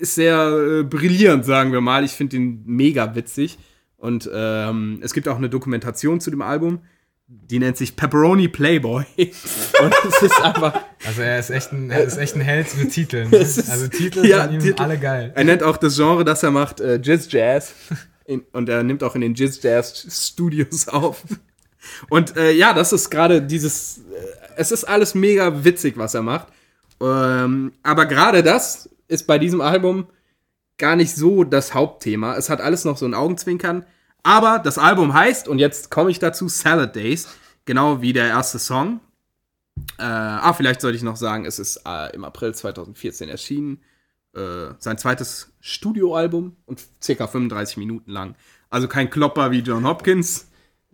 [0.00, 2.02] ist sehr äh, brillierend, sagen wir mal.
[2.02, 3.58] Ich finde ihn mega witzig
[4.04, 6.80] und ähm, es gibt auch eine Dokumentation zu dem Album.
[7.26, 9.04] Die nennt sich Pepperoni Playboy.
[9.16, 10.78] Und es ist einfach.
[11.06, 13.28] Also er ist echt ein, er ist echt ein Held mit Titeln.
[13.30, 13.38] Ne?
[13.38, 14.82] Ist- Also Titel ja, von ihm Titel.
[14.82, 15.32] alle geil.
[15.34, 17.72] Er nennt auch das Genre, das er macht, äh, Jizz Jazz.
[18.26, 21.22] In, und er nimmt auch in den Jizz Jazz Studios auf.
[22.10, 23.98] Und äh, ja, das ist gerade dieses.
[23.98, 24.02] Äh,
[24.56, 26.48] es ist alles mega witzig, was er macht.
[27.00, 30.06] Ähm, aber gerade das ist bei diesem Album
[30.78, 32.36] gar nicht so das Hauptthema.
[32.36, 33.84] Es hat alles noch so ein Augenzwinkern.
[34.22, 37.28] Aber das Album heißt, und jetzt komme ich dazu, Salad Days.
[37.66, 39.00] Genau wie der erste Song.
[39.98, 43.82] Äh, ah, vielleicht sollte ich noch sagen, es ist äh, im April 2014 erschienen.
[44.34, 48.34] Äh, sein zweites Studioalbum und circa 35 Minuten lang.
[48.68, 50.48] Also kein Klopper wie John Hopkins,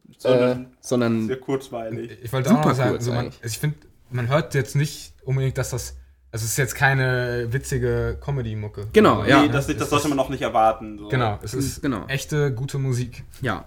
[0.09, 2.19] äh, Sondern sondern sehr kurzweilig.
[2.23, 3.79] Ich wollte Super auch noch sagen, kurz so man, ich finde,
[4.11, 5.97] man hört jetzt nicht unbedingt, dass das.
[6.33, 8.87] Also es ist jetzt keine witzige Comedy-Mucke.
[8.93, 9.43] Genau, ja.
[9.43, 10.97] Nee, das, das sollte man auch nicht erwarten.
[10.99, 11.09] So.
[11.09, 12.07] Genau, es ist Genau.
[12.07, 13.25] echte gute Musik.
[13.41, 13.65] ja.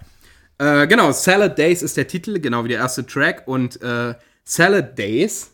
[0.59, 3.47] Äh, genau, Salad Days ist der Titel, genau wie der erste Track.
[3.47, 5.51] Und äh, Salad Days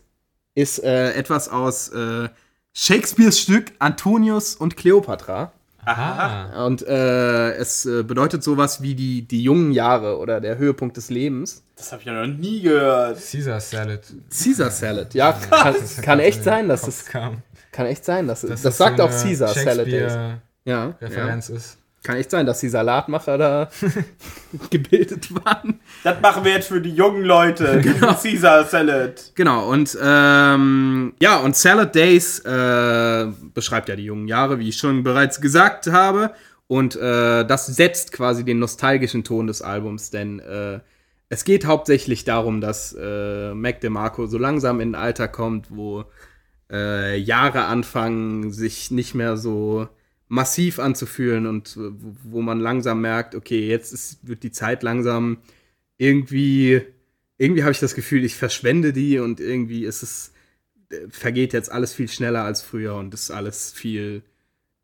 [0.54, 2.28] ist äh, etwas aus äh,
[2.74, 5.52] Shakespeares Stück Antonius und Kleopatra.
[5.84, 6.66] Aha.
[6.66, 11.10] Und äh, es äh, bedeutet sowas wie die, die jungen Jahre oder der Höhepunkt des
[11.10, 11.62] Lebens.
[11.76, 13.18] Das habe ich ja noch nie gehört.
[13.18, 14.02] Caesar Salad.
[14.30, 17.42] Caesar Salad, ja, kann, kann echt sein, dass das es kam.
[17.72, 20.12] kann echt sein, dass das so sagt auch eine Caesar Salad Days.
[20.12, 21.78] Ja, ja, Referenz ist.
[22.02, 23.70] Kann echt sein, dass die Salatmacher da
[24.70, 25.80] gebildet waren.
[26.02, 27.80] Das machen wir jetzt für die jungen Leute.
[27.90, 28.14] Genau.
[28.14, 29.32] Caesar Salad.
[29.34, 34.76] Genau, und ähm, ja, und Salad Days äh, beschreibt ja die jungen Jahre, wie ich
[34.76, 36.32] schon bereits gesagt habe.
[36.66, 40.80] Und äh, das setzt quasi den nostalgischen Ton des Albums, denn äh,
[41.28, 46.04] es geht hauptsächlich darum, dass äh, Mac DeMarco so langsam in ein Alter kommt, wo
[46.70, 49.88] äh, Jahre anfangen, sich nicht mehr so
[50.30, 55.38] massiv anzufühlen und wo, man langsam merkt, okay, jetzt ist, wird die Zeit langsam
[55.98, 56.82] irgendwie,
[57.36, 60.32] irgendwie habe ich das Gefühl, ich verschwende die und irgendwie ist es,
[60.92, 64.22] äh, vergeht jetzt alles viel schneller als früher und ist alles viel,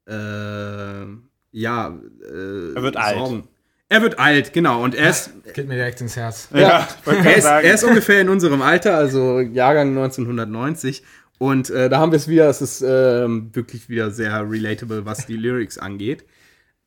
[0.09, 1.07] äh,
[1.53, 3.45] ja, äh, Er wird alt.
[3.89, 6.49] Er wird alt, genau, und er ist, Geht mir direkt ins Herz.
[6.53, 7.65] ja, wollte er, ist, sagen.
[7.65, 11.05] er ist ungefähr in unserem Alter, also Jahrgang 1990.
[11.39, 15.27] Und äh, da haben wir es wieder, es ist ähm, wirklich wieder sehr relatable, was
[15.27, 16.25] die Lyrics angeht.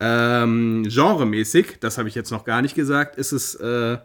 [0.00, 3.98] Ähm, genremäßig, das habe ich jetzt noch gar nicht gesagt, ist es äh,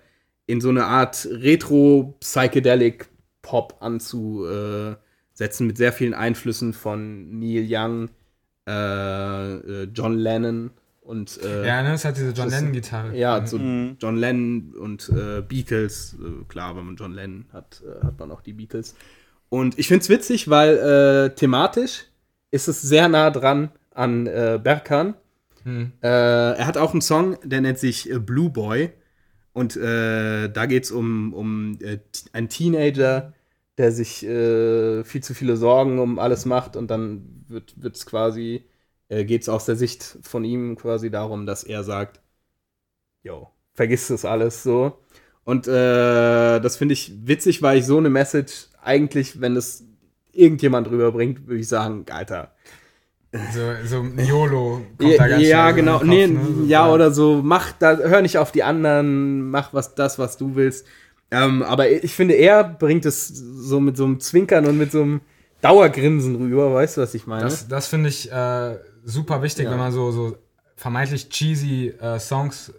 [0.45, 8.09] in so eine Art Retro-Psychedelic-Pop anzusetzen mit sehr vielen Einflüssen von Neil Young,
[8.67, 10.71] äh, äh, John Lennon
[11.01, 13.15] und äh, Ja, ne, es hat diese John Das- Lennon-Gitarre.
[13.17, 13.97] ja, so Mhm.
[13.99, 16.15] John Lennon und äh, Beatles.
[16.19, 18.95] Äh, klar, wenn man John Lennon hat, äh, hat man auch die Beatles.
[19.49, 22.05] Und ich finde es witzig, weil äh, thematisch
[22.51, 25.15] ist es sehr nah dran an äh, Berkan.
[25.63, 25.93] Hm.
[26.01, 28.91] Äh, er hat auch einen Song, der nennt sich äh, Blue Boy.
[29.53, 31.99] Und äh, da geht es um, um äh,
[32.33, 33.33] einen Teenager,
[33.77, 36.77] der sich viel zu viele Sorgen um alles macht.
[36.77, 38.63] Und dann wird es quasi,
[39.09, 42.21] geht es aus der Sicht von ihm quasi darum, dass er sagt,
[43.21, 44.97] yo, vergiss das alles so.
[45.43, 49.83] Und das finde ich witzig, weil ich so eine Message eigentlich, wenn es
[50.31, 52.53] irgendjemand rüberbringt, würde ich sagen, Alter,
[53.53, 55.99] So, so ein YOLO kommt ja, da ganz ja, genau.
[55.99, 56.55] den nee, Kopf, ne?
[56.55, 60.37] So, ja, oder so, mach da, hör nicht auf die anderen, mach was das, was
[60.37, 60.85] du willst.
[61.31, 65.01] Ähm, aber ich finde, er bringt es so mit so einem Zwinkern und mit so
[65.01, 65.21] einem
[65.61, 67.43] Dauergrinsen rüber, weißt du, was ich meine?
[67.43, 69.71] Das, das finde ich äh, super wichtig, Ja.
[69.71, 70.37] wenn man so, so
[70.75, 72.71] vermeintlich cheesy äh, Songs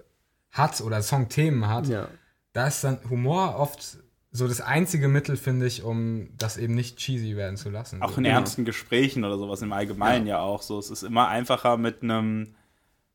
[0.52, 1.86] hat oder Songthemen hat.
[1.88, 2.08] ja.
[2.52, 3.98] da ist dann Humor oft
[4.36, 8.02] so das einzige Mittel, finde ich, um das eben nicht cheesy werden zu lassen.
[8.02, 8.30] Auch in so.
[8.30, 10.40] ernsten Gesprächen oder sowas im Allgemeinen ja.
[10.40, 10.78] auch so.
[10.78, 12.54] Es ist immer einfacher mit einem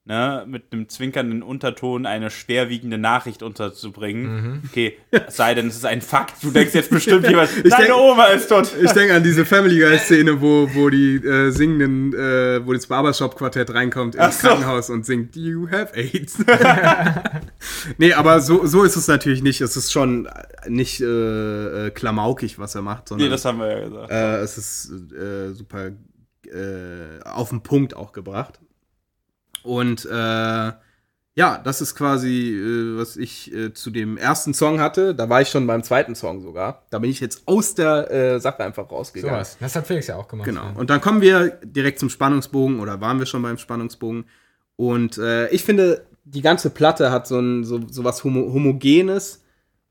[0.05, 4.23] ne, mit einem zwinkernden Unterton eine schwerwiegende Nachricht unterzubringen.
[4.23, 4.61] Mhm.
[4.67, 6.43] Okay, es sei denn, es ist ein Fakt.
[6.43, 8.71] Du denkst jetzt bestimmt jemand, deine denk, Oma ist tot.
[8.81, 13.73] Ich denke an diese Family Guy-Szene, wo, wo die äh, singenden, äh, wo das Barbershop-Quartett
[13.73, 14.47] reinkommt ins so.
[14.47, 16.39] Krankenhaus und singt, You have AIDS.
[17.97, 19.61] nee, aber so, so ist es natürlich nicht.
[19.61, 20.27] Es ist schon
[20.67, 23.27] nicht äh, äh, klamaukig, was er macht, sondern.
[23.27, 24.11] Nee, das haben wir ja gesagt.
[24.11, 25.91] Äh, es ist äh, super
[27.23, 28.59] auf den Punkt auch gebracht.
[29.63, 30.71] Und äh,
[31.33, 35.15] ja, das ist quasi, äh, was ich äh, zu dem ersten Song hatte.
[35.15, 36.85] Da war ich schon beim zweiten Song sogar.
[36.89, 39.35] Da bin ich jetzt aus der äh, Sache einfach rausgegangen.
[39.35, 39.57] So was.
[39.59, 40.45] Das hat Felix ja auch gemacht.
[40.45, 40.71] Genau.
[40.75, 44.25] Und dann kommen wir direkt zum Spannungsbogen oder waren wir schon beim Spannungsbogen.
[44.75, 49.43] Und äh, ich finde, die ganze Platte hat so, ein, so, so was Homo Homogenes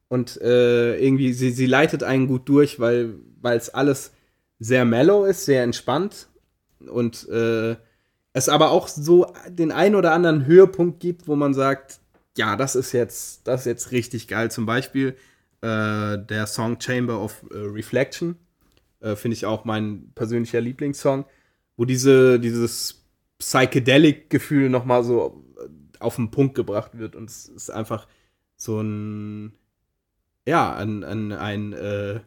[0.08, 4.12] und äh, irgendwie, sie, sie leitet einen gut durch, weil es alles
[4.58, 6.28] sehr mellow ist, sehr entspannt
[6.86, 7.76] und äh,
[8.32, 12.00] es aber auch so den einen oder anderen Höhepunkt gibt, wo man sagt,
[12.36, 14.50] ja, das ist jetzt, das ist jetzt richtig geil.
[14.50, 15.16] Zum Beispiel
[15.62, 18.36] äh, der Song Chamber of äh, Reflection.
[19.00, 21.24] Äh, Finde ich auch mein persönlicher Lieblingssong,
[21.76, 23.04] wo diese, dieses
[23.38, 27.16] Psychedelic-Gefühl nochmal so äh, auf den Punkt gebracht wird.
[27.16, 28.06] Und es ist einfach
[28.56, 29.54] so ein,
[30.46, 32.20] ja, ein, ein, ein äh,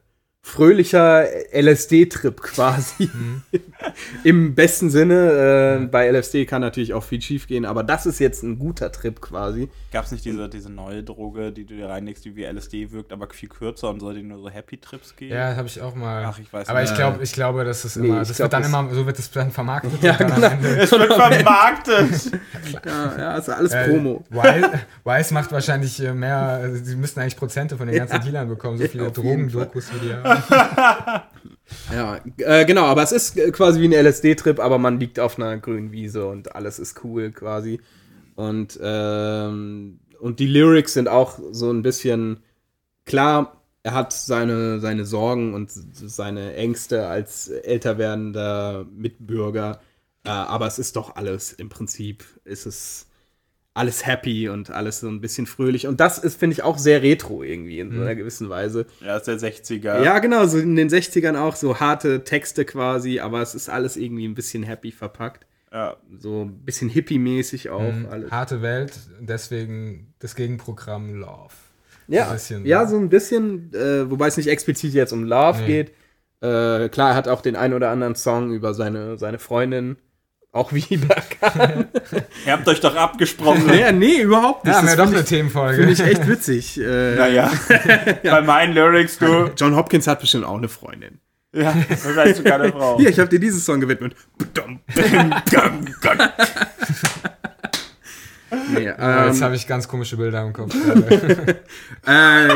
[0.45, 3.09] fröhlicher LSD-Trip quasi.
[3.11, 3.41] Mhm.
[4.25, 5.79] Im besten Sinne.
[5.83, 8.91] Äh, bei LSD kann natürlich auch viel schief gehen, aber das ist jetzt ein guter
[8.91, 9.69] Trip quasi.
[9.91, 13.13] Gab es nicht diese, diese neue Droge, die du dir reinlegst, die wie LSD wirkt,
[13.13, 15.33] aber viel kürzer und soll dir nur so Happy Trips geben?
[15.33, 16.25] Ja, habe ich auch mal.
[16.25, 16.91] Ach, ich weiß aber nicht.
[16.91, 19.17] ich glaube, ich glaube, das ist immer, nee, das glaub, wird dann immer, so wird
[19.17, 20.03] es dann vermarktet.
[20.03, 20.35] Ja, genau.
[20.35, 22.31] Es wird vermarktet.
[22.85, 24.23] ja, ja, ist alles äh, Promo.
[24.29, 28.19] Wise, macht wahrscheinlich äh, mehr, sie müssten eigentlich Prozente von den ganzen ja.
[28.19, 30.32] Dealern bekommen, so viele Drogendokus wie die haben.
[31.91, 35.57] ja, äh, genau, aber es ist quasi wie ein LSD-Trip, aber man liegt auf einer
[35.57, 37.81] grünen Wiese und alles ist cool quasi.
[38.35, 42.39] Und, ähm, und die Lyrics sind auch so ein bisschen
[43.05, 49.81] klar, er hat seine, seine Sorgen und seine Ängste als älter werdender Mitbürger,
[50.23, 53.07] äh, aber es ist doch alles im Prinzip, ist es
[53.73, 55.87] alles happy und alles so ein bisschen fröhlich.
[55.87, 57.95] Und das ist, finde ich, auch sehr retro irgendwie in mhm.
[57.95, 58.85] so einer gewissen Weise.
[59.01, 60.03] Ja, ist der 60er.
[60.03, 63.97] Ja, genau, so in den 60ern auch so harte Texte quasi, aber es ist alles
[63.97, 65.47] irgendwie ein bisschen happy verpackt.
[65.71, 65.97] Ja.
[66.19, 67.91] So ein bisschen hippie-mäßig auch.
[67.91, 68.07] Mhm.
[68.09, 68.31] Alles.
[68.31, 71.53] Harte Welt, deswegen das Gegenprogramm Love.
[72.07, 75.67] Ja, bisschen, ja, so ein bisschen, äh, wobei es nicht explizit jetzt um Love nee.
[75.67, 75.89] geht.
[76.41, 79.95] Äh, klar, er hat auch den ein oder anderen Song über seine, seine Freundin
[80.53, 81.87] auch wie Berkan.
[82.45, 83.65] Ihr habt euch doch abgesprochen.
[83.65, 84.73] Nee, nee überhaupt nicht.
[84.73, 85.77] Ja, haben wir doch eine Themenfolge.
[85.77, 86.79] Finde ich echt witzig.
[86.79, 87.51] Äh, naja,
[88.23, 88.35] ja.
[88.35, 89.51] bei meinen Lyrics, du.
[89.57, 91.19] John Hopkins hat bestimmt auch eine Freundin.
[91.55, 91.73] Ja,
[92.03, 92.97] wahrscheinlich sogar eine Frau.
[92.97, 94.15] Hier, ich habe dir diesen Song gewidmet.
[98.69, 100.73] nee, ähm, Jetzt habe ich ganz komische Bilder im Kopf.
[102.05, 102.47] äh,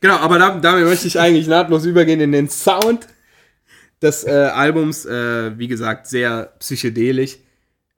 [0.00, 3.08] genau, aber damit möchte ich eigentlich nahtlos übergehen in den Sound
[4.04, 5.04] des äh, Albums.
[5.06, 7.38] Äh, wie gesagt, sehr psychedelisch,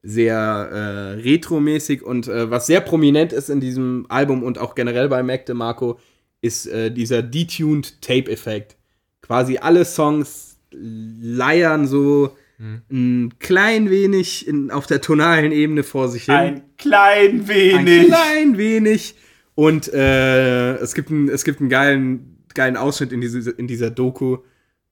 [0.03, 5.09] sehr äh, retromäßig und äh, was sehr prominent ist in diesem Album und auch generell
[5.09, 5.99] bei Mac DeMarco,
[6.41, 8.77] ist äh, dieser detuned Tape-Effekt.
[9.21, 12.83] Quasi alle Songs leiern so hm.
[12.91, 16.35] ein klein wenig in, auf der tonalen Ebene vor sich hin.
[16.35, 17.77] Ein klein wenig.
[17.77, 19.15] Ein klein wenig.
[19.55, 23.91] Und äh, es gibt, ein, es gibt einen geilen, geilen Ausschnitt in, diese, in dieser
[23.91, 24.39] Doku,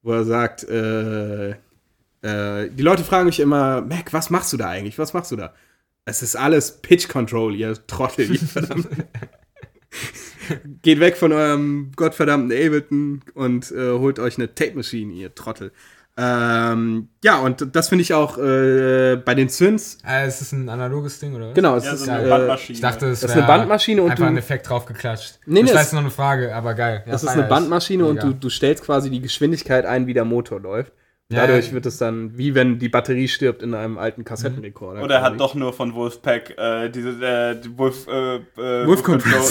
[0.05, 4.69] wo er sagt, äh, äh, die Leute fragen mich immer, Mac, was machst du da
[4.69, 4.99] eigentlich?
[4.99, 5.53] Was machst du da?
[6.05, 8.87] Es ist alles Pitch Control, ihr Trottel, ihr verdammt.
[10.83, 15.71] Geht weg von eurem gottverdammten Ableton und äh, holt euch eine Tape Machine, ihr Trottel.
[16.17, 19.97] Ähm, ja, und das finde ich auch äh, bei den Synths.
[20.07, 21.53] Äh, ist das ein analoges Ding, oder was?
[21.55, 22.75] Genau, es ja, ist so eine äh, Bandmaschine.
[22.75, 25.39] Ich dachte, es ist eine Bandmaschine und einfach ein Effekt drauf geklatscht.
[25.45, 27.03] Nee, nee, das ist noch eine Frage, aber geil.
[27.05, 30.25] Ja, das ist eine Bandmaschine und du, du stellst quasi die Geschwindigkeit ein, wie der
[30.25, 30.93] Motor läuft.
[31.27, 35.01] Dadurch ja, wird es dann, wie wenn die Batterie stirbt in einem alten Kassettenrekorder.
[35.01, 39.01] Oder er hat doch nur von Wolfpack äh, diese äh, die Wolf, äh, äh Wolf
[39.01, 39.41] Control.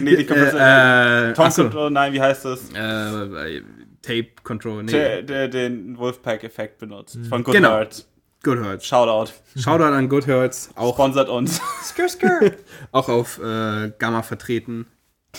[0.00, 0.60] nee, die Kompressor.
[0.62, 2.70] Äh, äh, Tom Control, nein, wie heißt das?
[2.74, 3.62] Äh,
[4.02, 4.92] Tape Control, nee.
[4.92, 7.16] Der, der den Wolfpack-Effekt benutzt.
[7.16, 7.24] Mhm.
[7.24, 7.70] Von Good genau.
[7.70, 8.08] Hurts.
[8.42, 8.86] Good Hurts.
[8.86, 9.32] Shoutout.
[9.56, 10.70] Shoutout an Good Hurts.
[10.74, 11.60] Auch Sponsert uns.
[11.82, 12.50] skr, skr.
[12.90, 14.86] auch auf äh, Gamma vertreten.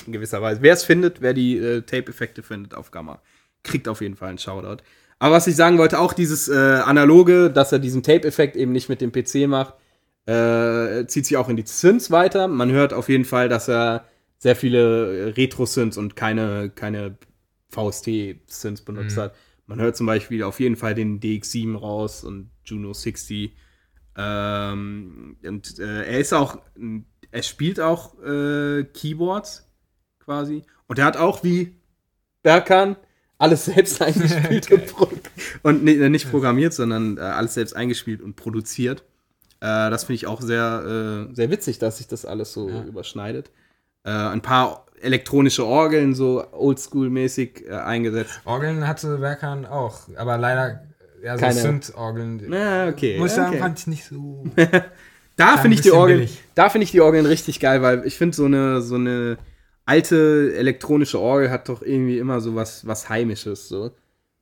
[0.08, 0.62] In gewisser Weise.
[0.62, 3.22] Wer es findet, wer die äh, Tape-Effekte findet auf Gamma,
[3.62, 4.84] kriegt auf jeden Fall einen Shoutout.
[5.20, 8.90] Aber was ich sagen wollte, auch dieses äh, Analoge, dass er diesen Tape-Effekt eben nicht
[8.90, 9.76] mit dem PC macht,
[10.26, 12.48] äh, zieht sich auch in die Synths weiter.
[12.48, 14.06] Man hört auf jeden Fall, dass er
[14.40, 17.18] sehr viele Retro-Synths und keine, keine
[17.74, 19.36] VST-Synths benutzt hat.
[19.66, 23.54] Man hört zum Beispiel auf jeden Fall den DX7 raus und Juno 60.
[24.16, 26.60] Ähm, und äh, er ist auch,
[27.32, 29.70] er spielt auch äh, Keyboards
[30.20, 30.64] quasi.
[30.88, 31.76] Und er hat auch wie
[32.44, 32.96] Berkan
[33.38, 34.94] alles selbst eingespielt und,
[35.64, 39.04] und nee, nicht programmiert, sondern äh, alles selbst eingespielt und produziert.
[39.60, 42.84] Äh, das finde ich auch sehr, äh, sehr witzig, dass sich das alles so Ja.
[42.84, 43.50] überschneidet.
[44.06, 48.42] Äh, ein paar elektronische Orgeln so oldschool-mäßig äh, eingesetzt.
[48.46, 50.84] Orgeln hatte Berkan auch, aber leider
[51.22, 51.60] ja, so.
[51.60, 52.44] Synth-Orgeln.
[52.48, 53.18] Na, okay.
[53.18, 53.60] Muss ich sagen, okay.
[53.60, 54.44] fand ich nicht so.
[55.36, 56.44] Da finde ich die Orgeln, billig.
[56.54, 59.38] da finde ich die Orgeln richtig geil, weil ich finde so eine so eine
[59.86, 63.90] alte elektronische Orgel hat doch irgendwie immer so was was heimisches so.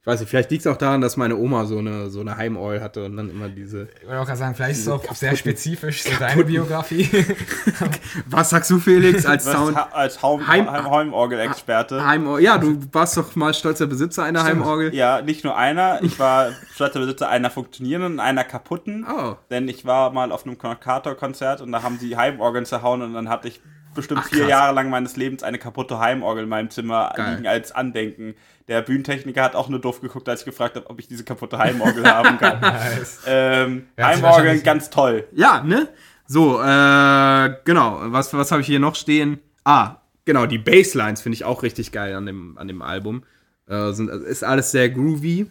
[0.03, 2.36] Ich weiß nicht, vielleicht liegt es auch daran, dass meine Oma so eine so eine
[2.36, 5.03] Heimorgel hatte und dann immer diese Ich wollte auch gerade sagen, vielleicht ist es auch
[5.14, 7.07] sehr kaputten- spezifisch, so deine Biografie.
[8.26, 12.03] Was sagst du Felix als Sound als Heim, Heim- Heim, Heimorgel-Experte.
[12.03, 12.44] Heimorgel?
[12.44, 14.94] Ja, du warst doch mal stolzer Besitzer einer Heimorgel.
[14.95, 15.99] Ja, nicht nur einer.
[16.02, 19.06] Ich war stolzer Besitzer einer funktionierenden und einer kaputten.
[19.07, 19.36] Oh.
[19.52, 23.30] Denn ich war mal auf einem Concerto-Konzert und da haben die Heimorgeln zerhauen und dann
[23.30, 23.61] hatte ich
[23.93, 24.47] bestimmt Ach, vier.
[24.47, 27.35] Jahre lang meines Lebens eine kaputte Heimorgel in meinem Zimmer Geil.
[27.35, 28.35] liegen als Andenken.
[28.68, 31.57] Der Bühnentechniker hat auch nur doof geguckt, als ich gefragt habe, ob ich diese kaputte
[31.57, 32.59] Heimorgel haben kann.
[32.61, 33.19] nice.
[33.26, 35.27] Ähm, Ja, Heimorgeln ganz toll.
[35.34, 35.89] Ja, ne?
[36.27, 37.99] So, äh, genau.
[38.05, 39.39] Was, was habe ich hier noch stehen?
[39.65, 43.23] Ah, genau, die Basslines finde ich auch richtig geil an dem, an dem Album.
[43.68, 45.47] Äh, sind, ist alles sehr groovy.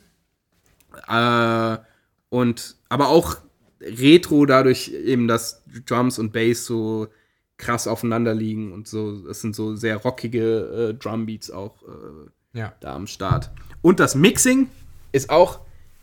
[1.09, 1.77] Äh,
[2.31, 3.37] und aber auch
[3.81, 7.09] retro, dadurch eben, dass Drums und Bass so
[7.61, 9.27] krass aufeinander liegen und so.
[9.29, 12.73] Es sind so sehr rockige äh, Drumbeats auch äh, Ja.
[12.81, 13.51] da am Start.
[13.83, 14.69] Und das Mixing
[15.13, 15.61] ist auch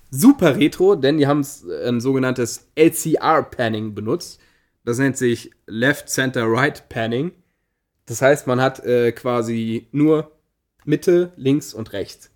[0.10, 1.46] super retro, denn die haben
[1.86, 4.40] ein sogenanntes LCR-Panning benutzt.
[4.86, 7.32] Das nennt sich Left Center Right Panning.
[8.06, 10.32] Das heißt, man hat äh, quasi nur
[10.86, 12.32] Mitte, links und rechts.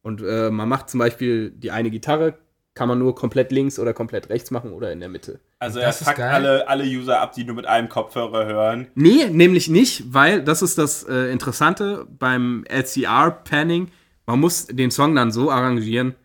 [0.00, 2.38] Und äh, man macht zum Beispiel die eine Gitarre,
[2.74, 5.38] kann man nur komplett links oder komplett rechts machen oder in der Mitte.
[5.62, 6.30] Also Das er geil.
[6.34, 8.88] alle, alle User ab, die nur mit einem Kopfhörer hören.
[8.96, 13.88] Nee, nämlich nicht, weil das ist das äh, Interessante beim LCR-Panning.
[14.26, 16.16] Man muss den Song dann so arrangieren,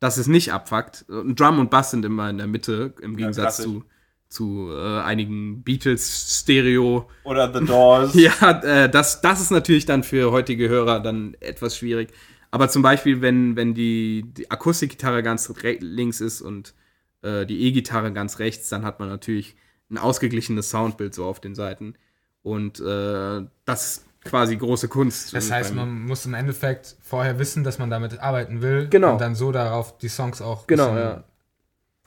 [0.00, 1.04] dass es nicht abfuckt.
[1.08, 3.64] Und Drum und Bass sind immer in der Mitte, im Gegensatz klassisch.
[3.66, 3.84] zu,
[4.28, 7.08] zu äh, einigen Beatles-Stereo.
[7.22, 8.12] Oder The Doors.
[8.16, 12.08] Ja, äh, das, das ist natürlich dann für heutige Hörer dann etwas schwierig.
[12.50, 15.48] Aber zum Beispiel, wenn, wenn die, die Akustikgitarre ganz
[15.78, 16.74] links ist und
[17.22, 19.56] äh, die E-Gitarre ganz rechts, dann hat man natürlich
[19.90, 21.94] ein ausgeglichenes Soundbild so auf den Seiten.
[22.42, 25.34] Und äh, das ist quasi große Kunst.
[25.34, 28.88] Das heißt, man muss im Endeffekt vorher wissen, dass man damit arbeiten will.
[28.88, 29.12] Genau.
[29.12, 30.66] Und dann so darauf die Songs auch.
[30.66, 31.24] Genau, ja.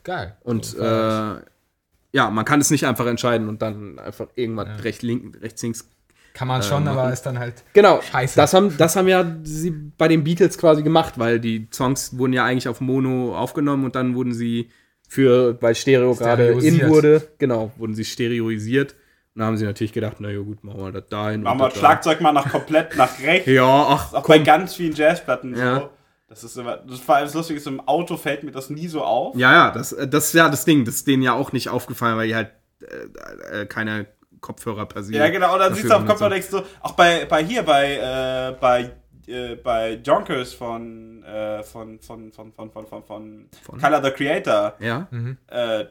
[0.03, 0.35] Geil.
[0.41, 1.35] Und äh,
[2.13, 5.89] ja, man kann es nicht einfach entscheiden und dann einfach irgendwann recht, link, rechts, links
[6.33, 7.63] Kann man schon, äh, aber ist dann halt.
[7.73, 8.35] Genau, Scheiße.
[8.35, 12.33] Das haben, das haben ja sie bei den Beatles quasi gemacht, weil die Songs wurden
[12.33, 14.69] ja eigentlich auf Mono aufgenommen und dann wurden sie
[15.13, 18.95] für, weil Stereo gerade in wurde, genau, wurden sie stereoisiert.
[19.35, 21.43] Und da haben sie natürlich gedacht, naja gut, machen wir das dahin.
[21.43, 21.87] Machen wir das das da.
[21.87, 23.47] Schlagzeug mal nach komplett nach rechts.
[23.47, 24.43] Ja, ach, Auch bei komm.
[24.45, 25.79] ganz vielen Jazzplatten Ja.
[25.81, 25.89] so.
[26.27, 29.03] Das ist immer, das war das Lustige ist, im Auto fällt mir das nie so
[29.03, 29.35] auf.
[29.35, 30.83] Ja, ja, das, äh, das ist ja das Ding.
[30.83, 32.49] Das ist denen ja auch nicht aufgefallen, weil die halt
[32.81, 34.07] äh, äh, keine
[34.41, 36.19] Kopfhörer per se Ja, genau, und dann siehst du auf dem benutzen.
[36.19, 38.91] Kopf und denkst du, auch bei, bei hier, bei, äh, bei,
[39.27, 43.79] äh, bei Jonkers von, äh, von, von, von, von, von, von, von, Von?
[43.79, 45.07] Color the Creator, Ja,
[45.47, 45.85] äh,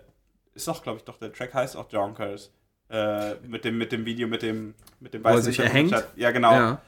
[0.55, 2.51] ist doch, glaube ich, doch, der Track heißt auch Jonkers.
[2.91, 5.95] Äh, mit dem, mit dem Video, mit dem, mit dem er weißen sich erhängt?
[6.15, 6.53] Ja, genau.
[6.53, 6.83] ja.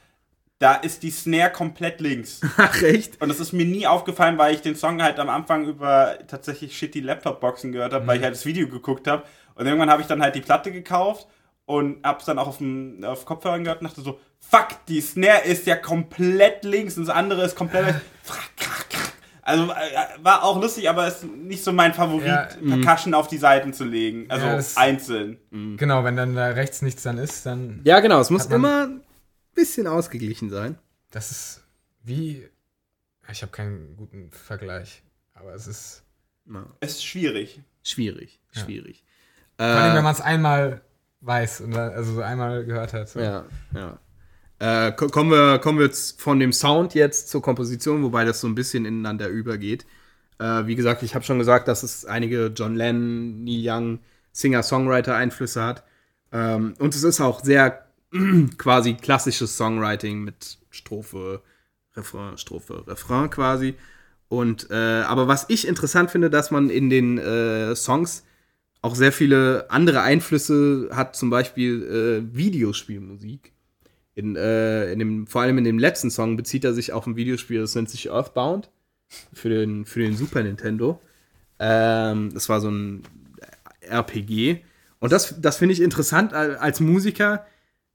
[0.59, 2.41] Da ist die Snare komplett links.
[2.57, 3.19] Ach, echt?
[3.21, 6.77] Und das ist mir nie aufgefallen, weil ich den Song halt am Anfang über tatsächlich
[6.77, 9.23] shitty Laptop-Boxen gehört habe, weil ich halt das Video geguckt habe.
[9.55, 11.27] Und irgendwann habe ich dann halt die Platte gekauft
[11.65, 14.19] und hab's dann auch auf, dem, auf Kopfhörern gehört und dachte so,
[14.49, 18.01] fuck, die Snare ist ja komplett links und das andere ist komplett rechts.
[19.41, 19.75] Also äh,
[20.23, 22.47] war auch lustig, aber ist nicht so mein Favorit, Ja,
[22.81, 24.25] Percussion auf die Seiten zu legen.
[24.29, 25.37] Also Ja, einzeln.
[25.77, 27.81] Genau, wenn dann da rechts nichts dann ist, dann.
[27.83, 28.19] Ja, genau.
[28.19, 29.03] Es muss immer ein
[29.53, 30.79] bisschen ausgeglichen sein.
[31.11, 31.63] Das ist
[32.03, 32.49] wie.
[33.31, 35.03] Ich habe keinen guten Vergleich.
[35.35, 36.03] Aber es ist.
[36.51, 36.65] Ja.
[36.79, 37.61] Es ist schwierig.
[37.83, 39.03] Schwierig, schwierig.
[39.57, 40.81] Vor allem, Äh, wenn man es einmal
[41.21, 43.09] weiß und also so einmal gehört hat.
[43.09, 43.19] So.
[43.19, 43.45] Ja,
[43.75, 43.99] ja.
[44.59, 48.41] Äh, ko- kommen, wir, kommen wir jetzt von dem Sound jetzt zur Komposition, wobei das
[48.41, 49.85] so ein bisschen ineinander übergeht.
[50.39, 53.99] Äh, wie gesagt, ich habe schon gesagt, dass es einige John Lennon, Neil Young,
[54.31, 55.83] Singer-Songwriter-Einflüsse hat.
[56.31, 57.85] Ähm, und es ist auch sehr
[58.57, 61.41] quasi klassisches Songwriting mit Strophe,
[61.95, 63.75] Refrain, Strophe, Refrain quasi.
[64.29, 68.23] Und äh, aber was ich interessant finde, dass man in den äh, Songs
[68.81, 71.83] auch sehr viele andere Einflüsse hat, zum Beispiel
[72.31, 73.53] äh, Videospielmusik.
[74.15, 77.15] In, äh, in dem, vor allem in dem letzten Song bezieht er sich auf ein
[77.15, 78.69] Videospiel, das nennt sich Earthbound
[79.33, 80.99] für den, für den Super Nintendo.
[81.59, 83.03] Ähm, das war so ein
[83.81, 84.61] RPG.
[84.99, 87.45] Und das, das finde ich interessant al- als Musiker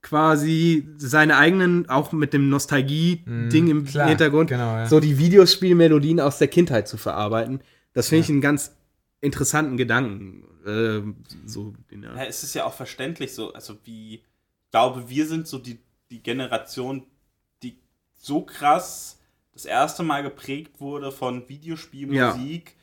[0.03, 4.87] quasi seine eigenen, auch mit dem Nostalgie-Ding im Mhm, klar, Hintergrund, genau, ja.
[4.87, 7.61] so die Videospielmelodien aus der Kindheit zu verarbeiten.
[7.93, 8.75] Das finde ich einen ganz
[9.21, 10.45] interessanten Gedanken.
[10.65, 11.01] Äh,
[11.47, 15.47] so, den, Ja, es ist ja auch verständlich so, also wie, ich glaube, wir sind
[15.47, 15.79] so die,
[16.11, 17.05] die Generation,
[17.63, 17.79] die
[18.15, 19.19] so krass
[19.53, 22.77] das erste Mal geprägt wurde von Videospielmusik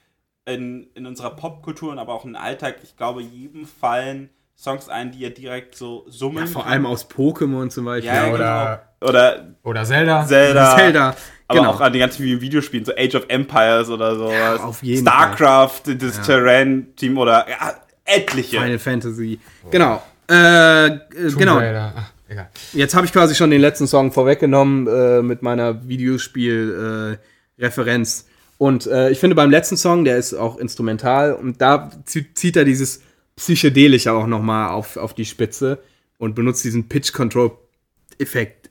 [0.46, 2.78] in, in unserer Popkultur und aber auch im Alltag.
[2.84, 6.72] Ich glaube, jedem fallen Songs ein, die er direkt so summen ja, vor kann.
[6.72, 8.14] allem aus Pokémon zum Beispiel.
[8.14, 9.10] Ja, oder, genau.
[9.10, 10.26] Oder oder Zelda.
[10.26, 10.76] Zelda.
[10.76, 11.16] Zelda.
[11.48, 11.72] Aber genau.
[11.72, 14.60] auch an den ganzen Videospielen, so Age of Empires oder sowas.
[14.60, 18.60] auf jeden StarCraft, das Terran-Team oder ja, etliche.
[18.60, 19.40] Final Fantasy.
[19.72, 20.02] Genau.
[20.30, 21.00] Äh, äh,
[21.38, 21.58] genau.
[21.58, 21.94] Raider.
[22.30, 22.50] Egal.
[22.74, 28.26] Jetzt habe ich quasi schon den letzten Song vorweggenommen äh, mit meiner Videospiel-Referenz.
[28.58, 32.56] und äh, ich finde beim letzten Song, der ist auch instrumental und da zie- zieht
[32.58, 33.02] er dieses
[33.36, 35.80] Psychedelische auch noch mal auf, auf die Spitze
[36.18, 38.70] und benutzt diesen Pitch-Control-Effekt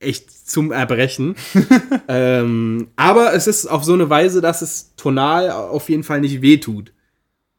[0.00, 1.36] echt zum Erbrechen.
[2.08, 6.42] ähm, aber es ist auf so eine Weise, dass es tonal auf jeden Fall nicht
[6.42, 6.92] wehtut.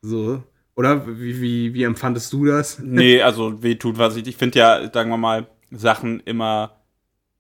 [0.02, 0.43] So.
[0.76, 2.80] Oder wie, wie, wie empfandest du das?
[2.84, 4.27] Nee, also wehtut, was ich.
[4.27, 6.76] Ich finde ja, sagen wir mal, Sachen immer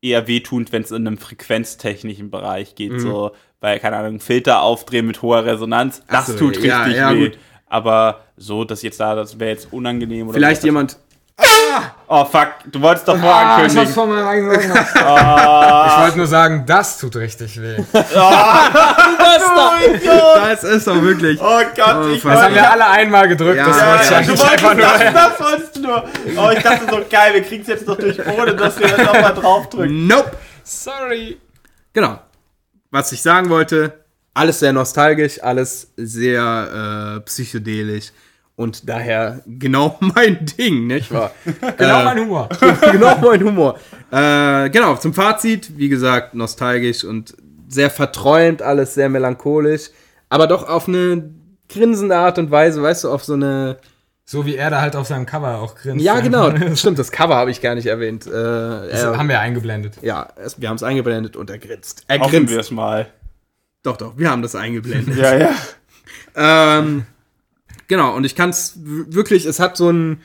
[0.01, 2.99] eher wehtun, wenn es in einem frequenztechnischen Bereich geht.
[2.99, 7.13] So, weil, keine Ahnung, Filter aufdrehen mit hoher Resonanz, das so, tut richtig ja, ja,
[7.13, 7.29] weh.
[7.29, 7.39] gut.
[7.67, 10.67] Aber so, dass jetzt da, das wäre jetzt unangenehm oder Vielleicht so.
[11.39, 11.91] Jemand.
[12.07, 13.93] Oh fuck, du wolltest doch Ah, ich hab's vorankündigen.
[13.93, 14.85] vor meinem.
[14.95, 15.87] Ah.
[15.97, 17.77] Ich wollte nur sagen, das tut richtig weh.
[20.35, 21.39] Das ist doch wirklich.
[21.41, 23.57] Oh Gott, ich Oh, Das haben wir alle einmal gedrückt.
[23.57, 24.85] Ja, das ja, wollte ich ja, du wolltest einfach nur.
[24.85, 26.03] das, das wolltest du nur.
[26.37, 29.05] Oh, ich dachte so, geil, wir kriegen es jetzt noch durch, ohne dass wir dann
[29.05, 30.07] nochmal draufdrücken.
[30.07, 30.31] Nope.
[30.63, 31.39] Sorry.
[31.93, 32.19] Genau.
[32.91, 38.11] Was ich sagen wollte, alles sehr nostalgisch, alles sehr äh, psychedelisch
[38.55, 41.31] und daher genau mein Ding, nicht wahr?
[41.77, 42.49] Genau Äh, mein Humor.
[42.91, 43.79] genau mein Humor.
[44.11, 47.35] Äh, genau, zum Fazit, wie gesagt, nostalgisch und
[47.67, 49.89] sehr verträumt, alles sehr melancholisch,
[50.29, 51.31] aber doch auf eine
[51.67, 53.77] grinsende Art und Weise, weißt du, auf so eine.
[54.27, 56.03] So wie er da halt auf seinem Cover auch grinst.
[56.03, 58.25] Ja, genau, stimmt, das Cover habe ich gar nicht erwähnt.
[58.25, 59.99] Äh, Das er, haben wir eingeblendet.
[60.01, 62.03] ja, es, wir haben es eingeblendet und er grinst.
[62.07, 62.53] Er Hoffen grinst.
[62.53, 63.07] wir es mal.
[63.83, 65.15] Doch, doch, wir haben das eingeblendet.
[65.17, 65.49] Ja, ja.
[66.35, 67.05] Ähm,
[67.87, 70.21] genau, und ich kann es wirklich, es hat so ein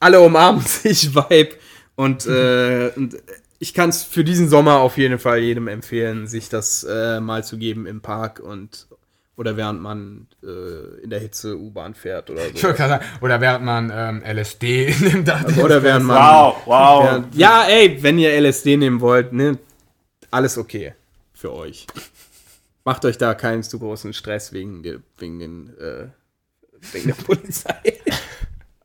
[0.00, 1.56] alle umarmen sich Vibe
[1.96, 3.16] und, äh, und
[3.58, 7.42] ich kann es für diesen Sommer auf jeden Fall jedem empfehlen, sich das äh, mal
[7.42, 8.86] zu geben im Park und
[9.36, 12.66] oder während man äh, in der Hitze U-Bahn fährt oder Ich so.
[12.66, 15.28] wollte gerade sagen, oder während man ähm, LSD nimmt.
[15.58, 17.04] Oder während man Wow, wow.
[17.04, 19.56] während, ja, ey, wenn ihr LSD nehmen wollt, ne,
[20.32, 20.94] alles okay
[21.34, 21.86] für euch.
[22.84, 26.06] Macht euch da keinen zu großen Stress wegen, der- wegen den äh,
[26.92, 27.74] wegen der Polizei.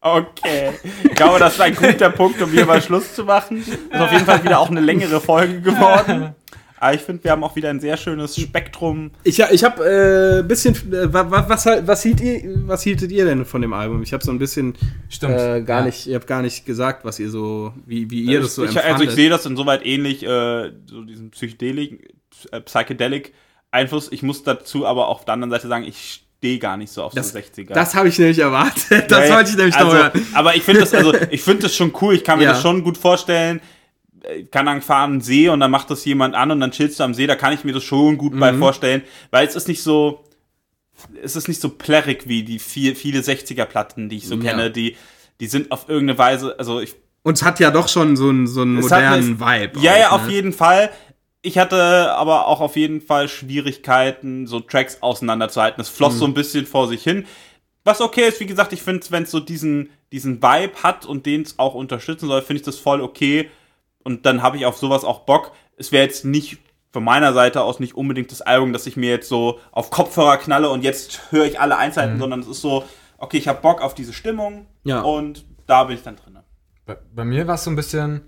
[0.02, 0.72] Okay.
[1.04, 3.58] Ich glaube, das war ein guter Punkt, um hier mal Schluss zu machen.
[3.60, 6.36] Ist auf jeden Fall wieder auch eine längere Folge geworden.
[6.78, 9.12] Aber ich finde, wir haben auch wieder ein sehr schönes Spektrum.
[9.24, 12.84] Ich, ich habe äh, ein bisschen, äh, wa- wa- was, halt- was, hielt ihr, was
[12.84, 14.04] hieltet ihr denn von dem Album?
[14.04, 14.76] Ich habe so ein bisschen
[15.08, 15.40] Stimmt.
[15.40, 15.86] äh, gar Ja.
[15.86, 18.72] nicht, ihr habt gar nicht gesagt, was ihr so, wie, wie ihr das so ich,
[18.72, 18.92] empfandet.
[18.92, 22.14] also ich sehe das insoweit ähnlich, äh, so diesen Psychedelik,
[22.52, 23.34] äh, Psychedelic
[23.72, 24.12] Einfluss.
[24.12, 27.14] Ich muss dazu aber auf der anderen Seite sagen, ich stehe gar nicht so auf
[27.14, 27.74] das so 60er.
[27.74, 29.10] das habe ich nämlich erwartet.
[29.10, 30.28] Das Ja, wollte ich nämlich also, noch hören.
[30.34, 32.16] Aber ich finde das, also, ich finde das schon cool.
[32.16, 32.52] Ich kann mir Ja.
[32.52, 33.62] das schon gut vorstellen.
[34.38, 37.04] Ich kann dann fahren See und dann macht das jemand an und dann chillst du
[37.06, 37.28] am See.
[37.28, 38.40] Da kann ich mir das schon gut Mhm.
[38.42, 40.26] bei vorstellen, weil es ist nicht so,
[41.22, 44.42] es ist nicht so plärrig wie die viel, viele 60er-Platten, die ich so Ja.
[44.52, 44.70] kenne.
[44.70, 44.98] Die,
[45.40, 46.94] die sind auf irgendeine Weise, also ich
[47.24, 49.80] Und es hat ja doch schon so einen, so einen modernen eine- Vibe.
[49.80, 50.32] Ja, auch, ja, auf ne?
[50.34, 50.90] jeden Fall.
[51.46, 55.82] Ich hatte aber auch auf jeden Fall Schwierigkeiten, so Tracks auseinanderzuhalten.
[55.82, 55.96] Es Mhm.
[55.96, 57.26] floss so ein bisschen vor sich hin.
[57.84, 61.26] Was okay ist, wie gesagt, ich finde, wenn es so diesen, diesen Vibe hat und
[61.26, 63.50] den es auch unterstützen soll, finde ich das voll okay.
[64.04, 65.52] Und dann habe ich auf sowas auch Bock.
[65.76, 66.60] Es wäre jetzt nicht
[66.94, 70.38] von meiner Seite aus nicht unbedingt das Album, dass ich mir jetzt so auf Kopfhörer
[70.38, 72.86] knalle und jetzt höre ich alle Einzelheiten, sondern es ist so,
[73.18, 75.02] okay, ich habe Bock auf diese Stimmung Ja.
[75.02, 76.38] und da bin ich dann drin.
[76.86, 78.22] Bei, bei mir war es so ein bisschen.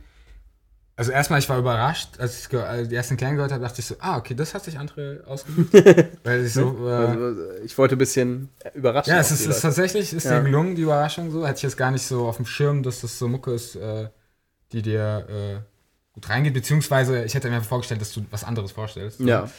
[0.97, 3.95] Also erstmal, ich war überrascht, als ich die ersten Klang gehört habe, dachte ich so,
[3.99, 5.73] ah, okay, das hat sich André ausgesucht.
[6.23, 7.35] Weil ich so, äh, Also,
[7.65, 9.11] ich wollte ein bisschen überraschen.
[9.11, 10.37] ja, es ist, ist tatsächlich, ist Ja.
[10.39, 11.45] dir gelungen, die Überraschung so.
[11.45, 14.07] Hätte ich jetzt gar nicht so auf dem Schirm, dass das so Mucke ist, äh,
[14.71, 15.61] die dir äh,
[16.13, 19.17] gut reingeht, beziehungsweise ich hätte mir vorgestellt, dass du was anderes vorstellst.
[19.17, 19.27] So.
[19.27, 19.49] ja,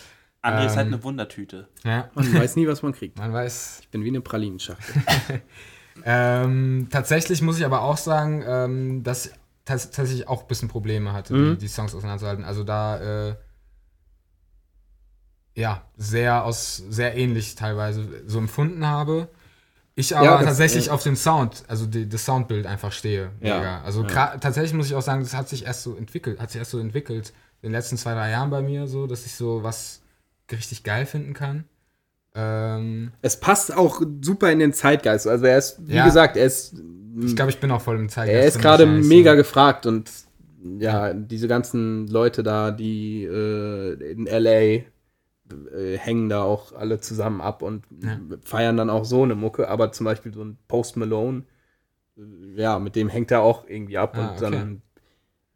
[0.43, 1.69] André ist halt Ähm, eine Wundertüte.
[1.85, 2.09] ja.
[2.15, 3.19] man weiß nie, was man kriegt.
[3.19, 5.03] Man weiß, Ich bin wie eine Pralinenschachtel.
[6.05, 9.31] Ähm, tatsächlich muss ich aber auch sagen, ähm, dass
[9.67, 11.51] tatsächlich auch ein bisschen Probleme hatte, Mhm.
[11.55, 12.45] die, die Songs auseinanderzuhalten.
[12.45, 13.37] Also da, äh,
[15.55, 19.29] ja, sehr aus, sehr ähnlich teilweise so empfunden habe.
[19.95, 20.93] Ich aber Ja, tatsächlich ja.
[20.93, 23.31] auf den Sound, also die, das Soundbild einfach stehe.
[23.41, 23.57] Ja.
[23.59, 23.81] mega.
[23.83, 26.59] Also gra- tatsächlich muss ich auch sagen, das hat sich erst so entwickelt, hat sich
[26.59, 27.33] erst so entwickelt
[27.63, 30.03] in den letzten zwei, drei Jahren bei mir so, dass ich so was
[30.53, 31.65] richtig geil finden kann.
[32.35, 35.27] Ähm, Es passt auch super in den Zeitgeist.
[35.27, 36.05] Also er ist, wie Ja.
[36.05, 36.75] gesagt, er ist,
[37.25, 38.29] ich glaube, ich bin auch voll im Zeit.
[38.29, 40.11] er ist gerade mega gefragt und
[40.79, 44.83] ja, diese ganzen Leute da, die äh, in LA äh,
[45.97, 48.19] hängen da auch alle zusammen ab und Ja.
[48.45, 51.45] feiern dann auch so eine Mucke, aber zum Beispiel so ein Post Malone,
[52.19, 54.81] äh, ja, mit dem hängt er auch irgendwie ab Ah, und dann okay.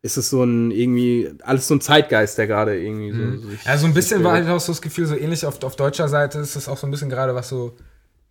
[0.02, 3.18] ist es so ein irgendwie, alles so ein Zeitgeist, der gerade irgendwie so.
[3.18, 3.58] Mhm.
[3.64, 6.08] Ja, so ein bisschen war halt auch so das Gefühl, so ähnlich auf, auf deutscher
[6.08, 7.74] Seite ist das auch so ein bisschen gerade, was so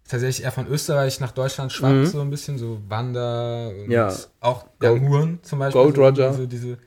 [0.10, 2.06] tatsächlich eher von Österreich nach Deutschland schwappt, Mhm.
[2.08, 4.14] so ein bisschen, so Wander und Ja.
[4.42, 5.82] auch Gold- Huren zum Beispiel.
[5.82, 6.30] Gold so, Roger.
[6.32, 6.78] Diese, diese,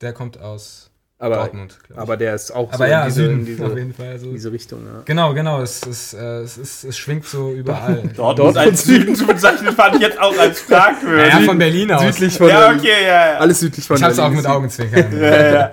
[0.00, 0.86] der kommt aus
[1.18, 1.98] aber, Dortmund, ich.
[1.98, 4.18] aber der ist auch Aber so ja, in diese, Süden in diese, auf jeden Fall.
[4.18, 4.26] So.
[4.26, 4.86] in diese Richtung.
[4.86, 5.02] Ja.
[5.04, 8.02] Genau, genau, es, äh, es, ist, es schwingt so überall.
[8.16, 11.32] Dort, Dort als Süden zu bezeichnen, fand ich jetzt auch als fragwürdig.
[11.32, 12.02] ja, von Berlin aus.
[12.02, 12.78] Südlich von Ja, Berlin.
[12.80, 13.38] okay, ja, ja.
[13.38, 15.20] Alles südlich von Ich hab's auch Berlin mit Augenzwinkern.
[15.20, 15.72] ja, ja.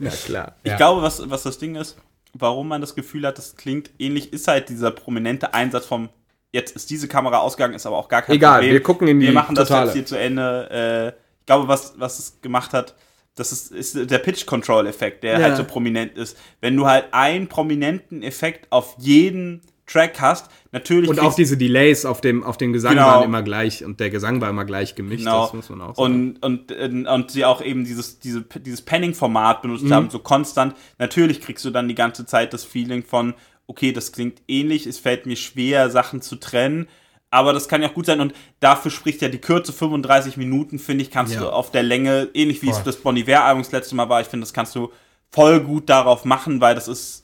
[0.00, 0.56] Ja, klar.
[0.64, 0.76] Ich Ja.
[0.76, 1.96] glaube, was, was das Ding ist,
[2.34, 6.08] warum man das Gefühl hat, das klingt ähnlich, ist halt dieser prominente Einsatz vom,
[6.52, 8.72] jetzt ist diese Kamera ausgegangen, ist aber auch gar kein Egal, Problem.
[8.72, 9.86] wir gucken in die Wir machen das Totale.
[9.86, 10.70] jetzt hier zu Ende.
[10.70, 12.94] Äh, ich glaube, was, was es gemacht hat,
[13.36, 15.44] das ist, ist der Pitch-Control-Effekt, der Ja.
[15.46, 16.36] halt so prominent ist.
[16.60, 22.04] Wenn du halt einen prominenten Effekt auf jeden Track hast, natürlich Und auch diese Delays
[22.06, 23.06] auf dem, auf dem Gesang Genau.
[23.06, 25.42] waren immer gleich und der Gesang war immer gleich gemischt, Genau.
[25.42, 26.38] das muss man auch sagen.
[26.40, 29.92] Und, und, und sie auch eben dieses, diese, dieses Panning-Format benutzt Mhm.
[29.94, 30.74] haben, so konstant.
[30.98, 33.34] Natürlich kriegst du dann die ganze Zeit das Feeling von,
[33.66, 36.88] okay, das klingt ähnlich, es fällt mir schwer, Sachen zu trennen.
[37.30, 40.78] Aber das kann ja auch gut sein und dafür spricht ja die Kürze 35 Minuten,
[40.78, 41.40] finde ich, kannst Ja.
[41.40, 42.84] du auf der Länge, ähnlich wie es Voll.
[42.84, 44.92] das Bon Iver-Album das letzte Mal war, ich finde, das kannst du
[45.32, 47.23] voll gut darauf machen, weil das ist,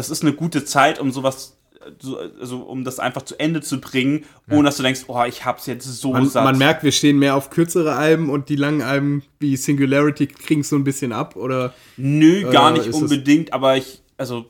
[0.00, 1.56] das ist eine gute Zeit, um sowas,
[2.00, 5.44] so, also um das einfach zu Ende zu bringen, ohne dass du denkst, oh, ich
[5.44, 6.44] hab's jetzt so Man, satt.
[6.44, 10.62] man merkt, wir stehen mehr auf kürzere Alben und die langen Alben wie Singularity kriegen
[10.62, 11.72] so ein bisschen ab, oder?
[11.96, 14.46] Nö, gar Äh, nicht ist es- unbedingt, aber ich, also.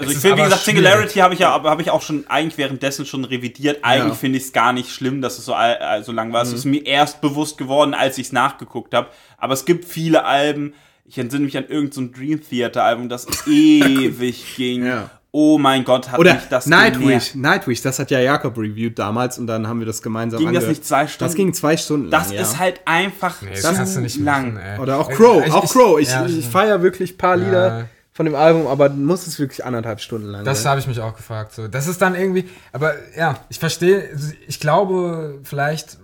[0.00, 0.78] Also Es ich finde, wie gesagt, schwierig.
[0.84, 3.78] Singularity habe ich ja, aber habe ich auch schon eigentlich währenddessen schon revidiert.
[3.82, 4.14] Eigentlich Ja.
[4.14, 6.44] finde ich es gar nicht schlimm, dass es so, all- äh, so lang war.
[6.44, 6.48] Mhm.
[6.50, 9.08] Es ist mir erst bewusst geworden, als ich es nachgeguckt habe.
[9.38, 10.72] Aber es gibt viele Alben.
[11.08, 14.84] Ich entsinne mich an irgendein so ein Dream Theater Album, das ewig ging.
[14.86, 15.10] Ja.
[15.30, 17.34] Oh mein Gott, hat Oder mich das Nightwish, genervt.
[17.36, 20.64] Nightwish, das hat ja Jakob reviewed damals und dann haben wir das gemeinsam Ging das
[20.64, 20.78] angehört.
[20.78, 21.24] nicht zwei Stunden?
[21.28, 22.42] Das ging zwei Stunden Das lang, ja.
[22.42, 24.54] ist halt einfach Nee, das zu kannst du nicht lang.
[24.54, 24.78] machen, ey.
[24.80, 26.00] Oder auch Crow, ich- auch ich- Crow.
[26.00, 27.84] Ich, ja, ich feiere wirklich ein paar Lieder Ja.
[28.12, 31.14] von dem Album, aber muss es wirklich anderthalb Stunden lang Das habe ich mich auch
[31.14, 31.52] gefragt.
[31.54, 31.68] So.
[31.68, 34.08] Das ist dann irgendwie, aber ja, ich verstehe,
[34.46, 35.98] ich glaube vielleicht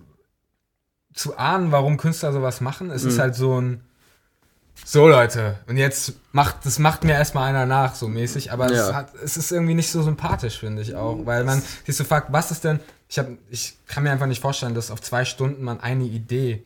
[1.15, 2.91] zu ahnen, warum Künstler sowas machen.
[2.91, 3.09] Es Mhm.
[3.09, 3.81] ist halt so ein,
[4.85, 8.79] so Leute, und jetzt macht, das macht mir erstmal einer nach, so mäßig, aber es,
[8.89, 8.95] Ja.
[8.95, 12.33] hat, es ist irgendwie nicht so sympathisch, finde ich auch, weil man sich so fragt,
[12.33, 15.63] was ist denn, ich, hab, ich kann mir einfach nicht vorstellen, dass auf zwei Stunden
[15.63, 16.65] man eine Idee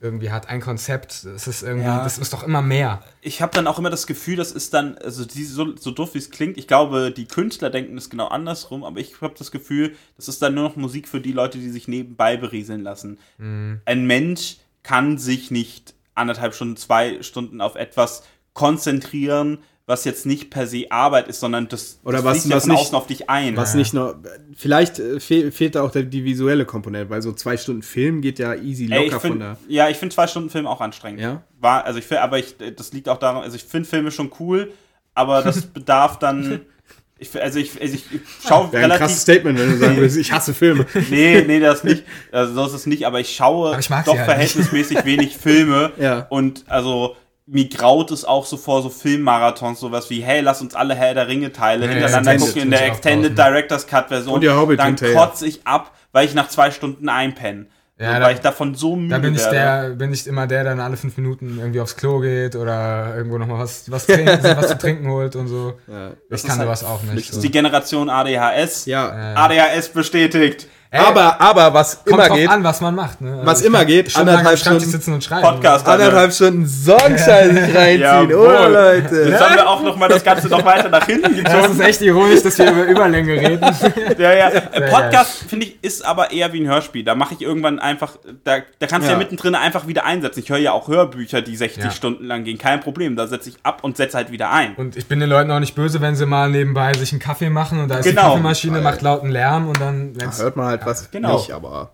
[0.00, 2.04] irgendwie hat, ein Konzept, es ist irgendwie, Ja.
[2.04, 3.02] das ist doch immer mehr.
[3.20, 6.14] ich habe dann auch immer das Gefühl, das ist dann, also die, so, so doof
[6.14, 9.50] wie es klingt, ich glaube, die Künstler denken es genau andersrum, aber ich habe das
[9.50, 13.18] Gefühl, das ist dann nur noch Musik für die Leute, die sich nebenbei berieseln lassen.
[13.40, 18.22] Ein Mensch kann sich nicht anderthalb Stunden, zwei Stunden auf etwas
[18.54, 22.56] konzentrieren, was jetzt nicht per se Arbeit ist, sondern das, Oder das was- fließt ja
[22.56, 23.56] was von nicht- außen auf dich ein.
[23.56, 24.20] Was nicht nur,
[24.56, 28.20] vielleicht äh, fehl, fehlt da auch der, die visuelle Komponente, weil so zwei Stunden Film
[28.20, 29.56] geht ja easy locker Ey, ich von find, der.
[29.68, 31.20] ja, ich finde zwei Stunden Film auch anstrengend.
[31.20, 31.42] Ja?
[31.60, 34.32] War, also ich find, aber ich, das liegt auch daran, also ich finde Filme schon
[34.40, 34.72] cool,
[35.14, 36.62] aber das bedarf dann.
[37.18, 38.04] Ich, also ich, also ich,
[38.46, 39.20] schaue Wäre ein krasses relativ.
[39.22, 40.86] Statement, wenn du sagen würdest, ich hasse Filme.
[41.08, 42.04] Nee, nee, das nicht.
[42.30, 44.24] Also so ist es nicht, aber ich schaue Aber ich doch halt nicht.
[44.24, 45.92] verhältnismäßig wenig Filme.
[45.98, 46.26] Ja.
[46.28, 47.16] Und also
[47.46, 51.14] mir graut es auch so vor so Filmmarathons, sowas wie, hey, lass uns alle Herr
[51.14, 53.38] der Ringe-Teile Nee, hintereinander Extended gucken in der Extended.
[53.38, 54.34] Director's Cut-Version.
[54.34, 57.66] Und der Hobbit Dann kotze ich ab, weil ich nach zwei Stunden einpenne.
[57.98, 59.54] Ja, so, da- weil ich davon so müde Da bin ich werde.
[59.56, 63.14] der, bin ich immer der, der dann alle fünf Minuten irgendwie aufs Klo geht oder
[63.16, 65.74] irgendwo nochmal was, was, trinken, was zu trinken holt und so.
[65.86, 66.10] Ja.
[66.28, 67.16] Das ich kann ist halt sowas auch nicht.
[67.28, 67.36] Das So.
[67.38, 68.84] ist die Generation ADHS.
[68.84, 69.34] Ja.
[69.34, 70.68] ADHS bestätigt.
[70.90, 73.20] Ey, aber, aber was kommt immer geht, an, was man macht.
[73.20, 73.40] Ne?
[73.44, 75.42] Was ich immer kann geht, anderthalb Stunden sitzen und schreiben.
[75.42, 75.86] Podcast.
[75.86, 78.34] anderthalb Stunden Songscheiße sich reinziehen.
[78.34, 79.28] Oh, Leute.
[79.28, 81.72] Jetzt haben wir auch noch mal das Ganze noch weiter nach hinten Das gezogen.
[81.72, 83.60] ist echt ironisch, dass wir über Überlänge reden.
[84.18, 84.50] Ja, ja.
[84.90, 87.04] Podcast, finde ich, ist aber eher wie ein Hörspiel.
[87.04, 89.18] Da mache ich irgendwann einfach, da, da kannst du ja.
[89.18, 89.18] Ja.
[89.18, 90.40] mittendrin einfach wieder einsetzen.
[90.40, 91.90] Ich höre ja auch Hörbücher, die 60 Ja.
[91.90, 92.58] Stunden lang gehen.
[92.58, 93.16] Kein Problem.
[93.16, 94.74] Da setze ich ab und setze halt wieder ein.
[94.76, 97.50] Und ich bin den Leuten auch nicht böse, wenn sie mal nebenbei sich einen Kaffee
[97.50, 98.28] machen und da ist die Genau.
[98.30, 101.38] Kaffeemaschine, macht lauten Lärm und dann, wenn's, Hört man halt was genau.
[101.38, 101.92] nicht, aber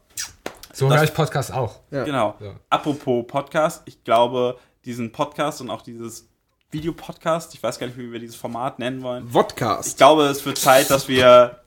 [0.73, 1.81] So höre ich Podcast auch.
[1.91, 2.05] Ja.
[2.05, 2.35] Genau.
[2.41, 2.55] Ja.
[2.71, 6.29] Apropos Podcast, ich glaube, diesen Podcast und auch dieses
[6.71, 9.27] Videopodcast, ich weiß gar nicht, wie wir dieses Format nennen wollen.
[9.27, 9.99] Ich Vodcast.
[9.99, 11.61] glaube, es wird Zeit, dass wir,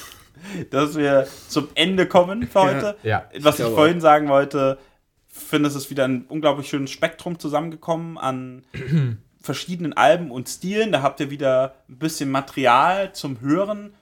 [0.70, 2.96] dass wir zum Ende kommen für heute.
[3.02, 3.28] Ja.
[3.40, 4.78] Was ich glaube vorhin sagen wollte,
[5.28, 8.64] finde, es ist wieder ein unglaublich schönes Spektrum zusammengekommen an
[9.40, 10.92] verschiedenen Alben und Stilen.
[10.92, 13.94] Da habt ihr wieder ein bisschen Material zum Hören.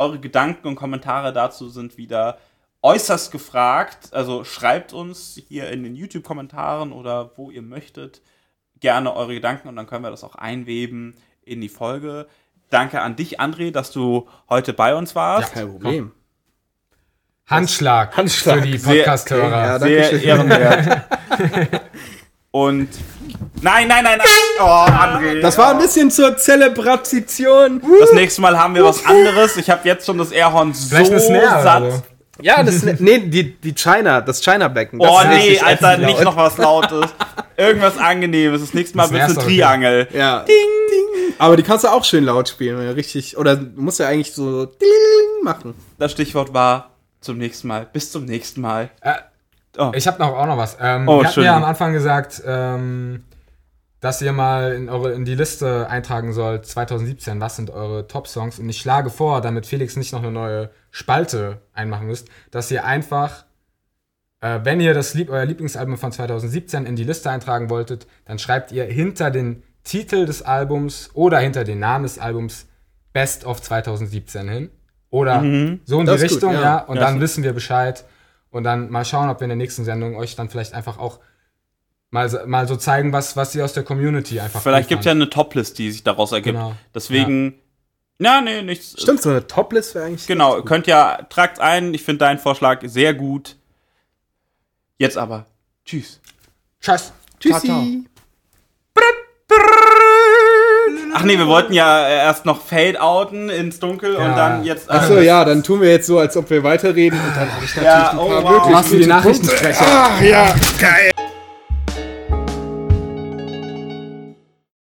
[0.00, 2.38] Eure Gedanken und Kommentare dazu sind wieder
[2.82, 4.08] äußerst gefragt.
[4.12, 8.22] Also schreibt uns hier in den YouTube-Kommentaren oder wo ihr möchtet
[8.80, 12.26] gerne eure Gedanken und dann können wir das auch einweben in die Folge.
[12.70, 15.52] Danke an dich, André, dass du heute bei uns warst.
[15.52, 16.12] Kein Problem.
[17.46, 18.60] Handschlag, Handschlag.
[18.60, 19.50] für die Sehr- Podcast-Hörer.
[19.50, 21.02] Ja, Sehr ehrenwert.
[22.52, 22.88] Und
[23.62, 24.26] nein, nein, nein, nein.
[24.58, 25.40] Oh, André.
[25.40, 27.80] Das war ein bisschen zur Zelebration.
[28.00, 29.56] Das nächste Mal haben wir was anderes.
[29.56, 31.20] Ich habe jetzt schon das Airhorn so Snare
[31.62, 31.82] satt.
[31.82, 32.02] oder so.
[32.42, 34.98] Ja, das nee, die, die China, das China-Becken.
[34.98, 36.24] das Oh nee, richtig Alter, nicht laut.
[36.24, 37.10] noch was Lautes.
[37.56, 38.62] Irgendwas Angenehmes.
[38.62, 40.08] Das nächste Mal Das wird's ist Triangel.
[40.14, 40.40] Ja.
[40.40, 40.56] Ding,
[40.90, 41.34] ding.
[41.38, 43.36] Aber die kannst du auch schön laut spielen, wenn du richtig.
[43.36, 44.88] Oder du musst ja eigentlich so ding
[45.44, 45.74] machen.
[45.98, 46.90] Das Stichwort war
[47.20, 47.86] zum nächsten Mal.
[47.92, 48.88] Bis zum nächsten Mal.
[49.02, 49.12] Äh,
[49.80, 49.92] Oh.
[49.94, 50.76] Ich habe noch auch noch was.
[50.80, 53.24] Ähm, Oh, ihr habt mir am Anfang gesagt, ähm,
[54.00, 58.58] dass ihr mal in, eure, in die Liste eintragen sollt, 2017, was sind eure Top-Songs.
[58.58, 62.84] Und ich schlage vor, damit Felix nicht noch eine neue Spalte einmachen müsst, dass ihr
[62.84, 63.44] einfach,
[64.40, 68.38] äh, wenn ihr das Lieb euer Lieblingsalbum von 2017 in die Liste eintragen wolltet, dann
[68.38, 72.66] schreibt ihr hinter den Titel des Albums oder hinter den Namen des Albums
[73.12, 74.70] Best of 2017 hin.
[75.10, 75.40] Oder
[75.84, 76.62] so in die Das gut, Richtung, ja.
[76.62, 76.78] ja.
[76.84, 78.04] Und Ja, dann wissen wir Bescheid.
[78.50, 81.20] Und dann mal schauen, ob wir in der nächsten Sendung euch dann vielleicht einfach auch
[82.10, 85.06] mal, so- mal so zeigen, was, was ihr aus der Community einfach Vielleicht gibt es
[85.06, 86.56] ja eine Toplist, die sich daraus ergibt.
[86.56, 86.74] Genau.
[86.94, 87.54] Deswegen.
[88.18, 89.00] Ja, nee, nichts.
[89.00, 90.26] Stimmt, so eine Toplist wäre eigentlich.
[90.26, 91.94] Genau, könnt ja, tragt ein.
[91.94, 93.56] Ich finde deinen Vorschlag sehr gut.
[94.98, 95.46] Jetzt aber.
[95.86, 96.20] Tschüss.
[96.80, 97.12] Tschüss.
[97.38, 97.66] Tschüssi.
[97.66, 97.86] Ciao, ciao.
[101.12, 104.34] Ach nee, wir wollten ja äh, erst noch Fade-outen ins Dunkel und Ja.
[104.36, 104.90] dann jetzt.
[104.90, 107.74] Achso, ja, dann tun wir jetzt so, als ob wir weiterreden und dann habe ich
[107.76, 108.50] natürlich Ja, ein oh, paar wow.
[108.52, 109.28] wirklich Machst du die gute Punkte.
[109.28, 109.84] Nachrichtensprecher?
[109.86, 111.10] Ach ja, geil.